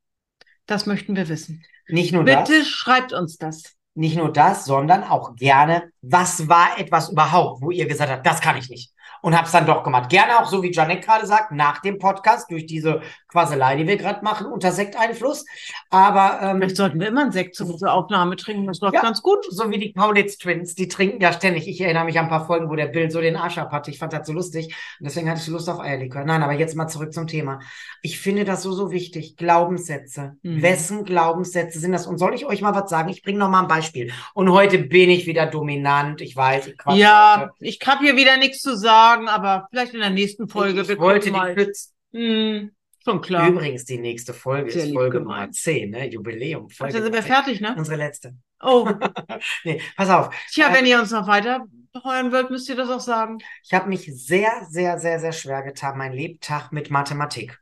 Das 0.65 0.86
möchten 0.86 1.15
wir 1.15 1.30
wissen. 1.30 1.63
Nicht 1.88 2.12
nur 2.12 2.23
Bitte 2.23 2.60
das. 2.60 2.67
schreibt 2.67 3.13
uns 3.13 3.38
das. 3.38 3.76
Nicht 3.93 4.17
nur 4.17 4.32
das, 4.32 4.65
sondern 4.65 5.04
auch 5.04 5.36
gerne, 5.36 5.91
was 6.02 6.47
war 6.47 6.80
etwas 6.80 7.10
überhaupt, 7.10 7.62
wo 7.62 7.71
ihr 7.71 7.88
gesagt 7.88 8.12
habt, 8.12 8.26
das 8.26 8.41
kann 8.41 8.58
ich 8.58 8.69
nicht. 8.69 8.91
Und 9.22 9.38
hab's 9.38 9.52
dann 9.52 9.65
doch 9.65 9.84
gemacht. 9.84 10.10
Gerne 10.10 10.39
auch, 10.39 10.46
so 10.46 10.62
wie 10.63 10.72
Janek 10.72 11.04
gerade 11.04 11.26
sagt, 11.26 11.52
nach 11.52 11.82
dem 11.82 11.98
Podcast, 11.98 12.52
durch 12.52 12.65
diese 12.65 13.02
Quaselei, 13.30 13.76
die 13.76 13.88
wir 13.88 13.98
gerade 13.98 14.24
machen, 14.24 14.46
unter 14.48 14.72
Sekteinfluss. 14.72 15.46
Aber 15.89 16.39
ähm, 16.41 16.58
Vielleicht 16.58 16.78
sollten 16.78 17.00
wir 17.00 17.08
immer 17.08 17.22
einen 17.22 17.32
Sekt 17.32 17.56
zu 17.56 17.65
unserer 17.65 17.93
Aufnahme 17.93 18.36
trinken. 18.36 18.67
Das 18.67 18.80
läuft 18.80 18.93
Ja. 18.96 19.02
ganz 19.02 19.22
gut. 19.22 19.46
so 19.50 19.70
wie 19.72 19.78
die 19.80 19.89
Paulitz 19.93 20.38
Twins, 20.38 20.76
die 20.76 20.88
trinken 20.88 21.22
ja 21.22 21.34
ständig. 21.34 21.67
Ich 21.67 21.82
erinnere 21.82 22.06
mich 22.06 22.17
an 22.20 22.26
ein 22.26 22.30
paar 22.30 22.46
Folgen, 22.46 22.70
wo 22.70 22.76
der 22.76 22.88
Bill 22.88 23.10
so 23.10 23.20
den 23.22 23.36
Arsch 23.36 23.58
ab 23.58 23.72
hatte. 23.72 23.89
Ich 23.91 24.00
fand 24.00 24.13
das 24.13 24.28
so 24.28 24.34
lustig. 24.34 24.67
Und 25.00 25.06
deswegen 25.06 25.30
hatte 25.30 25.41
ich 25.41 25.48
Lust 25.48 25.70
auf 25.70 25.80
Eierlikör. 25.80 26.24
Nein, 26.26 26.43
aber 26.43 26.54
jetzt 26.54 26.76
mal 26.76 26.88
zurück 26.88 27.13
zum 27.13 27.28
Thema. 27.28 27.60
Ich 28.02 28.20
finde 28.20 28.46
das 28.46 28.62
so, 28.63 28.72
so 28.72 28.91
wichtig. 28.91 29.36
Glaubenssätze. 29.38 30.36
Mhm. 30.43 30.62
Wessen 30.62 31.06
Glaubenssätze 31.06 31.80
sind 31.80 31.91
das? 31.91 32.08
Und 32.08 32.17
soll 32.17 32.34
ich 32.36 32.46
euch 32.46 32.62
mal 32.62 32.76
was 32.76 32.89
sagen? 32.89 33.10
Ich 33.10 33.24
bringe 33.24 33.39
noch 33.39 33.50
mal 33.50 33.62
ein 33.62 33.67
Beispiel. 33.67 34.12
Und 34.34 34.52
heute 34.52 34.78
bin 34.78 35.10
ich 35.10 35.26
wieder 35.26 35.46
dominant. 35.48 36.22
Ich 36.22 36.36
weiß, 36.36 36.67
ich 36.67 36.78
quatsche 36.78 37.00
Ja, 37.00 37.38
heute. 37.41 37.52
ich 37.60 37.80
habe 37.86 38.04
hier 38.04 38.15
wieder 38.15 38.38
nichts 38.38 38.62
zu 38.62 38.76
sagen, 38.78 38.96
aber 39.27 39.67
vielleicht 39.69 39.93
in 39.93 39.99
der 39.99 40.10
nächsten 40.10 40.47
Folge. 40.47 40.81
Ich, 40.81 40.89
ich 40.89 40.97
wollte 40.99 41.31
gucken 41.31 41.47
die 41.55 41.55
mal. 41.55 41.55
Pütz. 41.55 41.93
Hm, 42.13 42.71
schon 43.03 43.21
klar. 43.21 43.47
Übrigens, 43.49 43.86
die 43.86 43.97
nächste 43.97 44.33
Folge 44.33 44.71
Sehr 44.71 44.86
ist 44.86 44.93
Folge. 44.93 45.19
Nummer 45.19 45.49
10, 45.51 45.91
ne? 45.91 46.07
Jubiläum. 46.10 46.69
Folge 46.69 46.93
dann 46.93 47.03
sind 47.03 47.13
wir 47.13 47.21
Nummer 47.21 47.27
10. 47.27 47.33
fertig, 47.36 47.62
ne? 47.62 47.75
Unsere 47.77 47.97
letzte. 47.97 48.36
Oh, 48.62 48.89
Nee, 49.63 49.81
pass 49.95 50.10
auf. 50.10 50.36
tja, 50.51 50.69
Äh, 50.69 50.73
wenn 50.73 50.86
ihr 50.86 50.99
uns 50.99 51.12
noch 51.12 51.27
weiter 51.27 51.65
hören 52.03 52.31
wollt, 52.31 52.49
müsst 52.49 52.69
ihr 52.69 52.75
das 52.75 52.89
auch 52.89 52.99
sagen. 52.99 53.39
Ich 53.63 53.73
habe 53.73 53.89
mich 53.89 54.05
sehr, 54.05 54.51
sehr, 54.69 54.99
sehr, 54.99 55.19
sehr 55.19 55.31
schwer 55.31 55.63
getan, 55.63 55.97
mein 55.97 56.13
Lebtag 56.13 56.71
mit 56.71 56.89
Mathematik. 56.91 57.60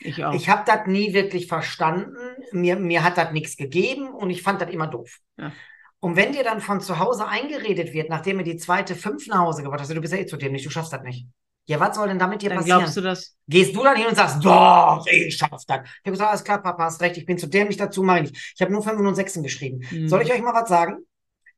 Ich 0.00 0.24
auch. 0.24 0.34
Ich 0.34 0.48
habe 0.48 0.62
das 0.66 0.86
nie 0.86 1.12
wirklich 1.12 1.46
verstanden. 1.46 2.16
Mir, 2.52 2.76
mir 2.76 3.04
hat 3.04 3.18
das 3.18 3.32
nichts 3.32 3.56
gegeben 3.56 4.08
und 4.08 4.30
ich 4.30 4.42
fand 4.42 4.60
das 4.60 4.70
immer 4.70 4.86
doof. 4.86 5.18
Ja. 5.36 5.52
Und 6.00 6.16
wenn 6.16 6.32
dir 6.32 6.44
dann 6.44 6.60
von 6.60 6.80
zu 6.80 6.98
Hause 6.98 7.28
eingeredet 7.28 7.92
wird, 7.92 8.08
nachdem 8.08 8.38
du 8.38 8.44
die 8.44 8.56
zweite 8.56 8.94
fünf 8.94 9.26
nach 9.26 9.40
Hause 9.40 9.62
gebracht 9.62 9.80
hast, 9.80 9.90
du 9.90 10.00
bist 10.00 10.14
ja 10.14 10.18
eh 10.18 10.26
zu 10.26 10.38
dem 10.38 10.52
nicht, 10.52 10.64
du 10.64 10.70
schaffst 10.70 10.92
das 10.92 11.02
nicht. 11.02 11.26
Ja, 11.66 11.78
was 11.78 11.94
soll 11.94 12.08
denn 12.08 12.18
da 12.18 12.26
mit 12.26 12.42
dir 12.42 12.48
dann 12.48 12.58
passieren? 12.58 12.80
glaubst 12.80 12.96
du 12.96 13.00
das? 13.00 13.36
Gehst 13.46 13.76
du 13.76 13.82
dann 13.84 13.96
hin 13.96 14.06
und 14.06 14.16
sagst, 14.16 14.44
doch, 14.44 15.06
ich 15.06 15.36
schaff 15.36 15.50
das. 15.50 15.64
Ich 15.64 15.70
habe 15.70 16.10
gesagt, 16.10 16.30
alles 16.30 16.42
klar, 16.42 16.62
Papa, 16.62 16.84
hast 16.84 17.00
recht, 17.00 17.16
ich 17.16 17.26
bin 17.26 17.38
zu 17.38 17.46
dämlich 17.46 17.76
dazu, 17.76 18.02
mache 18.02 18.20
ich 18.20 18.30
nicht. 18.32 18.52
Ich 18.56 18.62
habe 18.62 18.72
nur 18.72 18.82
Fünfen 18.82 19.06
und 19.06 19.14
Sechsen 19.14 19.42
geschrieben. 19.42 19.82
Hm. 19.88 20.08
Soll 20.08 20.22
ich 20.22 20.32
euch 20.32 20.42
mal 20.42 20.54
was 20.54 20.68
sagen? 20.68 21.04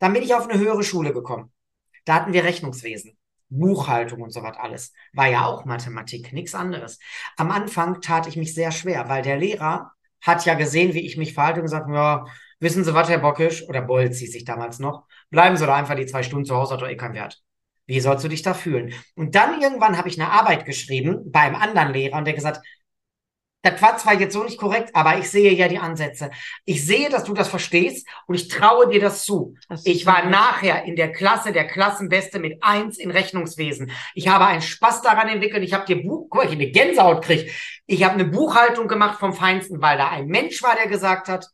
Dann 0.00 0.12
bin 0.12 0.22
ich 0.22 0.34
auf 0.34 0.48
eine 0.48 0.58
höhere 0.58 0.82
Schule 0.82 1.12
gekommen. 1.12 1.52
Da 2.04 2.14
hatten 2.14 2.32
wir 2.32 2.42
Rechnungswesen, 2.42 3.16
Buchhaltung 3.48 4.20
und 4.22 4.32
so 4.32 4.42
was 4.42 4.56
alles. 4.56 4.92
War 5.12 5.28
ja 5.28 5.46
auch 5.46 5.64
Mathematik, 5.64 6.32
nichts 6.32 6.54
anderes. 6.54 6.98
Am 7.36 7.50
Anfang 7.52 8.00
tat 8.00 8.26
ich 8.26 8.36
mich 8.36 8.54
sehr 8.54 8.72
schwer, 8.72 9.08
weil 9.08 9.22
der 9.22 9.38
Lehrer 9.38 9.92
hat 10.20 10.44
ja 10.44 10.54
gesehen, 10.54 10.94
wie 10.94 11.06
ich 11.06 11.16
mich 11.16 11.32
verhalte 11.32 11.60
und 11.60 11.66
gesagt, 11.66 11.88
ja, 11.88 12.26
wissen 12.62 12.84
Sie 12.84 12.94
was, 12.94 13.08
Herr 13.08 13.18
Bockisch, 13.18 13.68
oder 13.68 13.82
Bolz 13.82 14.18
hieß 14.18 14.34
ich 14.34 14.44
damals 14.44 14.78
noch, 14.78 15.04
bleiben 15.30 15.56
Sie 15.56 15.66
doch 15.66 15.74
einfach 15.74 15.96
die 15.96 16.06
zwei 16.06 16.22
Stunden 16.22 16.44
zu 16.44 16.56
Hause, 16.56 16.74
hat 16.74 16.82
doch 16.82 16.88
eh 16.88 16.96
keinen 16.96 17.14
Wert. 17.14 17.42
Wie 17.86 18.00
sollst 18.00 18.24
du 18.24 18.28
dich 18.28 18.42
da 18.42 18.54
fühlen? 18.54 18.94
Und 19.16 19.34
dann 19.34 19.60
irgendwann 19.60 19.98
habe 19.98 20.08
ich 20.08 20.20
eine 20.20 20.30
Arbeit 20.30 20.64
geschrieben 20.64 21.30
bei 21.30 21.40
einem 21.40 21.56
anderen 21.56 21.92
Lehrer 21.92 22.18
und 22.18 22.24
der 22.24 22.34
gesagt, 22.34 22.60
das 23.62 23.80
war 23.80 23.96
zwar 23.96 24.18
jetzt 24.18 24.32
so 24.32 24.42
nicht 24.42 24.58
korrekt, 24.58 24.90
aber 24.94 25.18
ich 25.18 25.30
sehe 25.30 25.52
ja 25.52 25.68
die 25.68 25.78
Ansätze. 25.78 26.30
Ich 26.64 26.84
sehe, 26.84 27.10
dass 27.10 27.24
du 27.24 27.32
das 27.32 27.48
verstehst 27.48 28.08
und 28.26 28.34
ich 28.34 28.48
traue 28.48 28.88
dir 28.88 29.00
das 29.00 29.24
zu. 29.24 29.54
Das 29.68 29.86
Ich 29.86 30.04
war 30.04 30.26
nachher 30.26 30.84
in 30.84 30.96
der 30.96 31.12
Klasse 31.12 31.52
der 31.52 31.66
Klassenbeste 31.68 32.40
mit 32.40 32.62
eins 32.62 32.98
in 32.98 33.12
Rechnungswesen. 33.12 33.92
Ich 34.14 34.26
habe 34.26 34.46
einen 34.46 34.62
Spaß 34.62 35.02
daran 35.02 35.28
entwickelt. 35.28 35.62
Ich 35.62 35.74
habe 35.74 35.86
dir 35.86 36.02
Buch, 36.02 36.26
guck 36.28 36.36
mal, 36.38 36.44
ich 36.44 36.52
habe 36.52 36.62
eine 36.62 36.72
Gänsehaut 36.72 37.22
gekriegt. 37.22 37.52
Ich 37.86 38.02
habe 38.02 38.14
eine 38.14 38.24
Buchhaltung 38.24 38.88
gemacht 38.88 39.20
vom 39.20 39.32
Feinsten, 39.32 39.80
weil 39.80 39.96
da 39.96 40.08
ein 40.08 40.26
Mensch 40.26 40.60
war, 40.62 40.74
der 40.74 40.88
gesagt 40.88 41.28
hat, 41.28 41.46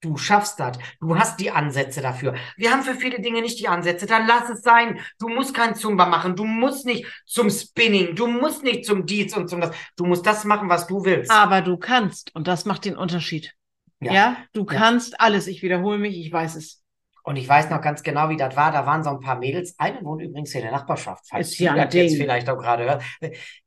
du 0.00 0.16
schaffst 0.16 0.58
das. 0.60 0.78
Du 1.00 1.18
hast 1.18 1.40
die 1.40 1.50
Ansätze 1.50 2.00
dafür. 2.00 2.34
Wir 2.56 2.72
haben 2.72 2.82
für 2.82 2.94
viele 2.94 3.20
Dinge 3.20 3.42
nicht 3.42 3.58
die 3.58 3.68
Ansätze. 3.68 4.06
Dann 4.06 4.26
lass 4.26 4.48
es 4.48 4.62
sein. 4.62 5.00
Du 5.18 5.28
musst 5.28 5.54
kein 5.54 5.74
Zumba 5.74 6.06
machen. 6.06 6.36
Du 6.36 6.44
musst 6.44 6.86
nicht 6.86 7.06
zum 7.26 7.50
Spinning. 7.50 8.14
Du 8.14 8.26
musst 8.26 8.62
nicht 8.62 8.84
zum 8.84 9.06
Dietz 9.06 9.36
und 9.36 9.48
zum 9.48 9.60
das. 9.60 9.74
Du 9.96 10.04
musst 10.04 10.26
das 10.26 10.44
machen, 10.44 10.68
was 10.68 10.86
du 10.86 11.04
willst. 11.04 11.30
Aber 11.30 11.60
du 11.60 11.76
kannst 11.76 12.34
und 12.34 12.48
das 12.48 12.64
macht 12.64 12.84
den 12.84 12.96
Unterschied. 12.96 13.54
Ja. 14.00 14.12
Ja, 14.12 14.36
du 14.54 14.64
kannst 14.64 15.20
alles. 15.20 15.46
Ich 15.46 15.62
wiederhole 15.62 15.98
mich, 15.98 16.18
ich 16.18 16.32
weiß 16.32 16.56
es. 16.56 16.79
Und 17.22 17.36
ich 17.36 17.48
weiß 17.48 17.70
noch 17.70 17.80
ganz 17.80 18.02
genau, 18.02 18.28
wie 18.28 18.36
das 18.36 18.56
war. 18.56 18.72
Da 18.72 18.86
waren 18.86 19.04
so 19.04 19.10
ein 19.10 19.20
paar 19.20 19.38
Mädels. 19.38 19.74
Eine 19.78 20.02
wohnt 20.02 20.22
übrigens 20.22 20.52
hier 20.52 20.60
in 20.60 20.68
der 20.68 20.76
Nachbarschaft, 20.76 21.24
falls 21.28 21.50
Ist 21.50 21.58
sie 21.58 21.64
ja 21.64 21.74
das 21.74 21.94
jetzt 21.94 22.16
vielleicht 22.16 22.48
auch 22.48 22.58
gerade 22.58 22.84
hört. 22.84 23.02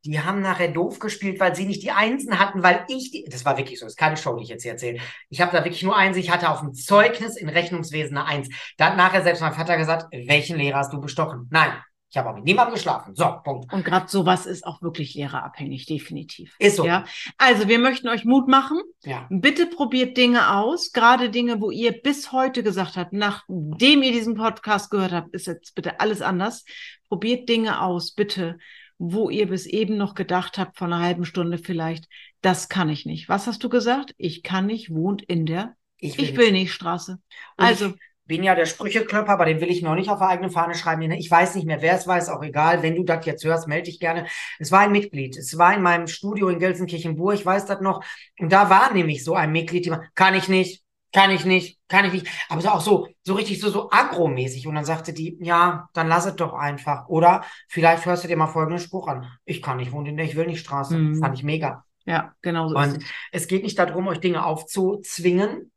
Die 0.06 0.20
haben 0.20 0.42
nachher 0.42 0.70
doof 0.70 1.00
gespielt, 1.00 1.40
weil 1.40 1.56
sie 1.56 1.66
nicht 1.66 1.84
die 1.84 1.92
Einsen 1.92 2.40
hatten, 2.40 2.64
weil 2.64 2.86
ich 2.88 3.12
die, 3.12 3.26
das 3.30 3.46
war 3.46 3.58
wirklich 3.58 3.80
so, 3.80 3.86
das 3.86 3.94
ist 3.94 3.98
keine 3.98 4.18
Show, 4.18 4.36
die 4.36 4.44
ich 4.44 4.50
jetzt 4.50 4.64
hier 4.64 4.72
erzähle. 4.72 5.00
Ich 5.30 5.42
habe 5.42 5.56
da 5.56 5.64
wirklich 5.64 5.84
nur 5.84 5.96
eins. 5.96 6.18
Ich 6.18 6.32
hatte 6.32 6.50
auf 6.50 6.62
dem 6.62 6.74
Zeugnis 6.74 7.38
in 7.38 7.50
Rechnungswesen 7.50 8.18
eine 8.18 8.28
Eins. 8.28 8.50
Da 8.78 8.88
hat 8.88 8.98
nachher 8.98 9.22
selbst 9.22 9.42
mein 9.42 9.54
Vater 9.54 9.78
gesagt, 9.78 10.08
welchen 10.12 10.58
Lehrer 10.58 10.80
hast 10.80 10.94
du 10.94 11.00
bestochen? 11.00 11.48
Nein, 11.52 11.72
ich 12.14 12.18
habe 12.20 12.30
auch 12.30 12.36
mit 12.36 12.44
niemandem 12.44 12.76
geschlafen. 12.76 13.16
So, 13.16 13.26
Punkt. 13.44 13.74
Und 13.74 13.84
gerade 13.84 14.08
sowas 14.08 14.46
ist 14.46 14.68
auch 14.68 14.84
wirklich 14.84 15.16
lehrerabhängig, 15.16 15.88
definitiv. 15.88 16.56
Ist 16.60 16.76
so. 16.76 16.86
Ja, 16.86 17.06
also 17.40 17.68
wir 17.68 17.80
möchten 17.80 18.08
euch 18.08 18.24
Mut 18.24 18.48
machen. 18.48 18.80
Ja. 19.04 19.26
Bitte 19.32 19.66
probiert 19.66 20.16
Dinge 20.16 20.56
aus, 20.56 20.92
gerade 20.92 21.32
Dinge, 21.32 21.60
wo 21.60 21.72
ihr 21.72 21.92
bis 21.92 22.32
heute 22.32 22.62
gesagt 22.62 22.98
habt, 22.98 23.14
nachdem 23.14 24.04
ihr 24.04 24.12
diesen 24.12 24.36
Podcast 24.36 24.92
gehört 24.92 25.12
habt, 25.12 25.34
ist 25.34 25.48
jetzt 25.48 25.74
bitte 25.74 26.00
alles 26.00 26.22
anders. 26.22 26.66
Probiert 27.10 27.50
Dinge 27.50 27.82
aus, 27.82 28.12
bitte, 28.12 28.60
wo 29.00 29.32
ihr 29.32 29.48
bis 29.48 29.66
eben 29.66 29.98
noch 29.98 30.14
gedacht 30.14 30.60
habt, 30.60 30.78
von 30.78 30.94
einer 30.94 31.04
halben 31.04 31.26
Stunde 31.26 31.58
vielleicht, 31.58 32.08
das 32.42 32.70
kann 32.70 32.90
ich 32.90 33.08
nicht. 33.08 33.28
Was 33.28 33.48
hast 33.48 33.64
du 33.64 33.70
gesagt? 33.70 34.14
Ich 34.20 34.44
kann 34.44 34.68
nicht, 34.68 34.94
wohnt 34.94 35.24
in 35.24 35.48
der 35.48 35.76
Ich 35.98 36.20
Ich 36.20 36.38
will 36.38 36.52
nicht 36.52 36.74
Straße. 36.74 37.14
Und 37.14 37.66
Also, 37.66 37.88
ich 37.88 37.96
bin 38.26 38.44
ja 38.44 38.56
der 38.56 38.66
Sprücheklopper, 38.66 39.34
aber 39.34 39.46
den 39.46 39.60
will 39.60 39.70
ich 39.70 39.82
noch 39.82 39.96
nicht 39.96 40.10
auf 40.10 40.20
der 40.20 40.30
eigenen 40.30 40.50
Fahne 40.52 40.76
schreiben. 40.76 41.12
Ich 41.12 41.30
weiß 41.30 41.56
nicht 41.56 41.66
mehr, 41.66 41.82
wer 41.82 41.96
es 41.96 42.08
weiß, 42.08 42.30
auch 42.30 42.42
egal. 42.44 42.82
Wenn 42.82 42.96
du 42.96 43.04
das 43.04 43.26
jetzt 43.26 43.44
hörst, 43.44 43.68
melde 43.68 43.86
dich 43.86 44.00
gerne. 44.00 44.28
Es 44.60 44.72
war 44.72 44.82
ein 44.82 44.92
Mitglied. 44.92 45.38
Es 45.38 45.58
war 45.58 45.74
in 45.76 45.82
meinem 45.82 46.08
Studio 46.08 46.48
in 46.50 46.60
Gelsenkirchen-Burg, 46.60 47.36
ich 47.36 47.46
weiß 47.46 47.66
das 47.66 47.82
noch. 47.82 48.04
Und 48.40 48.52
da 48.52 48.70
war 48.70 48.94
nämlich 48.94 49.24
so 49.24 49.36
ein 49.36 49.52
Mitglied, 49.52 49.86
die 49.86 49.90
mal, 49.90 50.08
kann 50.16 50.36
ich 50.36 50.48
nicht, 50.48 50.84
kann 51.12 51.30
ich 51.32 51.46
nicht, 51.46 51.78
kann 51.90 52.06
ich 52.06 52.14
nicht. 52.14 52.28
Aber 52.50 52.62
so 52.62 52.70
auch 52.70 52.82
so, 52.82 53.08
so 53.24 53.34
richtig 53.36 53.60
so, 53.60 53.70
so 53.70 53.90
agromäßig. 53.92 54.66
Und 54.68 54.76
dann 54.76 54.86
sagte 54.86 55.14
die, 55.14 55.38
ja, 55.42 55.90
dann 55.94 56.08
lass 56.08 56.26
es 56.26 56.36
doch 56.36 56.54
einfach. 56.54 57.08
Oder 57.08 57.44
vielleicht 57.68 58.06
hörst 58.06 58.24
du 58.24 58.28
dir 58.28 58.38
mal 58.38 58.48
folgenden 58.48 58.80
Spruch 58.80 59.08
an. 59.08 59.28
Ich 59.46 59.62
kann 59.62 59.78
nicht 59.78 59.92
wohnen 59.92 60.08
in 60.08 60.18
der, 60.18 60.26
ich 60.26 60.36
will 60.36 60.48
nicht 60.48 60.60
Straße. 60.62 60.98
Mhm. 60.98 61.20
Fand 61.20 61.38
ich 61.38 61.44
mega. 61.44 61.86
ja, 62.06 62.34
genau 62.42 62.68
so 62.70 62.76
Und 62.76 62.98
es. 62.98 63.04
es 63.32 63.48
geht 63.48 63.64
nicht 63.64 63.78
darum, 63.78 64.08
euch 64.08 64.20
Dinge 64.20 64.46
aufzuzwingen. 64.46 65.72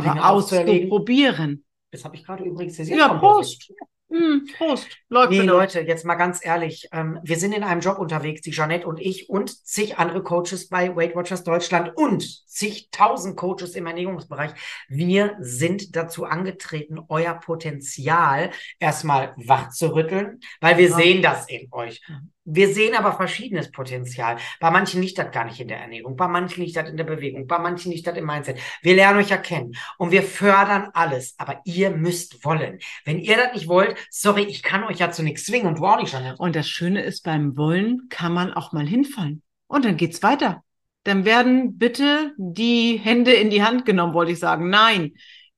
Dinge 0.00 0.22
Aber 0.22 0.30
auszuerlegen. 0.30 0.90
auszuprobieren. 0.90 1.64
Das 1.90 2.04
habe 2.04 2.16
ich 2.16 2.24
gerade 2.24 2.44
übrigens 2.44 2.76
sehr 2.76 2.86
Ja, 2.96 3.14
Prost. 3.14 3.72
Hm, 4.10 4.46
Prost. 4.58 4.86
Läuft 5.08 5.30
Nee, 5.32 5.42
wieder. 5.42 5.54
Leute, 5.54 5.80
jetzt 5.80 6.04
mal 6.04 6.14
ganz 6.14 6.44
ehrlich. 6.44 6.88
Ähm, 6.92 7.18
wir 7.24 7.36
sind 7.36 7.52
in 7.52 7.64
einem 7.64 7.80
Job 7.80 7.98
unterwegs, 7.98 8.42
die 8.42 8.52
Jeanette 8.52 8.86
und 8.86 9.00
ich 9.00 9.28
und 9.28 9.50
zig 9.66 9.98
andere 9.98 10.22
Coaches 10.22 10.68
bei 10.68 10.94
Weight 10.94 11.16
Watchers 11.16 11.42
Deutschland 11.42 11.92
und 11.96 12.22
zigtausend 12.48 13.36
Coaches 13.36 13.74
im 13.74 13.86
Ernährungsbereich. 13.86 14.52
Wir 14.88 15.36
sind 15.40 15.96
dazu 15.96 16.24
angetreten, 16.26 17.00
euer 17.08 17.34
Potenzial 17.34 18.50
erstmal 18.78 19.34
wach 19.36 19.70
zu 19.70 19.94
rütteln, 19.94 20.38
weil 20.60 20.76
wir 20.78 20.90
Ja. 20.90 20.96
sehen 20.96 21.22
das 21.22 21.48
in 21.48 21.66
euch. 21.72 22.00
Wir 22.44 22.72
sehen 22.74 22.94
aber 22.94 23.14
verschiedenes 23.14 23.70
Potenzial. 23.70 24.36
Bei 24.60 24.70
manchen 24.70 25.00
liegt 25.00 25.18
das 25.18 25.30
gar 25.30 25.46
nicht 25.46 25.60
in 25.60 25.68
der 25.68 25.78
Ernährung, 25.78 26.16
bei 26.16 26.28
manchen 26.28 26.62
liegt 26.62 26.76
das 26.76 26.88
in 26.88 26.96
der 26.96 27.04
Bewegung, 27.04 27.46
bei 27.46 27.58
manchen 27.58 27.90
liegt 27.90 28.06
das 28.06 28.16
im 28.16 28.26
Mindset. 28.26 28.58
Wir 28.82 28.94
lernen 28.94 29.18
euch 29.18 29.30
erkennen 29.30 29.74
und 29.96 30.10
wir 30.10 30.22
fördern 30.22 30.90
alles, 30.92 31.34
aber 31.38 31.60
ihr 31.64 31.90
müsst 31.90 32.44
wollen. 32.44 32.80
Wenn 33.04 33.18
ihr 33.18 33.36
das 33.36 33.54
nicht 33.54 33.68
wollt, 33.68 33.96
sorry, 34.10 34.42
ich 34.42 34.62
kann 34.62 34.84
euch 34.84 34.98
ja 34.98 35.10
zu 35.10 35.22
nichts 35.22 35.44
zwingen 35.44 35.68
und 35.68 35.78
du 35.78 35.86
auch 35.86 35.98
nicht, 35.98 36.12
Jeanette. 36.12 36.36
Und 36.36 36.54
das 36.54 36.68
Schöne 36.68 37.02
ist, 37.02 37.24
beim 37.24 37.56
Wollen 37.56 38.08
kann 38.10 38.32
man 38.34 38.52
auch 38.52 38.72
mal 38.72 38.86
hinfallen. 38.86 39.42
Und 39.66 39.84
dann 39.84 39.96
geht's 39.96 40.22
weiter. 40.22 40.62
Dann 41.04 41.24
werden 41.24 41.78
bitte 41.78 42.32
die 42.36 42.98
Hände 43.02 43.32
in 43.32 43.50
die 43.50 43.62
Hand 43.62 43.84
genommen, 43.84 44.14
wollte 44.14 44.32
ich 44.32 44.38
sagen. 44.38 44.68
Nein, 44.68 45.12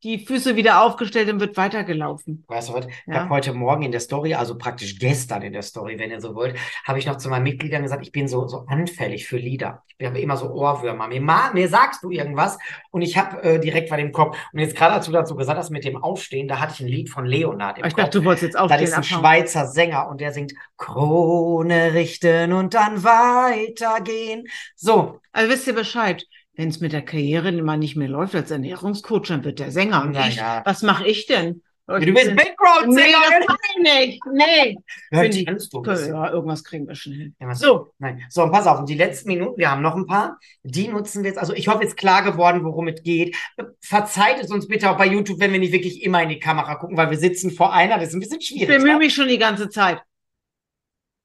die 0.07 0.25
Füße 0.25 0.57
wieder 0.57 0.83
aufgestellt 0.83 1.29
und 1.31 1.41
wird 1.41 1.57
weitergelaufen. 1.57 2.45
Weißt 2.49 2.69
du 2.69 2.75
was? 2.75 2.87
Ich 2.87 2.95
Ja. 3.07 3.21
habe 3.21 3.31
heute 3.31 3.53
Morgen 3.53 3.83
in 3.83 3.91
der 3.91 4.01
Story, 4.01 4.35
also 4.35 4.57
praktisch 4.57 4.99
gestern 4.99 5.43
in 5.43 5.53
der 5.53 5.63
Story, 5.63 5.99
wenn 5.99 6.11
ihr 6.11 6.21
so 6.21 6.35
wollt, 6.35 6.57
habe 6.85 6.99
ich 6.99 7.07
noch 7.07 7.17
zu 7.17 7.29
meinen 7.29 7.43
Mitgliedern 7.43 7.83
gesagt, 7.83 8.03
ich 8.03 8.13
bin 8.13 8.29
so, 8.29 8.47
so 8.47 8.65
anfällig 8.69 9.27
für 9.27 9.37
Lieder. 9.37 9.83
Ich 9.99 10.07
habe 10.07 10.21
immer 10.21 10.37
so 10.37 10.51
Ohrwürmer. 10.51 11.09
Mir, 11.09 11.21
mir 11.21 11.69
sagst 11.69 12.03
du 12.03 12.11
irgendwas 12.11 12.59
und 12.91 13.03
ich 13.03 13.17
habe 13.19 13.43
äh, 13.43 13.59
direkt 13.59 13.91
was 13.91 13.99
im 13.99 14.13
Kopf. 14.13 14.37
Und 14.53 14.61
jetzt 14.61 14.77
gerade, 14.77 15.05
du 15.05 15.11
dazu 15.13 15.35
gesagt 15.37 15.59
hast 15.59 15.71
mit 15.71 15.85
dem 15.85 15.97
Aufstehen, 16.03 16.49
da 16.49 16.61
hatte 16.61 16.75
ich 16.75 16.81
ein 16.81 16.89
Lied 16.89 17.11
von 17.11 17.25
Leonard 17.27 17.79
im 17.79 17.83
Aber 17.85 17.89
ich 17.89 17.95
Kopf. 17.95 18.05
dachte, 18.05 18.19
du 18.21 18.25
wolltest 18.25 18.43
jetzt 18.45 18.55
Das 18.55 18.63
aufstehen. 18.63 18.85
ist 18.85 18.93
ein 18.95 18.99
abhauen. 19.01 19.21
Schweizer 19.21 19.67
Sänger 19.67 20.09
und 20.09 20.21
der 20.21 20.33
singt 20.33 20.53
Krone 20.77 21.95
richten 21.95 22.53
und 22.53 22.75
dann 22.75 23.03
weitergehen. 23.05 24.47
So, 24.77 25.21
Also 25.33 25.51
wisst 25.51 25.67
ihr 25.67 25.75
Bescheid. 25.75 26.25
Wenn 26.57 26.69
es 26.71 26.81
mit 26.81 26.93
der 26.93 27.03
Karriere 27.03 27.53
mal 27.63 27.77
nicht 27.77 27.97
mehr 27.97 28.09
läuft 28.09 28.35
als 28.35 28.51
Ernährungscoach, 28.51 29.29
dann 29.29 29.45
wird 29.45 29.59
der 29.59 29.71
Sänger. 29.71 30.03
Und 30.03 30.13
Na 30.13 30.27
ich, 30.29 30.37
ja. 30.37 30.63
was 30.65 30.83
mache 30.83 31.07
ich 31.07 31.27
denn? 31.27 31.63
du 31.89 32.01
bist 32.13 32.27
Nee, 32.27 32.35
Background-Sängerin. 32.35 33.45
das 33.47 33.57
ich 33.77 33.83
nicht. 33.83 34.23
Nee. 34.33 34.77
Ja, 35.13 35.21
Bin 35.21 35.31
ich- 35.31 35.47
ein 35.47 35.55
bisschen. 35.57 35.85
Ja, 36.15 36.31
irgendwas 36.33 36.65
kriegen 36.65 36.89
wir 36.89 36.97
schon 36.97 37.13
hin. 37.13 37.37
Ja, 37.39 37.55
So, 37.55 37.93
Nein. 37.99 38.25
So, 38.29 38.43
und 38.43 38.51
pass 38.51 38.67
auf, 38.67 38.81
und 38.81 38.89
die 38.89 38.95
letzten 38.97 39.29
Minuten, 39.29 39.57
wir 39.59 39.71
haben 39.71 39.83
noch 39.83 39.95
ein 39.95 40.07
paar, 40.07 40.41
die 40.65 40.89
nutzen 40.89 41.23
wir 41.23 41.31
jetzt. 41.31 41.39
Also 41.39 41.53
ich 41.53 41.69
hoffe, 41.69 41.85
jetzt 41.85 41.97
klar 41.97 42.25
geworden, 42.25 42.65
worum 42.65 42.89
es 42.89 43.03
geht. 43.05 43.37
Verzeiht 43.81 44.41
es 44.43 44.51
uns 44.51 44.67
bitte 44.67 44.91
auch 44.91 44.97
bei 44.97 45.07
YouTube, 45.07 45.39
wenn 45.39 45.53
wir 45.53 45.61
nicht 45.61 45.73
wirklich 45.73 46.03
immer 46.03 46.23
in 46.25 46.31
die 46.31 46.41
Kamera 46.41 46.75
gucken, 46.75 46.97
weil 46.97 47.11
wir 47.11 47.19
sitzen 47.19 47.53
vor 47.53 47.73
einer, 47.73 47.99
das 47.99 48.09
ist 48.09 48.15
ein 48.15 48.21
bisschen 48.21 48.41
ich 48.41 48.49
schwierig. 48.49 48.67
bemühe 48.69 48.93
ja? 48.93 48.99
mich 48.99 49.15
schon 49.15 49.29
die 49.29 49.39
ganze 49.39 49.69
Zeit. 49.69 50.03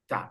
Da. 0.08 0.30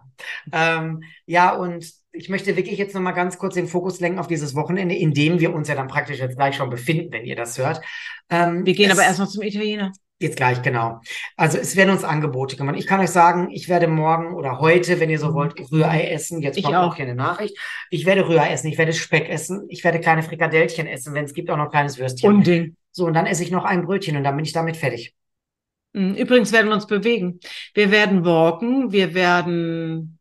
Ähm, 0.53 1.03
ja, 1.25 1.55
und 1.55 1.85
ich 2.13 2.29
möchte 2.29 2.55
wirklich 2.57 2.77
jetzt 2.77 2.93
nochmal 2.93 3.13
ganz 3.13 3.37
kurz 3.37 3.55
den 3.55 3.67
Fokus 3.67 3.99
lenken 3.99 4.19
auf 4.19 4.27
dieses 4.27 4.55
Wochenende, 4.55 4.95
in 4.95 5.13
dem 5.13 5.39
wir 5.39 5.53
uns 5.53 5.67
ja 5.67 5.75
dann 5.75 5.87
praktisch 5.87 6.19
jetzt 6.19 6.35
gleich 6.35 6.55
schon 6.55 6.69
befinden, 6.69 7.11
wenn 7.11 7.25
ihr 7.25 7.35
das 7.35 7.57
hört. 7.57 7.81
Ähm, 8.29 8.65
Wir 8.65 8.73
gehen 8.73 8.91
aber 8.91 9.03
erstmal 9.03 9.27
zum 9.29 9.43
Italiener. 9.43 9.91
Jetzt 10.19 10.37
gleich, 10.37 10.61
genau. 10.61 10.99
Also 11.35 11.57
es 11.57 11.75
werden 11.75 11.89
uns 11.89 12.03
Angebote 12.03 12.55
gemacht. 12.55 12.75
Ich 12.77 12.85
kann 12.85 12.99
euch 12.99 13.09
sagen, 13.09 13.49
ich 13.49 13.67
werde 13.69 13.87
morgen 13.87 14.35
oder 14.35 14.59
heute, 14.59 14.99
wenn 14.99 15.09
ihr 15.09 15.17
so 15.17 15.33
wollt, 15.33 15.59
Rührei 15.71 16.03
essen. 16.09 16.43
Jetzt 16.43 16.57
Ich 16.57 16.63
kommt 16.63 16.75
auch. 16.75 16.95
hier 16.95 17.05
eine 17.05 17.15
Nachricht. 17.15 17.57
Ich 17.89 18.05
werde 18.05 18.27
Rührei 18.27 18.51
essen, 18.51 18.67
ich 18.67 18.77
werde 18.77 18.93
Speck 18.93 19.29
essen, 19.29 19.65
ich 19.69 19.83
werde 19.83 19.99
kleine 19.99 20.21
Frikadellchen 20.21 20.85
essen, 20.85 21.15
wenn 21.15 21.25
es 21.25 21.33
gibt, 21.33 21.49
auch 21.49 21.57
noch 21.57 21.71
kleines 21.71 21.97
Würstchen. 21.97 22.29
Unding. 22.35 22.75
So, 22.91 23.07
und 23.07 23.13
dann 23.15 23.25
esse 23.25 23.41
ich 23.41 23.49
noch 23.49 23.65
ein 23.65 23.83
Brötchen 23.83 24.15
und 24.15 24.23
dann 24.23 24.35
bin 24.35 24.45
ich 24.45 24.53
damit 24.53 24.77
fertig. 24.77 25.15
Mm, 25.93 26.13
Übrigens 26.13 26.51
werden 26.51 26.67
wir 26.67 26.75
uns 26.75 26.85
bewegen. 26.85 27.39
Wir 27.73 27.89
werden 27.89 28.23
walken, 28.23 28.91
wir 28.91 29.15
werden. 29.15 30.19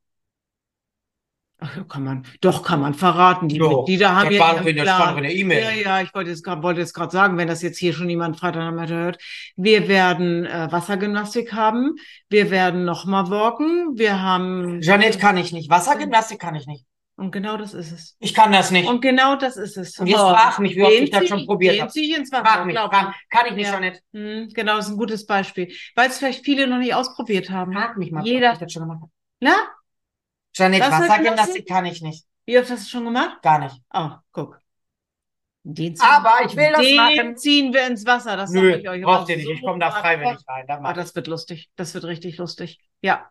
Ach, 1.62 1.88
kann 1.88 2.04
man, 2.04 2.24
doch 2.40 2.62
kann 2.62 2.80
man 2.80 2.94
verraten. 2.94 3.48
Die 3.48 3.56
Jo, 3.56 3.78
Mitglieder 3.78 4.14
haben 4.16 4.30
ja 4.30 4.40
war 4.40 4.52
ihren 4.54 4.62
doch 4.62 4.66
in 4.70 4.76
der- 4.76 4.82
Plan. 4.84 4.96
stand 4.96 5.10
doch 5.12 5.16
in 5.18 5.22
der 5.24 5.34
E-Mail. 5.34 5.62
Ja, 5.62 5.70
ja, 5.72 6.00
ich 6.02 6.14
wollte 6.14 6.30
jetzt 6.30 6.42
gerade, 6.42 6.62
wollte 6.62 6.80
jetzt 6.80 6.94
gerade 6.94 7.12
sagen, 7.12 7.36
wenn 7.36 7.48
das 7.48 7.60
jetzt 7.62 7.78
hier 7.78 7.92
schon 7.92 8.08
jemand 8.08 8.38
Freitagnachmittag 8.38 8.88
hört. 8.96 9.18
Wir 9.56 9.86
werden 9.88 10.46
äh, 10.46 10.68
Wassergymnastik 10.70 11.52
haben. 11.52 11.96
Wir 12.28 12.50
werden 12.50 12.84
nochmal 12.84 13.28
walken. 13.30 13.90
Wir 13.98 14.20
haben. 14.22 14.80
Jeanette 14.80 15.18
kann 15.18 15.36
ich 15.36 15.52
nicht. 15.52 15.68
Wassergymnastik 15.70 16.38
kann 16.40 16.54
ich 16.54 16.66
nicht. 16.66 16.86
Und 17.16 17.32
genau 17.32 17.58
das 17.58 17.74
ist 17.74 17.92
es. 17.92 18.16
Ich 18.18 18.32
kann 18.32 18.50
das 18.50 18.70
nicht. 18.70 18.88
Und 18.88 19.02
genau 19.02 19.36
das 19.36 19.58
ist 19.58 19.76
es. 19.76 19.98
Und 19.98 20.06
jetzt 20.06 20.18
Oh, 20.18 20.30
frag 20.30 20.58
mich, 20.58 20.74
wie 20.74 20.82
oft 20.82 20.92
ich 20.94 21.10
das 21.10 21.28
schon 21.28 21.44
probiert 21.44 21.78
habe. 21.78 21.90
ich 21.94 22.16
ins 22.16 22.32
Wasser. 22.32 22.44
Frag 22.46 22.64
mich, 22.64 22.78
frag, 22.78 23.14
kann 23.28 23.44
ich 23.46 23.54
nicht, 23.56 23.66
Ja. 23.66 23.72
Jeanette. 23.74 24.00
Hm, 24.14 24.48
genau, 24.54 24.76
das 24.76 24.86
ist 24.86 24.92
ein 24.92 24.96
gutes 24.96 25.26
Beispiel. 25.26 25.70
Weil 25.94 26.08
es 26.08 26.16
vielleicht 26.16 26.42
viele 26.46 26.66
noch 26.66 26.78
nicht 26.78 26.94
ausprobiert 26.94 27.50
haben. 27.50 27.74
Frag 27.74 27.98
mich 27.98 28.10
mal, 28.10 28.24
Jeder- 28.24 28.48
ob 28.48 28.54
ich 28.54 28.60
das 28.60 28.72
schon 28.72 28.82
gemacht 28.84 29.00
habe. 29.02 29.12
Na? 29.40 29.54
Jeanette, 30.52 30.90
Wassergymnastik? 30.90 31.66
Kann 31.68 31.86
ich 31.86 32.02
nicht. 32.02 32.24
Wie 32.46 32.58
oft 32.58 32.70
hast 32.70 32.84
du 32.86 32.90
schon 32.90 33.04
gemacht? 33.04 33.42
Gar 33.42 33.58
nicht. 33.60 33.76
Oh, 33.92 34.10
guck. 34.32 34.60
Den 35.62 35.94
ziehen, 35.94 36.08
Aber 36.08 36.46
ich 36.46 36.56
will 36.56 36.70
das 36.72 36.80
den 36.80 36.96
machen. 36.96 37.36
ziehen 37.36 37.72
wir 37.72 37.86
ins 37.86 38.06
Wasser. 38.06 38.36
Das 38.36 38.50
Nö, 38.50 38.76
ich 38.76 38.88
euch. 38.88 39.02
braucht 39.02 39.28
ihr 39.28 39.36
nicht. 39.36 39.50
Ich 39.50 39.60
komme 39.62 39.78
da 39.78 39.90
freiwillig 39.90 40.38
rein. 40.48 40.66
Da 40.66 40.80
Oh, 40.82 40.92
das 40.94 41.14
wird 41.14 41.26
lustig. 41.26 41.70
Das 41.76 41.92
wird 41.94 42.04
richtig 42.04 42.38
lustig. 42.38 42.80
Ja. 43.02 43.30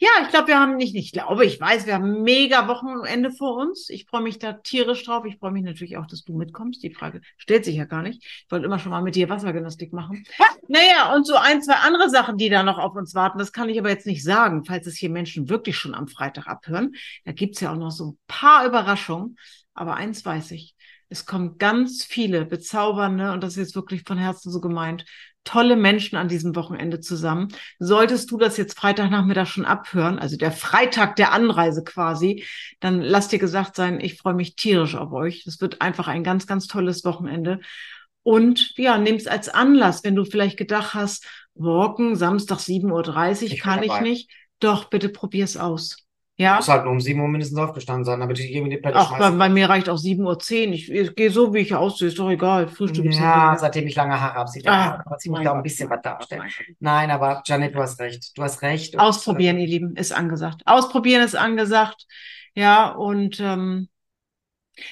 Ja, 0.00 0.08
ich 0.22 0.28
glaube, 0.28 0.48
wir 0.48 0.58
haben 0.58 0.76
nicht, 0.76 0.94
ich 0.94 1.12
glaube, 1.12 1.44
ich 1.44 1.60
weiß, 1.60 1.86
wir 1.86 1.94
haben 1.94 2.22
mega 2.22 2.68
Wochenende 2.68 3.30
vor 3.30 3.56
uns. 3.56 3.88
Ich 3.90 4.06
freue 4.06 4.22
mich 4.22 4.38
da 4.38 4.54
tierisch 4.54 5.04
drauf. 5.04 5.24
Ich 5.24 5.38
freue 5.38 5.52
mich 5.52 5.62
natürlich 5.62 5.96
auch, 5.96 6.06
dass 6.06 6.24
du 6.24 6.36
mitkommst. 6.36 6.82
Die 6.82 6.92
Frage 6.92 7.20
stellt 7.36 7.64
sich 7.64 7.76
ja 7.76 7.84
gar 7.84 8.02
nicht. 8.02 8.24
Ich 8.24 8.46
wollte 8.50 8.66
immer 8.66 8.78
schon 8.78 8.90
mal 8.90 9.02
mit 9.02 9.14
dir 9.14 9.28
Wassergymnastik 9.28 9.92
machen. 9.92 10.24
Naja, 10.70 11.14
und 11.14 11.26
so 11.26 11.34
ein, 11.34 11.62
zwei 11.62 11.76
andere 11.76 12.10
Sachen, 12.10 12.36
die 12.36 12.50
da 12.50 12.62
noch 12.62 12.76
auf 12.76 12.94
uns 12.94 13.14
warten. 13.14 13.38
Das 13.38 13.54
kann 13.54 13.70
ich 13.70 13.78
aber 13.78 13.88
jetzt 13.88 14.06
nicht 14.06 14.22
sagen, 14.22 14.66
falls 14.66 14.86
es 14.86 14.96
hier 14.96 15.08
Menschen 15.08 15.48
wirklich 15.48 15.78
schon 15.78 15.94
am 15.94 16.08
Freitag 16.08 16.46
abhören. 16.46 16.92
Da 17.24 17.32
gibt's 17.32 17.60
ja 17.60 17.72
auch 17.72 17.78
noch 17.78 17.90
so 17.90 18.10
ein 18.10 18.18
paar 18.26 18.66
Überraschungen. 18.66 19.38
Aber 19.72 19.94
eins 19.94 20.26
weiß 20.26 20.50
ich. 20.50 20.74
Es 21.08 21.24
kommen 21.24 21.56
ganz 21.56 22.04
viele 22.04 22.44
bezaubernde, 22.44 23.32
und 23.32 23.42
das 23.42 23.52
ist 23.52 23.58
jetzt 23.58 23.74
wirklich 23.76 24.02
von 24.02 24.18
Herzen 24.18 24.52
so 24.52 24.60
gemeint, 24.60 25.06
tolle 25.48 25.76
Menschen 25.76 26.16
an 26.16 26.28
diesem 26.28 26.54
Wochenende 26.54 27.00
zusammen. 27.00 27.48
Solltest 27.78 28.30
du 28.30 28.36
das 28.36 28.58
jetzt 28.58 28.78
Freitagnachmittag 28.78 29.46
schon 29.46 29.64
abhören, 29.64 30.18
also 30.18 30.36
der 30.36 30.52
Freitag 30.52 31.16
der 31.16 31.32
Anreise 31.32 31.82
quasi, 31.84 32.44
dann 32.80 33.00
lass 33.00 33.28
dir 33.28 33.38
gesagt 33.38 33.74
sein, 33.74 33.98
ich 33.98 34.18
freue 34.18 34.34
mich 34.34 34.56
tierisch 34.56 34.94
auf 34.94 35.10
euch. 35.12 35.44
Das 35.44 35.62
wird 35.62 35.80
einfach 35.80 36.06
ein 36.06 36.22
ganz, 36.22 36.46
ganz 36.46 36.66
tolles 36.66 37.02
Wochenende. 37.04 37.60
Und 38.22 38.76
ja, 38.76 38.98
nimm 38.98 39.16
es 39.16 39.26
als 39.26 39.48
Anlass, 39.48 40.04
wenn 40.04 40.14
du 40.14 40.26
vielleicht 40.26 40.58
gedacht 40.58 40.92
hast, 40.92 41.26
Walken, 41.54 42.14
Samstag 42.14 42.58
7.30 42.58 43.52
Uhr, 43.52 43.58
kann 43.58 43.82
ich 43.82 43.88
dabei. 43.88 44.02
nicht. 44.02 44.30
Doch, 44.60 44.90
bitte 44.90 45.08
probier's 45.08 45.56
aus. 45.56 46.07
Ja? 46.38 46.56
muss 46.56 46.68
halt 46.68 46.84
nur 46.84 46.92
um 46.92 47.00
7 47.00 47.20
Uhr 47.20 47.26
mindestens 47.26 47.58
aufgestanden 47.58 48.04
sein, 48.04 48.20
damit 48.20 48.38
ich 48.38 48.52
irgendwie 48.52 48.70
die 48.70 48.80
Platte 48.80 48.98
Ach, 48.98 49.18
bei, 49.18 49.30
bei 49.32 49.48
mir 49.48 49.68
reicht 49.68 49.88
auch 49.88 49.98
7.10 49.98 50.68
Uhr. 50.68 50.72
Ich, 50.72 50.90
ich 50.90 51.14
gehe 51.16 51.30
so, 51.30 51.52
wie 51.52 51.58
ich 51.58 51.74
aussehe, 51.74 52.06
ist 52.08 52.18
doch 52.18 52.30
egal. 52.30 52.68
Frühstück 52.68 53.06
ist 53.06 53.18
Ja, 53.18 53.56
seitdem 53.58 53.88
ich 53.88 53.96
lange 53.96 54.20
Haare 54.20 54.34
habe, 54.34 54.48
sieht 54.48 54.68
Ah, 54.68 55.02
aber 55.04 55.18
ziemlich 55.18 55.42
da 55.42 55.54
ein 55.54 55.64
bisschen 55.64 55.90
was 55.90 56.00
darstellen. 56.00 56.44
Nein, 56.78 57.10
aber 57.10 57.42
Janet, 57.44 57.74
du 57.74 57.80
hast 57.80 57.98
recht. 57.98 58.38
Du 58.38 58.42
hast 58.42 58.62
recht. 58.62 58.96
Ausprobieren, 58.98 59.58
ihr 59.58 59.66
Lieben, 59.66 59.96
ist 59.96 60.12
angesagt. 60.12 60.62
Ausprobieren 60.64 61.22
ist 61.24 61.34
angesagt. 61.34 62.06
Ja, 62.54 62.90
und 62.90 63.40
ähm, 63.40 63.88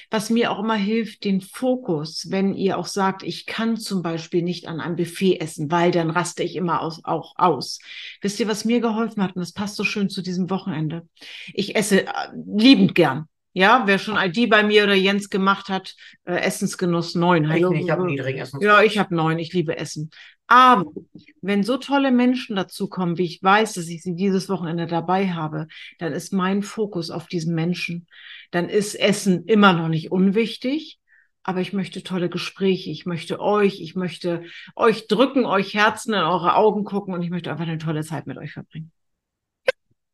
was 0.09 0.29
mir 0.29 0.51
auch 0.51 0.59
immer 0.59 0.75
hilft, 0.75 1.23
den 1.23 1.41
Fokus, 1.41 2.27
wenn 2.29 2.53
ihr 2.53 2.77
auch 2.77 2.85
sagt, 2.85 3.23
ich 3.23 3.45
kann 3.45 3.77
zum 3.77 4.01
Beispiel 4.01 4.41
nicht 4.41 4.67
an 4.67 4.79
einem 4.79 4.95
Buffet 4.95 5.39
essen, 5.39 5.71
weil 5.71 5.91
dann 5.91 6.09
raste 6.09 6.43
ich 6.43 6.55
immer 6.55 6.81
aus, 6.81 7.03
auch 7.03 7.33
aus. 7.37 7.79
Wisst 8.21 8.39
ihr, 8.39 8.47
was 8.47 8.65
mir 8.65 8.81
geholfen 8.81 9.23
hat? 9.23 9.35
Und 9.35 9.41
das 9.41 9.53
passt 9.53 9.75
so 9.75 9.83
schön 9.83 10.09
zu 10.09 10.21
diesem 10.21 10.49
Wochenende. 10.49 11.07
Ich 11.53 11.75
esse 11.75 12.05
äh, 12.05 12.11
liebend 12.45 12.95
gern. 12.95 13.27
Ja, 13.57 13.87
wer 13.87 13.97
schon 13.97 14.17
ID 14.17 14.51
bei 14.51 14.61
mir 14.61 14.83
oder 14.83 14.93
Jens 14.93 15.31
gemacht 15.31 15.67
hat, 15.67 15.95
äh, 16.25 16.35
Essensgenuss 16.35 17.15
neun. 17.15 17.45
Ich 17.45 17.49
Hallo. 17.49 17.71
nicht, 17.71 17.85
ich 17.85 17.89
habe 17.89 18.05
niedrigen 18.05 18.37
Essen. 18.37 18.61
Ja, 18.61 18.83
ich 18.83 18.99
habe 18.99 19.15
neun. 19.15 19.39
Ich 19.39 19.51
liebe 19.51 19.75
Essen. 19.75 20.11
Aber 20.45 20.85
wenn 21.41 21.63
so 21.63 21.77
tolle 21.77 22.11
Menschen 22.11 22.55
dazukommen, 22.55 23.17
wie 23.17 23.25
ich 23.25 23.41
weiß, 23.41 23.73
dass 23.73 23.87
ich 23.87 24.03
sie 24.03 24.13
dieses 24.13 24.47
Wochenende 24.47 24.85
dabei 24.85 25.29
habe, 25.29 25.65
dann 25.97 26.13
ist 26.13 26.33
mein 26.33 26.61
Fokus 26.61 27.09
auf 27.09 27.25
diesen 27.25 27.55
Menschen. 27.55 28.05
Dann 28.51 28.69
ist 28.69 28.93
Essen 28.93 29.45
immer 29.45 29.73
noch 29.73 29.87
nicht 29.87 30.11
unwichtig. 30.11 30.99
Aber 31.41 31.59
ich 31.59 31.73
möchte 31.73 32.03
tolle 32.03 32.29
Gespräche. 32.29 32.91
Ich 32.91 33.07
möchte 33.07 33.39
euch, 33.39 33.81
ich 33.81 33.95
möchte 33.95 34.43
euch 34.75 35.07
drücken, 35.07 35.45
euch 35.47 35.73
Herzen 35.73 36.13
in 36.13 36.19
eure 36.19 36.57
Augen 36.57 36.83
gucken 36.83 37.15
und 37.15 37.23
ich 37.23 37.31
möchte 37.31 37.49
einfach 37.49 37.65
eine 37.65 37.79
tolle 37.79 38.03
Zeit 38.03 38.27
mit 38.27 38.37
euch 38.37 38.51
verbringen. 38.51 38.91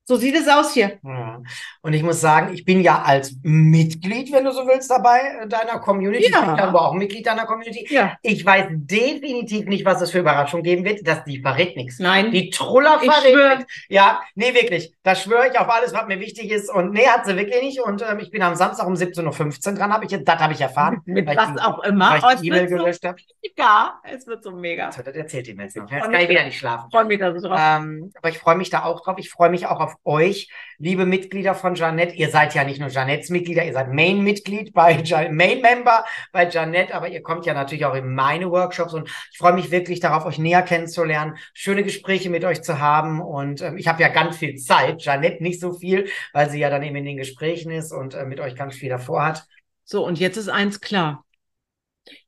So 0.06 0.18
sieht 0.18 0.36
es 0.36 0.50
aus 0.50 0.74
hier. 0.74 1.00
Ja. 1.02 1.42
Und 1.82 1.94
ich 1.94 2.04
muss 2.04 2.20
sagen, 2.20 2.54
ich 2.54 2.66
bin 2.66 2.82
ja 2.82 3.02
als 3.04 3.36
Mitglied, 3.42 4.34
wenn 4.34 4.44
du 4.44 4.52
so 4.52 4.68
willst, 4.68 4.92
dabei 4.92 5.20
äh, 5.44 5.48
deiner 5.48 5.80
Community. 5.80 6.30
Ja. 6.30 6.40
Ich 6.42 6.46
bin 6.46 6.60
aber 6.60 6.82
auch 6.82 6.94
Mitglied 6.94 7.26
deiner 7.26 7.46
Community. 7.46 7.88
Ja. 7.90 8.18
Ich 8.22 8.46
weiß 8.46 8.66
definitiv 8.72 9.66
nicht, 9.66 9.86
was 9.86 10.02
es 10.02 10.12
für 10.12 10.20
Überraschungen 10.20 10.64
geben 10.64 10.84
wird. 10.84 11.08
Das, 11.08 11.24
die 11.24 11.40
verrät 11.42 11.78
nichts. 11.78 12.00
Nein. 12.00 12.32
Die 12.32 12.50
Truller 12.50 13.00
Ich 13.02 13.10
verrät 13.10 13.34
schwör. 13.34 13.56
nichts. 13.56 13.74
Ja, 13.88 14.22
nee, 14.36 14.54
wirklich. 14.54 14.94
Da 15.04 15.16
schwöre 15.16 15.48
ich 15.50 15.58
auf 15.58 15.70
alles, 15.70 15.94
was 15.94 16.06
mir 16.08 16.20
wichtig 16.20 16.52
ist. 16.52 16.70
Und 16.70 16.92
nee, 16.92 17.08
hat 17.08 17.26
sie 17.26 17.38
wirklich 17.38 17.62
nicht. 17.62 17.80
Und 17.80 18.02
ähm, 18.02 18.20
ich 18.20 18.30
bin 18.30 18.42
am 18.42 18.56
Samstag 18.56 18.86
um 18.86 18.96
17.15 18.96 19.70
Uhr 19.70 19.78
dran, 19.78 19.94
habe 19.94 20.06
ich 20.06 20.12
das 20.12 20.40
habe 20.40 20.54
ich 20.54 20.60
erfahren. 20.60 21.02
Mit 21.06 21.26
was 21.28 21.50
ich 21.56 21.62
auch 21.62 21.82
immer. 21.84 22.22
Weil 22.22 22.36
ich 22.36 22.42
die 22.42 22.48
E-Mail 22.50 22.68
so 22.68 22.76
gelöscht 22.76 23.06
habe. 23.06 23.18
mega. 23.42 24.00
Es 24.04 24.28
wird 24.28 24.44
so 24.44 24.52
mega. 24.52 24.88
Das 24.88 24.98
erzählt 24.98 25.48
die 25.48 25.54
mir 25.54 25.64
jetzt 25.64 25.76
kann 25.76 26.14
ich 26.14 26.30
wieder 26.30 26.44
nicht 26.44 26.58
schlafen. 26.58 26.90
freue 26.92 27.06
mich 27.06 27.20
da 27.20 27.38
so 27.38 27.48
drauf. 27.48 27.60
Ähm, 27.62 28.12
aber 28.18 28.30
ich 28.30 28.38
freue 28.40 28.56
mich 28.56 28.70
da 28.70 28.84
auch 28.84 29.02
drauf. 29.02 29.16
Ich 29.18 29.30
freue 29.30 29.50
mich 29.50 29.66
auch 29.68 29.80
auf 29.80 29.93
euch, 30.04 30.50
liebe 30.78 31.06
Mitglieder 31.06 31.56
von 31.56 31.76
Janette. 31.76 32.16
Ihr 32.16 32.30
seid 32.30 32.54
ja 32.56 32.64
nicht 32.64 32.80
nur 32.80 32.90
Janettes 32.90 33.30
Mitglieder, 33.30 33.66
ihr 33.66 33.74
seid 33.74 33.94
Main-Mitglied 33.94 34.74
bei 34.74 35.04
Main-Member 35.32 36.06
bei 36.32 36.50
Janette, 36.50 36.94
aber 36.94 37.10
ihr 37.10 37.22
kommt 37.22 37.46
ja 37.46 37.54
natürlich 37.54 37.86
auch 37.86 37.96
in 37.96 38.14
meine 38.14 38.50
Workshops 38.52 38.94
und 38.94 39.10
ich 39.32 39.38
freue 39.38 39.54
mich 39.54 39.72
wirklich 39.72 40.00
darauf, 40.00 40.26
euch 40.26 40.38
näher 40.38 40.62
kennenzulernen, 40.62 41.38
schöne 41.54 41.84
Gespräche 41.84 42.30
mit 42.30 42.46
euch 42.46 42.62
zu 42.62 42.80
haben 42.80 43.22
und 43.22 43.62
ähm, 43.62 43.78
ich 43.78 43.88
habe 43.88 44.02
ja 44.02 44.10
ganz 44.10 44.38
viel 44.38 44.56
Zeit, 44.56 45.02
Janette 45.04 45.44
nicht 45.44 45.60
so 45.60 45.74
viel, 45.74 46.10
weil 46.34 46.50
sie 46.50 46.60
ja 46.60 46.70
dann 46.70 46.84
eben 46.84 46.96
in 46.96 47.06
den 47.06 47.18
Gesprächen 47.18 47.72
ist 47.72 47.92
und 47.92 48.14
äh, 48.14 48.26
mit 48.26 48.40
euch 48.40 48.56
ganz 48.56 48.76
viel 48.76 48.90
davor 48.90 49.26
hat. 49.26 49.46
So, 49.84 50.06
und 50.06 50.20
jetzt 50.20 50.38
ist 50.38 50.50
eins 50.50 50.82
klar. 50.82 51.26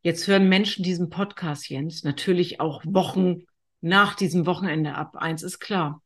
Jetzt 0.02 0.28
hören 0.28 0.48
Menschen 0.48 0.84
diesen 0.84 1.10
Podcast, 1.10 1.70
Jens, 1.70 2.04
natürlich 2.04 2.60
auch 2.60 2.82
Wochen 2.86 3.44
nach 3.82 4.16
diesem 4.16 4.46
Wochenende 4.46 4.96
ab. 4.96 5.16
Eins 5.16 5.44
ist 5.44 5.60
klar. 5.60 6.02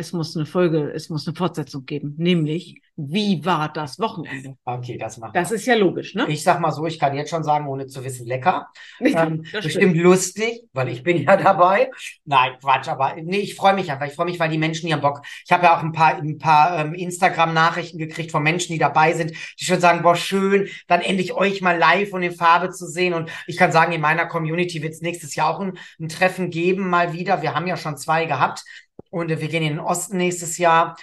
Es 0.00 0.14
muss 0.14 0.34
eine 0.34 0.46
Folge, 0.46 0.90
es 0.94 1.10
muss 1.10 1.26
eine 1.26 1.36
Fortsetzung 1.36 1.84
geben, 1.84 2.14
nämlich 2.16 2.80
wie 2.96 3.44
war 3.44 3.70
das 3.70 3.98
Wochenende? 3.98 4.56
Okay, 4.64 4.96
das 4.96 5.18
macht. 5.18 5.36
Das 5.36 5.50
ist 5.50 5.66
ja 5.66 5.74
logisch, 5.74 6.14
ne? 6.14 6.26
Ich 6.28 6.42
sag 6.42 6.58
mal 6.60 6.70
so, 6.70 6.86
ich 6.86 6.98
kann 6.98 7.14
jetzt 7.14 7.28
schon 7.30 7.44
sagen, 7.44 7.66
ohne 7.66 7.86
zu 7.86 8.02
wissen, 8.04 8.26
lecker. 8.26 8.68
Ähm, 9.10 9.44
bestimmt 9.52 9.96
lustig, 9.96 10.68
weil 10.72 10.88
ich 10.88 11.02
bin 11.02 11.22
ja 11.24 11.36
dabei. 11.36 11.90
Nein, 12.24 12.52
Quatsch, 12.60 12.88
aber 12.88 13.16
nee, 13.16 13.38
ich 13.38 13.56
freue 13.56 13.74
mich 13.74 13.90
einfach. 13.90 14.06
Ich 14.06 14.14
freue 14.14 14.26
mich, 14.26 14.38
weil 14.38 14.50
die 14.50 14.58
Menschen 14.58 14.86
hier 14.86 14.98
Bock. 14.98 15.22
Ich 15.44 15.50
habe 15.50 15.64
ja 15.64 15.76
auch 15.76 15.82
ein 15.82 15.92
paar, 15.92 16.16
ein 16.16 16.38
paar 16.38 16.78
ähm, 16.78 16.94
Instagram-Nachrichten 16.94 17.98
gekriegt 17.98 18.30
von 18.30 18.42
Menschen, 18.42 18.72
die 18.72 18.78
dabei 18.78 19.14
sind, 19.14 19.32
die 19.58 19.64
schon 19.64 19.80
sagen, 19.80 20.02
boah, 20.02 20.14
schön, 20.14 20.68
dann 20.86 21.00
endlich 21.00 21.32
euch 21.32 21.60
mal 21.60 21.76
live 21.76 22.12
und 22.12 22.22
in 22.22 22.32
Farbe 22.32 22.70
zu 22.70 22.86
sehen. 22.86 23.14
Und 23.14 23.30
ich 23.46 23.56
kann 23.56 23.72
sagen, 23.72 23.92
in 23.92 24.00
meiner 24.00 24.26
Community 24.26 24.80
wird 24.82 24.92
es 24.92 25.00
nächstes 25.00 25.34
Jahr 25.34 25.50
auch 25.50 25.60
ein, 25.60 25.76
ein 25.98 26.08
Treffen 26.08 26.50
geben, 26.50 26.88
mal 26.88 27.12
wieder. 27.12 27.42
Wir 27.42 27.54
haben 27.54 27.66
ja 27.66 27.76
schon 27.76 27.96
zwei 27.96 28.26
gehabt. 28.26 28.62
Und 29.10 29.28
wir 29.28 29.36
gehen 29.36 29.62
in 29.62 29.74
den 29.74 29.80
Osten 29.80 30.16
nächstes 30.16 30.58
Jahr. 30.58 30.96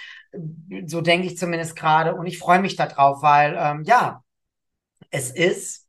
So 0.86 1.00
denke 1.00 1.26
ich 1.26 1.38
zumindest 1.38 1.76
gerade. 1.76 2.14
Und 2.14 2.26
ich 2.26 2.38
freue 2.38 2.60
mich 2.60 2.76
darauf, 2.76 3.22
weil, 3.22 3.56
ähm, 3.58 3.84
ja, 3.84 4.22
es 5.10 5.30
ist 5.30 5.86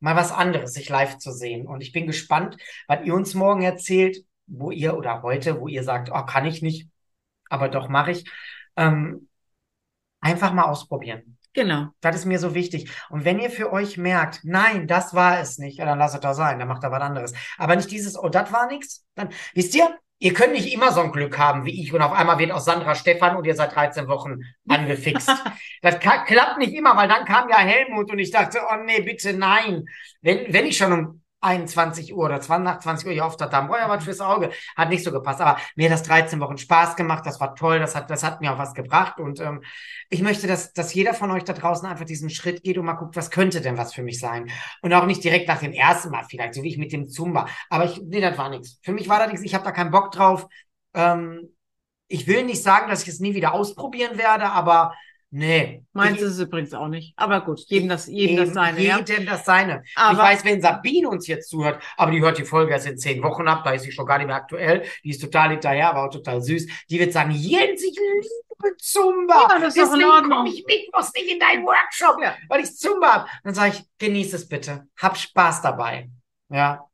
mal 0.00 0.16
was 0.16 0.32
anderes, 0.32 0.74
sich 0.74 0.88
live 0.88 1.18
zu 1.18 1.32
sehen. 1.32 1.66
Und 1.66 1.80
ich 1.80 1.92
bin 1.92 2.06
gespannt, 2.06 2.56
was 2.88 3.04
ihr 3.04 3.14
uns 3.14 3.34
morgen 3.34 3.62
erzählt, 3.62 4.18
wo 4.46 4.70
ihr 4.70 4.96
oder 4.96 5.22
heute, 5.22 5.60
wo 5.60 5.68
ihr 5.68 5.82
sagt, 5.82 6.10
oh, 6.12 6.24
kann 6.26 6.44
ich 6.44 6.60
nicht, 6.62 6.90
aber 7.48 7.68
doch 7.68 7.88
mache 7.88 8.10
ich. 8.10 8.30
Ähm, 8.76 9.28
einfach 10.20 10.52
mal 10.52 10.64
ausprobieren. 10.64 11.38
Genau. 11.54 11.88
Das 12.00 12.16
ist 12.16 12.24
mir 12.24 12.38
so 12.40 12.54
wichtig. 12.54 12.90
Und 13.10 13.24
wenn 13.24 13.38
ihr 13.38 13.50
für 13.50 13.72
euch 13.72 13.96
merkt, 13.96 14.40
nein, 14.42 14.88
das 14.88 15.14
war 15.14 15.38
es 15.40 15.58
nicht, 15.58 15.78
ja, 15.78 15.84
dann 15.84 15.98
lasst 15.98 16.16
es 16.16 16.20
da 16.20 16.34
sein, 16.34 16.58
dann 16.58 16.68
macht 16.68 16.82
er 16.82 16.90
was 16.90 17.00
anderes. 17.00 17.32
Aber 17.56 17.76
nicht 17.76 17.90
dieses, 17.90 18.18
oh, 18.18 18.28
das 18.28 18.52
war 18.52 18.66
nichts. 18.66 19.06
Dann, 19.14 19.30
wisst 19.54 19.74
ihr, 19.74 19.96
ihr 20.24 20.32
könnt 20.32 20.54
nicht 20.54 20.72
immer 20.72 20.90
so 20.90 21.02
ein 21.02 21.12
Glück 21.12 21.38
haben 21.38 21.66
wie 21.66 21.82
ich 21.82 21.92
und 21.92 22.00
auf 22.00 22.12
einmal 22.12 22.38
wird 22.38 22.50
aus 22.50 22.64
Sandra 22.64 22.94
Stefan 22.94 23.36
und 23.36 23.46
ihr 23.46 23.54
seid 23.54 23.74
13 23.74 24.08
Wochen 24.08 24.40
angefixt. 24.68 25.30
das 25.82 26.00
klappt 26.00 26.56
nicht 26.56 26.72
immer, 26.72 26.96
weil 26.96 27.08
dann 27.08 27.26
kam 27.26 27.50
ja 27.50 27.58
Helmut 27.58 28.10
und 28.10 28.18
ich 28.18 28.30
dachte, 28.30 28.60
oh 28.66 28.76
nee, 28.86 29.02
bitte 29.02 29.34
nein. 29.34 29.84
Wenn, 30.22 30.50
wenn 30.50 30.64
ich 30.64 30.78
schon 30.78 31.22
21 31.44 32.14
Uhr 32.14 32.24
oder 32.24 32.40
20, 32.40 32.64
nach 32.64 32.78
20 32.80 33.06
Uhr 33.06 33.12
hier 33.12 33.26
auf 33.26 33.36
der 33.36 33.48
Damm, 33.48 33.70
oh 33.70 33.76
ja, 33.76 33.88
was 33.88 34.04
fürs 34.04 34.20
Auge. 34.20 34.50
Hat 34.76 34.88
nicht 34.88 35.04
so 35.04 35.12
gepasst. 35.12 35.40
Aber 35.40 35.58
mir 35.76 35.90
hat 35.90 35.98
das 35.98 36.02
13 36.04 36.40
Wochen 36.40 36.58
Spaß 36.58 36.96
gemacht. 36.96 37.26
Das 37.26 37.40
war 37.40 37.54
toll. 37.54 37.78
Das 37.78 37.94
hat, 37.94 38.10
das 38.10 38.24
hat 38.24 38.40
mir 38.40 38.52
auch 38.52 38.58
was 38.58 38.74
gebracht. 38.74 39.20
Und 39.20 39.40
ähm, 39.40 39.62
ich 40.10 40.22
möchte, 40.22 40.46
dass, 40.46 40.72
dass 40.72 40.94
jeder 40.94 41.14
von 41.14 41.30
euch 41.30 41.44
da 41.44 41.52
draußen 41.52 41.86
einfach 41.86 42.04
diesen 42.04 42.30
Schritt 42.30 42.62
geht 42.62 42.78
und 42.78 42.86
mal 42.86 42.94
guckt, 42.94 43.16
was 43.16 43.30
könnte 43.30 43.60
denn 43.60 43.78
was 43.78 43.94
für 43.94 44.02
mich 44.02 44.18
sein. 44.18 44.50
Und 44.82 44.92
auch 44.92 45.06
nicht 45.06 45.22
direkt 45.22 45.48
nach 45.48 45.60
dem 45.60 45.72
ersten 45.72 46.10
Mal 46.10 46.24
vielleicht, 46.28 46.54
so 46.54 46.62
wie 46.62 46.68
ich 46.68 46.78
mit 46.78 46.92
dem 46.92 47.08
Zumba. 47.08 47.46
Aber 47.70 47.84
ich, 47.84 48.00
nee, 48.02 48.20
das 48.20 48.38
war 48.38 48.48
nichts. 48.48 48.78
Für 48.82 48.92
mich 48.92 49.08
war 49.08 49.18
das 49.18 49.28
nichts. 49.28 49.44
Ich 49.44 49.54
habe 49.54 49.64
da 49.64 49.72
keinen 49.72 49.90
Bock 49.90 50.12
drauf. 50.12 50.46
Ähm, 50.94 51.54
ich 52.08 52.26
will 52.26 52.44
nicht 52.44 52.62
sagen, 52.62 52.88
dass 52.88 53.02
ich 53.02 53.08
es 53.08 53.20
nie 53.20 53.34
wieder 53.34 53.54
ausprobieren 53.54 54.18
werde, 54.18 54.50
aber 54.50 54.94
nee. 55.34 55.82
Meins 55.92 56.16
ich, 56.18 56.22
ist 56.22 56.32
es 56.32 56.38
übrigens 56.40 56.72
auch 56.74 56.88
nicht. 56.88 57.12
Aber 57.16 57.40
gut, 57.42 57.60
jedem 57.66 57.88
das, 57.88 58.06
jedem 58.06 58.36
das 58.36 58.46
Eben, 58.46 58.54
seine, 58.54 58.80
ja. 58.80 58.98
Jedem 58.98 59.26
das 59.26 59.44
seine. 59.44 59.82
ich 59.84 59.96
Aber 59.96 60.18
weiß, 60.18 60.44
wenn 60.44 60.60
Sabine 60.60 61.08
uns 61.08 61.26
jetzt 61.26 61.50
zuhört, 61.50 61.82
aber 61.96 62.10
die 62.10 62.20
hört 62.20 62.38
die 62.38 62.44
Folge 62.44 62.72
erst 62.72 62.86
in 62.86 62.96
zehn 62.98 63.22
Wochen 63.22 63.46
ab, 63.48 63.62
da 63.64 63.72
ist 63.72 63.82
sie 63.82 63.92
schon 63.92 64.06
gar 64.06 64.18
nicht 64.18 64.26
mehr 64.28 64.36
aktuell. 64.36 64.84
Die 65.02 65.10
ist 65.10 65.20
total 65.20 65.50
hinterher, 65.50 65.90
aber 65.90 66.04
auch 66.04 66.10
total 66.10 66.40
süß. 66.40 66.66
Die 66.88 66.98
wird 66.98 67.12
sagen, 67.12 67.32
Jens, 67.32 67.82
ich 67.82 67.96
liebe 67.98 68.76
Zumba. 68.78 69.48
Ja, 69.50 69.58
das 69.58 69.76
ist 69.76 69.92
Deswegen 69.92 70.30
komme 70.30 70.48
ich 70.48 70.64
mittwochs 70.66 71.12
nicht 71.14 71.30
in 71.32 71.38
deinen 71.38 71.64
Workshop, 71.64 72.16
Ja. 72.22 72.34
weil 72.48 72.62
ich 72.62 72.74
Zumba 72.76 73.12
habe. 73.12 73.28
Dann 73.42 73.54
sage 73.54 73.74
ich, 73.76 73.84
genieß 73.98 74.32
es 74.32 74.48
bitte. 74.48 74.86
Hab 75.00 75.16
Spaß 75.16 75.62
dabei. 75.62 76.10
Ja. 76.48 76.88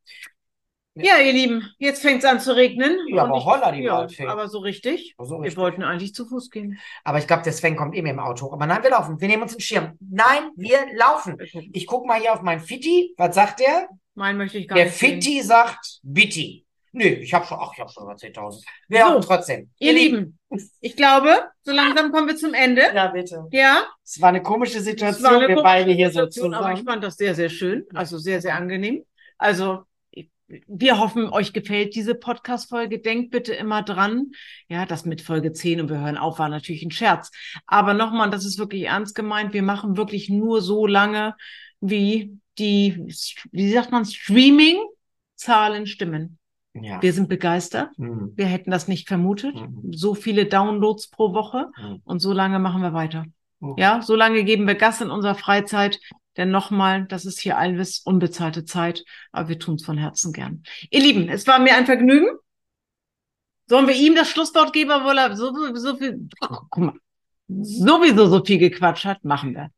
Ja, 0.95 1.19
ihr 1.19 1.33
Lieben, 1.33 1.69
jetzt 1.79 2.03
fängt 2.03 2.23
es 2.23 2.29
an 2.29 2.41
zu 2.41 2.55
regnen. 2.55 2.99
Ja, 3.09 3.25
aber 3.25 3.39
ich- 3.39 3.45
holla, 3.45 3.73
die 3.73 3.83
ja, 3.83 3.99
Waldfee. 3.99 4.27
aber 4.27 4.49
so 4.49 4.59
richtig. 4.59 5.15
So 5.19 5.37
Wir 5.37 5.43
richtig. 5.45 5.57
wollten 5.59 5.83
eigentlich 5.83 6.15
zu 6.15 6.27
Fuß 6.27 6.51
gehen. 6.51 6.79
Aber 7.05 7.19
ich 7.19 7.27
glaube, 7.27 7.43
der 7.43 7.53
Sven 7.53 7.77
kommt 7.77 7.95
eh 7.97 8.03
mit 8.03 8.13
dem 8.13 8.19
Auto. 8.21 8.53
Aber 8.53 8.67
nein, 8.67 8.83
wir 8.83 8.91
laufen. 8.91 9.21
Wir 9.21 9.29
nehmen 9.29 9.43
uns 9.45 9.53
einen 9.53 9.61
Schirm. 9.61 9.97
Nein, 10.01 10.51
wir 10.57 10.79
laufen. 10.97 11.39
Wir. 11.39 11.63
Ich 11.73 11.87
guck 11.87 12.07
mal 12.07 12.21
hier 12.21 12.33
auf 12.33 12.43
meinen 12.43 12.61
Fitti. 12.61 13.15
Was 13.17 13.35
sagt 13.35 13.61
der? 13.61 13.89
Meinen 14.15 14.39
möchte 14.39 14.59
ich 14.59 14.69
gar 14.69 14.77
Der 14.77 14.87
nicht 14.87 14.97
sehen. 14.97 15.15
Fitti 15.23 15.43
sagt 15.43 16.01
Bitti. 16.03 16.67
Nö, 16.93 17.05
ich 17.05 17.33
habe 17.33 17.47
schon, 17.47 17.57
ach, 17.61 17.71
ich 17.73 17.79
habe 17.79 17.89
schon 17.89 18.03
über 18.03 18.17
10.000. 18.17 18.65
Wir 18.89 18.99
So, 18.99 19.05
haben 19.07 19.23
trotzdem. 19.23 19.71
Ihr 19.79 19.93
Lieben, 19.93 20.37
ich 20.81 20.97
glaube, 20.97 21.45
so 21.63 21.71
langsam 21.71 22.11
kommen 22.11 22.27
wir 22.27 22.35
zum 22.35 22.53
Ende. 22.53 22.83
Ja, 22.93 23.07
bitte. 23.07 23.47
Ja, 23.53 23.87
Es 24.05 24.21
war 24.21 24.31
eine 24.31 24.43
komische 24.43 24.81
Situation, 24.81 25.27
eine 25.27 25.41
wir 25.43 25.47
komische 25.55 25.63
beide 25.63 25.93
hier 25.93 26.09
so 26.09 26.15
Situation, 26.25 26.53
aber 26.53 26.71
ich 26.73 26.79
zusammen. 26.81 26.89
fand 26.89 27.05
das 27.05 27.15
sehr, 27.15 27.37
sehr 27.37 27.49
schön. 27.49 27.87
Also 27.95 28.19
sehr, 28.19 28.41
sehr 28.43 28.57
angenehm. 28.57 29.05
Also 29.39 29.85
wir 30.67 30.99
hoffen, 30.99 31.29
euch 31.29 31.53
gefällt 31.53 31.95
diese 31.95 32.15
Podcast-Folge. 32.15 32.99
Denkt 32.99 33.31
bitte 33.31 33.55
immer 33.55 33.83
dran. 33.83 34.33
Ja, 34.69 34.87
das 34.87 35.05
mit 35.05 35.21
Folge 35.21 35.53
10 35.53 35.81
und 35.81 35.91
wir 35.91 36.01
hören 36.01 36.17
auf 36.17 36.39
war 36.39 36.49
natürlich 36.49 36.83
ein 36.83 36.91
Scherz. 36.91 37.31
Aber 37.67 37.95
nochmal, 37.95 38.31
das 38.31 38.45
ist 38.45 38.59
wirklich 38.59 38.85
ernst 38.85 39.15
gemeint. 39.15 39.53
Wir 39.53 39.63
machen 39.63 39.97
wirklich 39.97 40.29
nur 40.29 40.61
so 40.61 40.87
lange, 40.87 41.35
wie 41.81 42.39
die, 42.59 43.15
wie 43.53 43.73
sagt 43.73 43.93
man, 43.93 44.05
Streaming-Zahlen 44.05 45.87
stimmen. 45.87 46.39
Ja. 46.75 47.03
Wir 47.03 47.13
sind 47.13 47.29
begeistert. 47.29 47.97
Mhm. 47.99 48.33
Wir 48.37 48.47
hätten 48.47 48.71
das 48.71 48.89
nicht 48.89 49.09
vermutet. 49.09 49.55
Mhm. 49.55 49.93
So 49.93 50.15
viele 50.15 50.47
Downloads 50.47 51.09
pro 51.09 51.33
Woche. 51.35 51.71
Mhm. 51.77 52.01
Und 52.05 52.21
so 52.21 52.33
lange 52.33 52.59
machen 52.59 52.83
wir 52.83 52.93
weiter. 52.93 53.27
Mhm. 53.61 53.75
Ja, 53.77 54.03
so 54.03 54.15
lange 54.15 54.45
geben 54.45 54.67
wir 54.67 54.75
Gas 54.75 55.01
in 55.01 55.11
unserer 55.11 55.35
Freizeit. 55.35 55.99
Denn 56.37 56.51
nochmal, 56.51 57.07
das 57.07 57.25
ist 57.25 57.41
hier 57.41 57.59
alles 57.59 58.01
unbezahlte 58.01 58.65
Zeit, 58.65 59.05
aber 59.33 59.49
wir 59.49 59.59
tun 59.59 59.75
es 59.75 59.85
von 59.85 59.99
Herzen 59.99 60.33
gern. 60.33 60.63
Ihr 60.91 61.01
Lieben, 61.01 61.29
es 61.29 61.47
war 61.47 61.59
mir 61.59 61.75
ein 61.75 61.87
Vergnügen. 61.87 62.29
Sollen 63.67 63.87
wir 63.87 63.95
ihm 63.95 64.15
das 64.15 64.31
Schlusswort 64.31 64.73
geben, 64.73 64.91
obwohl 64.91 65.19
er 65.19 65.37
so, 65.37 65.53
so 65.75 65.97
viel, 65.97 66.29
guck 66.41 66.79
mal, 66.79 66.95
sowieso 67.49 68.27
so 68.27 68.45
viel 68.45 68.59
gequatscht 68.59 69.05
hat? 69.05 69.25
Machen 69.25 69.55
wir. 69.55 69.71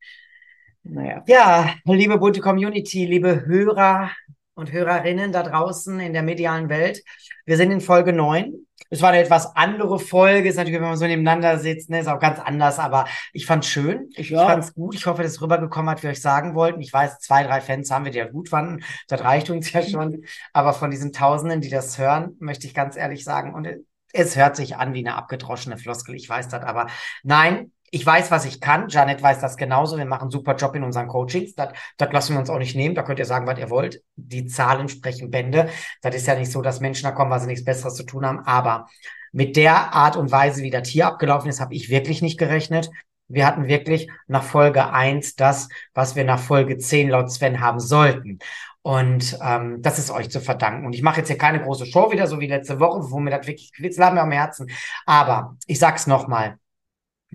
Naja. 0.83 1.23
Ja, 1.27 1.75
liebe 1.85 2.19
bunte 2.19 2.41
Community, 2.41 3.07
liebe 3.07 3.47
Hörer 3.47 4.11
und 4.55 4.73
Hörerinnen 4.73 5.33
da 5.33 5.43
draußen 5.43 6.01
in 6.01 6.13
der 6.13 6.23
medialen 6.23 6.69
Welt. 6.69 7.03
Wir 7.47 7.57
sind 7.57 7.71
in 7.71 7.81
Folge 7.81 8.13
9. 8.13 8.67
Es 8.93 9.01
war 9.01 9.09
eine 9.09 9.21
etwas 9.21 9.57
andere 9.57 9.99
Folge. 9.99 10.51
Ist 10.51 10.57
natürlich, 10.57 10.79
wenn 10.79 10.87
man 10.87 10.99
so 10.99 11.07
nebeneinander 11.07 11.59
sitzt, 11.59 11.89
ne, 11.89 12.01
ist 12.01 12.09
auch 12.09 12.19
ganz 12.21 12.39
anders, 12.39 12.79
aber 12.79 13.07
ich 13.33 13.47
fand's 13.47 13.67
schön. 13.69 14.11
Ich, 14.15 14.29
Ja. 14.29 14.43
ich 14.43 14.49
fand's 14.49 14.75
gut. 14.75 14.95
Ich 14.95 15.07
hoffe, 15.07 15.23
dass 15.23 15.33
es 15.33 15.41
rübergekommen 15.41 15.89
hat, 15.91 15.99
wie 16.01 16.03
wir 16.05 16.11
euch 16.11 16.21
sagen 16.21 16.55
wollten. 16.55 16.81
Ich 16.83 16.93
weiß, 16.93 17.19
zwei, 17.21 17.43
drei 17.43 17.63
Fans 17.63 17.91
haben 17.91 18.05
wir, 18.05 18.13
die 18.13 18.19
ja 18.19 18.29
gut 18.29 18.51
fanden. 18.51 18.85
Das 19.09 19.23
reicht 19.25 19.49
uns 19.49 19.73
ja 19.73 19.83
schon. 19.83 20.25
Aber 20.53 20.75
von 20.75 20.91
diesen 20.91 21.13
Tausenden, 21.15 21.63
die 21.63 21.71
das 21.71 21.97
hören, 21.97 22.37
möchte 22.39 22.67
ich 22.67 22.75
ganz 22.75 22.97
ehrlich 22.97 23.25
sagen, 23.25 23.55
und 23.55 23.67
es 24.13 24.37
hört 24.37 24.57
sich 24.57 24.77
an 24.77 24.93
wie 24.93 24.99
eine 25.01 25.15
abgedroschene 25.17 25.79
Floskel. 25.79 26.15
Ich 26.15 26.29
weiß 26.29 26.49
das, 26.49 26.63
aber 26.63 26.89
nein, 27.23 27.73
ich 27.95 28.07
weiß, 28.07 28.31
was 28.31 28.47
ich 28.47 28.59
kann. 28.59 28.89
Janet 28.89 29.23
weiß 29.23 29.41
das 29.41 29.59
genauso. 29.59 29.99
Wir 29.99 30.07
machen 30.07 30.23
einen 30.23 30.31
super 30.31 30.57
Job 30.57 30.75
in 30.75 30.83
unseren 30.83 31.09
Coachings. 31.09 31.55
Das, 31.55 31.75
das 31.99 32.11
lassen 32.11 32.33
wir 32.33 32.41
uns 32.41 32.49
auch 32.49 32.59
nicht 32.59 32.75
nehmen. 32.75 32.95
Da 32.95 33.03
könnt 33.03 33.19
ihr 33.19 33.27
sagen, 33.27 33.47
was 33.47 33.59
ihr 33.59 33.69
wollt. 33.69 34.03
Die 34.17 34.47
Zahlen 34.47 34.89
sprechen 34.89 35.31
Bände. 35.31 35.69
Das 36.01 36.15
ist 36.15 36.27
ja 36.27 36.35
nicht 36.35 36.51
so, 36.51 36.63
dass 36.63 36.81
Menschen 36.81 37.05
da 37.05 37.11
kommen, 37.11 37.31
weil 37.31 37.41
sie 37.41 37.49
nichts 37.49 37.67
Besseres 37.67 37.95
zu 37.95 38.05
tun 38.05 38.25
haben. 38.25 38.41
Aber 38.47 38.89
mit 39.31 39.57
der 39.57 39.93
Art 39.93 40.17
und 40.17 40.33
Weise, 40.33 40.63
wie 40.63 40.71
das 40.71 40.89
hier 40.89 41.07
abgelaufen 41.07 41.51
ist, 41.51 41.61
habe 41.61 41.75
ich 41.75 41.91
wirklich 41.91 42.23
nicht 42.23 42.39
gerechnet. 42.39 42.89
Wir 43.29 43.47
hatten 43.47 43.69
wirklich 43.69 44.09
nach 44.27 44.43
Folge 44.43 44.91
eins 44.91 45.37
das, 45.37 45.69
was 45.93 46.17
wir 46.17 46.25
nach 46.25 46.41
Folge 46.41 46.79
zehn 46.79 47.11
laut 47.11 47.31
Sven 47.31 47.61
haben 47.61 47.79
sollten. 47.79 48.39
Und 48.81 49.39
ähm, 49.43 49.83
das 49.83 49.99
ist 49.99 50.11
euch 50.11 50.31
zu 50.31 50.41
verdanken. 50.41 50.87
Und 50.87 50.95
ich 50.95 51.03
mache 51.03 51.19
jetzt 51.19 51.29
hier 51.29 51.37
keine 51.37 51.61
große 51.61 51.85
Show 51.85 52.11
wieder, 52.11 52.27
so 52.27 52.41
wie 52.41 52.47
letzte 52.47 52.81
Woche, 52.81 53.11
wo 53.11 53.21
mir 53.21 53.31
das 53.31 53.47
wirklich 53.47 53.71
Quitzel 53.75 54.03
haben 54.03 54.17
wir 54.17 54.23
am 54.23 54.33
Herzen. 54.33 54.71
Aber 55.05 55.57
ich 55.67 55.79
sag's 55.79 56.07
nochmal. 56.07 56.57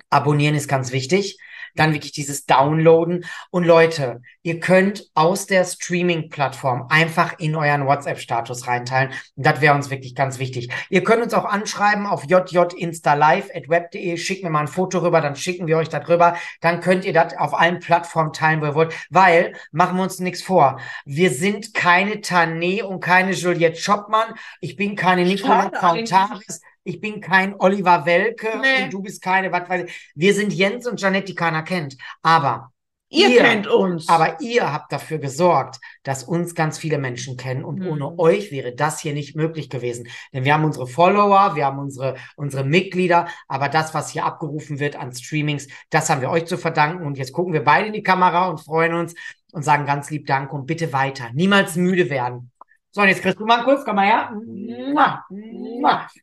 Abonnieren 0.09 0.55
ist 0.55 0.67
ganz 0.67 0.91
wichtig. 0.91 1.37
Dann 1.75 1.93
wirklich 1.93 2.11
dieses 2.11 2.45
Downloaden. 2.45 3.25
Und 3.51 3.63
Leute, 3.63 4.21
ihr 4.41 4.59
könnt 4.59 5.09
aus 5.13 5.45
der 5.45 5.63
Streaming-Plattform 5.63 6.87
einfach 6.89 7.37
in 7.37 7.55
euren 7.55 7.85
WhatsApp-Status 7.85 8.67
reinteilen. 8.67 9.11
Und 9.35 9.45
das 9.45 9.61
wäre 9.61 9.75
uns 9.75 9.91
wirklich 9.91 10.15
ganz 10.15 10.39
wichtig. 10.39 10.71
Ihr 10.89 11.03
könnt 11.03 11.21
uns 11.21 11.35
auch 11.35 11.45
anschreiben 11.45 12.07
auf 12.07 12.23
jjinstalive.web.de. 12.23 14.17
Schickt 14.17 14.43
mir 14.43 14.49
mal 14.49 14.61
ein 14.61 14.67
Foto 14.67 14.99
rüber, 14.99 15.21
dann 15.21 15.35
schicken 15.35 15.67
wir 15.67 15.77
euch 15.77 15.89
das 15.89 16.07
rüber. 16.09 16.35
Dann 16.61 16.81
könnt 16.81 17.05
ihr 17.05 17.13
das 17.13 17.37
auf 17.37 17.53
allen 17.53 17.79
Plattformen 17.79 18.33
teilen, 18.33 18.61
wo 18.61 18.65
ihr 18.65 18.75
wollt. 18.75 18.95
Weil, 19.11 19.53
machen 19.71 19.97
wir 19.97 20.03
uns 20.03 20.19
nichts 20.19 20.41
vor. 20.41 20.79
Wir 21.05 21.29
sind 21.29 21.75
keine 21.75 22.15
Tané 22.15 22.81
und 22.81 23.01
keine 23.01 23.33
Juliette 23.33 23.79
Schoppmann. 23.79 24.33
Ich 24.61 24.75
bin 24.75 24.95
keine 24.95 25.25
Nicola. 25.25 25.69
Kautaris. 25.69 26.61
Ich 26.87 27.01
bin 27.01 27.19
kein 27.19 27.53
Oliver 27.59 28.05
Welke 28.05 28.47
Nee. 28.61 28.85
und 28.85 28.93
du 28.93 29.01
bist 29.01 29.21
keine, 29.21 29.51
was 29.51 29.67
weiß 29.67 29.83
ich. 29.85 30.11
Wir 30.15 30.33
sind 30.33 30.53
Jens 30.53 30.87
und 30.87 31.01
Janette, 31.01 31.25
die 31.25 31.35
keiner 31.35 31.61
kennt. 31.63 31.97
Aber 32.21 32.71
Ihr, 33.09 33.29
Ihr- 33.29 33.41
kennt 33.41 33.67
uns. 33.67 34.07
Aber 34.09 34.39
ihr 34.41 34.71
habt 34.73 34.91
dafür 34.91 35.17
gesorgt, 35.17 35.79
dass 36.03 36.23
uns 36.23 36.55
ganz 36.55 36.77
viele 36.77 36.97
Menschen 36.97 37.35
kennen 37.37 37.63
und 37.65 37.79
Mhm. 37.79 37.87
ohne 37.87 38.19
euch 38.19 38.51
wäre 38.51 38.73
das 38.75 38.99
hier 39.01 39.13
nicht 39.13 39.35
möglich 39.35 39.69
gewesen. 39.69 40.07
Denn 40.33 40.43
wir 40.45 40.53
haben 40.53 40.63
unsere 40.65 40.87
Follower, 40.87 41.55
wir 41.55 41.65
haben 41.65 41.79
unsere, 41.79 42.15
unsere 42.37 42.63
Mitglieder, 42.65 43.27
aber 43.49 43.67
das, 43.69 43.93
was 43.93 44.09
hier 44.09 44.25
abgerufen 44.25 44.79
wird 44.79 44.95
an 44.97 45.13
Streamings, 45.13 45.67
das 45.89 46.09
haben 46.09 46.19
wir 46.21 46.29
euch 46.29 46.45
zu 46.47 46.57
verdanken. 46.57 47.05
Und 47.05 47.17
jetzt 47.17 47.31
gucken 47.33 47.51
wir 47.53 47.63
beide 47.63 47.87
in 47.87 47.93
die 47.93 48.03
Kamera 48.03 48.47
und 48.49 48.59
freuen 48.59 48.93
uns 48.93 49.13
und 49.53 49.63
sagen 49.63 49.85
ganz 49.85 50.09
lieb 50.09 50.25
Dank 50.27 50.51
und 50.53 50.65
bitte 50.65 50.91
weiter. 50.93 51.29
Niemals 51.33 51.75
müde 51.77 52.09
werden. 52.09 52.51
So, 52.97 53.03
und 53.03 53.09
jetzt 53.09 53.21
kriegst 53.21 53.39
du 53.39 53.45
mal 53.45 53.59
einen 53.59 53.63
Kuss, 53.63 53.85
komm 53.85 53.97
mal 53.97 54.07
her. 54.07 54.31
Mua. 54.31 55.23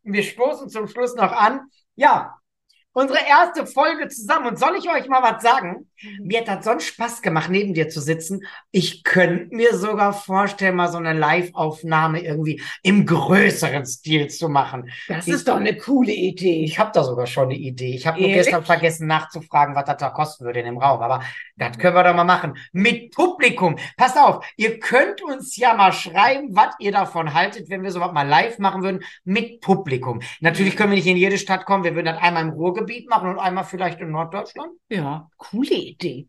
Und 0.03 0.13
wir 0.13 0.25
stoßen 0.25 0.69
zum 0.69 0.89
Schluss 0.89 1.15
noch 1.15 1.31
an. 1.31 1.71
Ja, 1.95 2.37
unsere 2.95 3.19
erste 3.29 3.67
Folge 3.67 4.09
zusammen. 4.09 4.47
Und 4.47 4.59
soll 4.59 4.77
ich 4.79 4.89
euch 4.89 5.09
mal 5.09 5.23
was 5.23 5.43
sagen? 5.43 5.91
Mir 6.23 6.41
hat 6.41 6.49
das 6.49 6.65
sonst 6.65 6.87
Spaß 6.87 7.23
gemacht, 7.23 7.51
neben 7.51 7.75
dir 7.75 7.89
zu 7.89 8.01
sitzen. 8.01 8.45
Ich 8.71 9.05
könnte 9.05 9.55
mir 9.55 9.77
sogar 9.77 10.13
vorstellen, 10.13 10.77
mal 10.77 10.91
so 10.91 10.99
eine 10.99 11.13
Live-Aufnahme 11.13 12.21
irgendwie 12.23 12.63
im 12.83 13.05
größeren 13.05 13.85
Stil 13.85 14.29
zu 14.29 14.49
machen. 14.49 14.91
das 15.09 15.27
ist 15.27 15.49
doch 15.49 15.57
eine 15.57 15.77
coole 15.77 16.13
Idee. 16.13 16.65
Ich 16.65 16.79
habe 16.79 16.93
da 16.95 17.05
sogar 17.05 17.27
schon 17.27 17.45
eine 17.45 17.57
Idee. 17.57 17.95
Ich 17.95 18.07
habe 18.07 18.21
nur 18.21 18.31
gestern 18.31 18.65
vergessen 18.65 19.07
nachzufragen, 19.07 19.75
was 19.75 19.85
das 19.85 19.97
da 19.99 20.11
kosten 20.11 20.45
würde 20.45 20.61
in 20.61 20.67
dem 20.67 20.79
Raum. 20.79 21.03
Aber 21.03 21.23
das 21.57 21.77
können 21.79 21.97
wir 21.97 22.05
doch 22.05 22.15
mal 22.15 22.25
machen. 22.25 22.57
Mit 22.73 23.13
Publikum. 23.15 23.77
Passt 23.97 24.19
auf, 24.19 24.47
ihr 24.57 24.79
könnt 24.79 25.23
uns 25.23 25.57
ja 25.57 25.75
mal 25.75 25.93
schreiben, 25.93 26.49
was 26.53 26.75
ihr 26.79 26.93
davon 26.93 27.35
haltet, 27.35 27.69
wenn 27.71 27.83
wir 27.83 27.91
sowas 27.91 28.13
mal 28.13 28.27
live 28.27 28.59
machen 28.59 28.83
würden. 28.83 29.05
Mit 29.25 29.61
Publikum. 29.61 30.21
Natürlich 30.41 30.77
können 30.77 30.93
wir 30.93 30.97
nicht 30.97 31.07
in 31.07 31.17
jede 31.17 31.39
Stadt 31.39 31.67
kommen. 31.67 31.83
Wir 31.83 31.95
würden 31.95 32.07
das 32.07 32.23
einmal 32.23 32.43
im 32.45 32.51
Ruhrgebiet 32.51 32.84
machen 33.09 33.29
und 33.31 33.39
einmal 33.39 33.65
vielleicht 33.65 34.01
in 34.01 34.11
Norddeutschland. 34.11 34.73
Ja, 34.89 35.29
coole 35.37 35.75
Idee. 35.75 36.29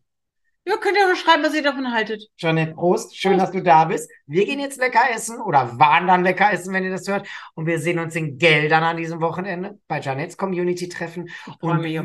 Ja, 0.68 0.78
könnt 0.78 0.98
ihr 0.98 1.06
mal 1.06 1.16
schreiben, 1.16 1.44
was 1.44 1.54
ihr 1.54 1.62
davon 1.62 1.92
haltet. 1.94 2.24
Janette, 2.38 2.74
Prost. 2.74 3.16
Schön, 3.16 3.38
dass 3.38 3.52
du 3.52 3.62
da 3.62 3.86
bist. 3.86 4.10
Wir 4.26 4.46
gehen 4.46 4.60
jetzt 4.60 4.80
lecker 4.80 5.02
essen 5.14 5.40
oder 5.40 5.78
waren 5.78 6.08
dann 6.08 6.24
lecker 6.24 6.52
essen, 6.52 6.74
wenn 6.74 6.84
ihr 6.84 6.90
das 6.90 7.08
hört. 7.08 7.28
Und 7.54 7.68
wir 7.68 7.78
sehen 7.80 8.00
uns 8.00 8.16
in 8.16 8.40
Geldern 8.40 8.84
an 8.84 8.98
diesem 8.98 9.22
Wochenende 9.22 9.78
bei 9.88 10.00
Janettes 10.00 10.38
Community-Treffen. 10.38 11.30
Und 11.60 11.84
wir 11.84 12.02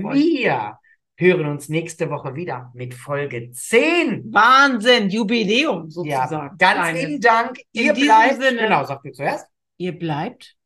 hören 1.17 1.47
uns 1.47 1.69
nächste 1.71 2.11
Woche 2.11 2.35
wieder 2.35 2.71
mit 2.75 2.93
Folge 2.93 3.51
10. 3.51 4.31
Wahnsinn, 4.33 5.09
Jubiläum 5.09 5.85
Ja, 6.05 6.27
sozusagen. 6.29 6.59
ganz 6.59 6.75
Kleines. 6.81 7.03
lieben 7.03 7.21
Dank. 7.23 7.61
Ihr 7.73 7.95
bleibt, 7.95 8.43
Sinne. 8.43 8.63
genau, 8.63 8.85
sagt 8.85 9.07
ihr 9.07 9.13
zuerst, 9.13 9.47
Ihr 9.79 9.99
bleibt 9.99 10.57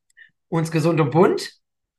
uns 0.49 0.73
gesund 0.73 1.01
und 1.01 1.11
bunt. 1.11 1.53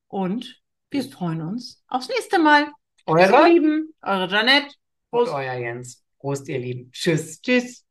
und 0.10 0.62
wir 0.96 1.12
freuen 1.12 1.42
uns 1.42 1.84
aufs 1.88 2.08
nächste 2.10 2.40
Mal. 2.40 2.72
Eure 3.06 3.48
Lieben, 3.50 3.94
eure 4.02 4.28
Janette. 4.30 4.68
und 5.12 5.26
Prost. 5.26 5.34
euer 5.34 5.54
Jens. 5.54 6.04
Prost, 6.20 6.48
ihr 6.48 6.60
Lieben. 6.60 6.92
Tschüss. 6.92 7.42
Tschüss. 7.42 7.85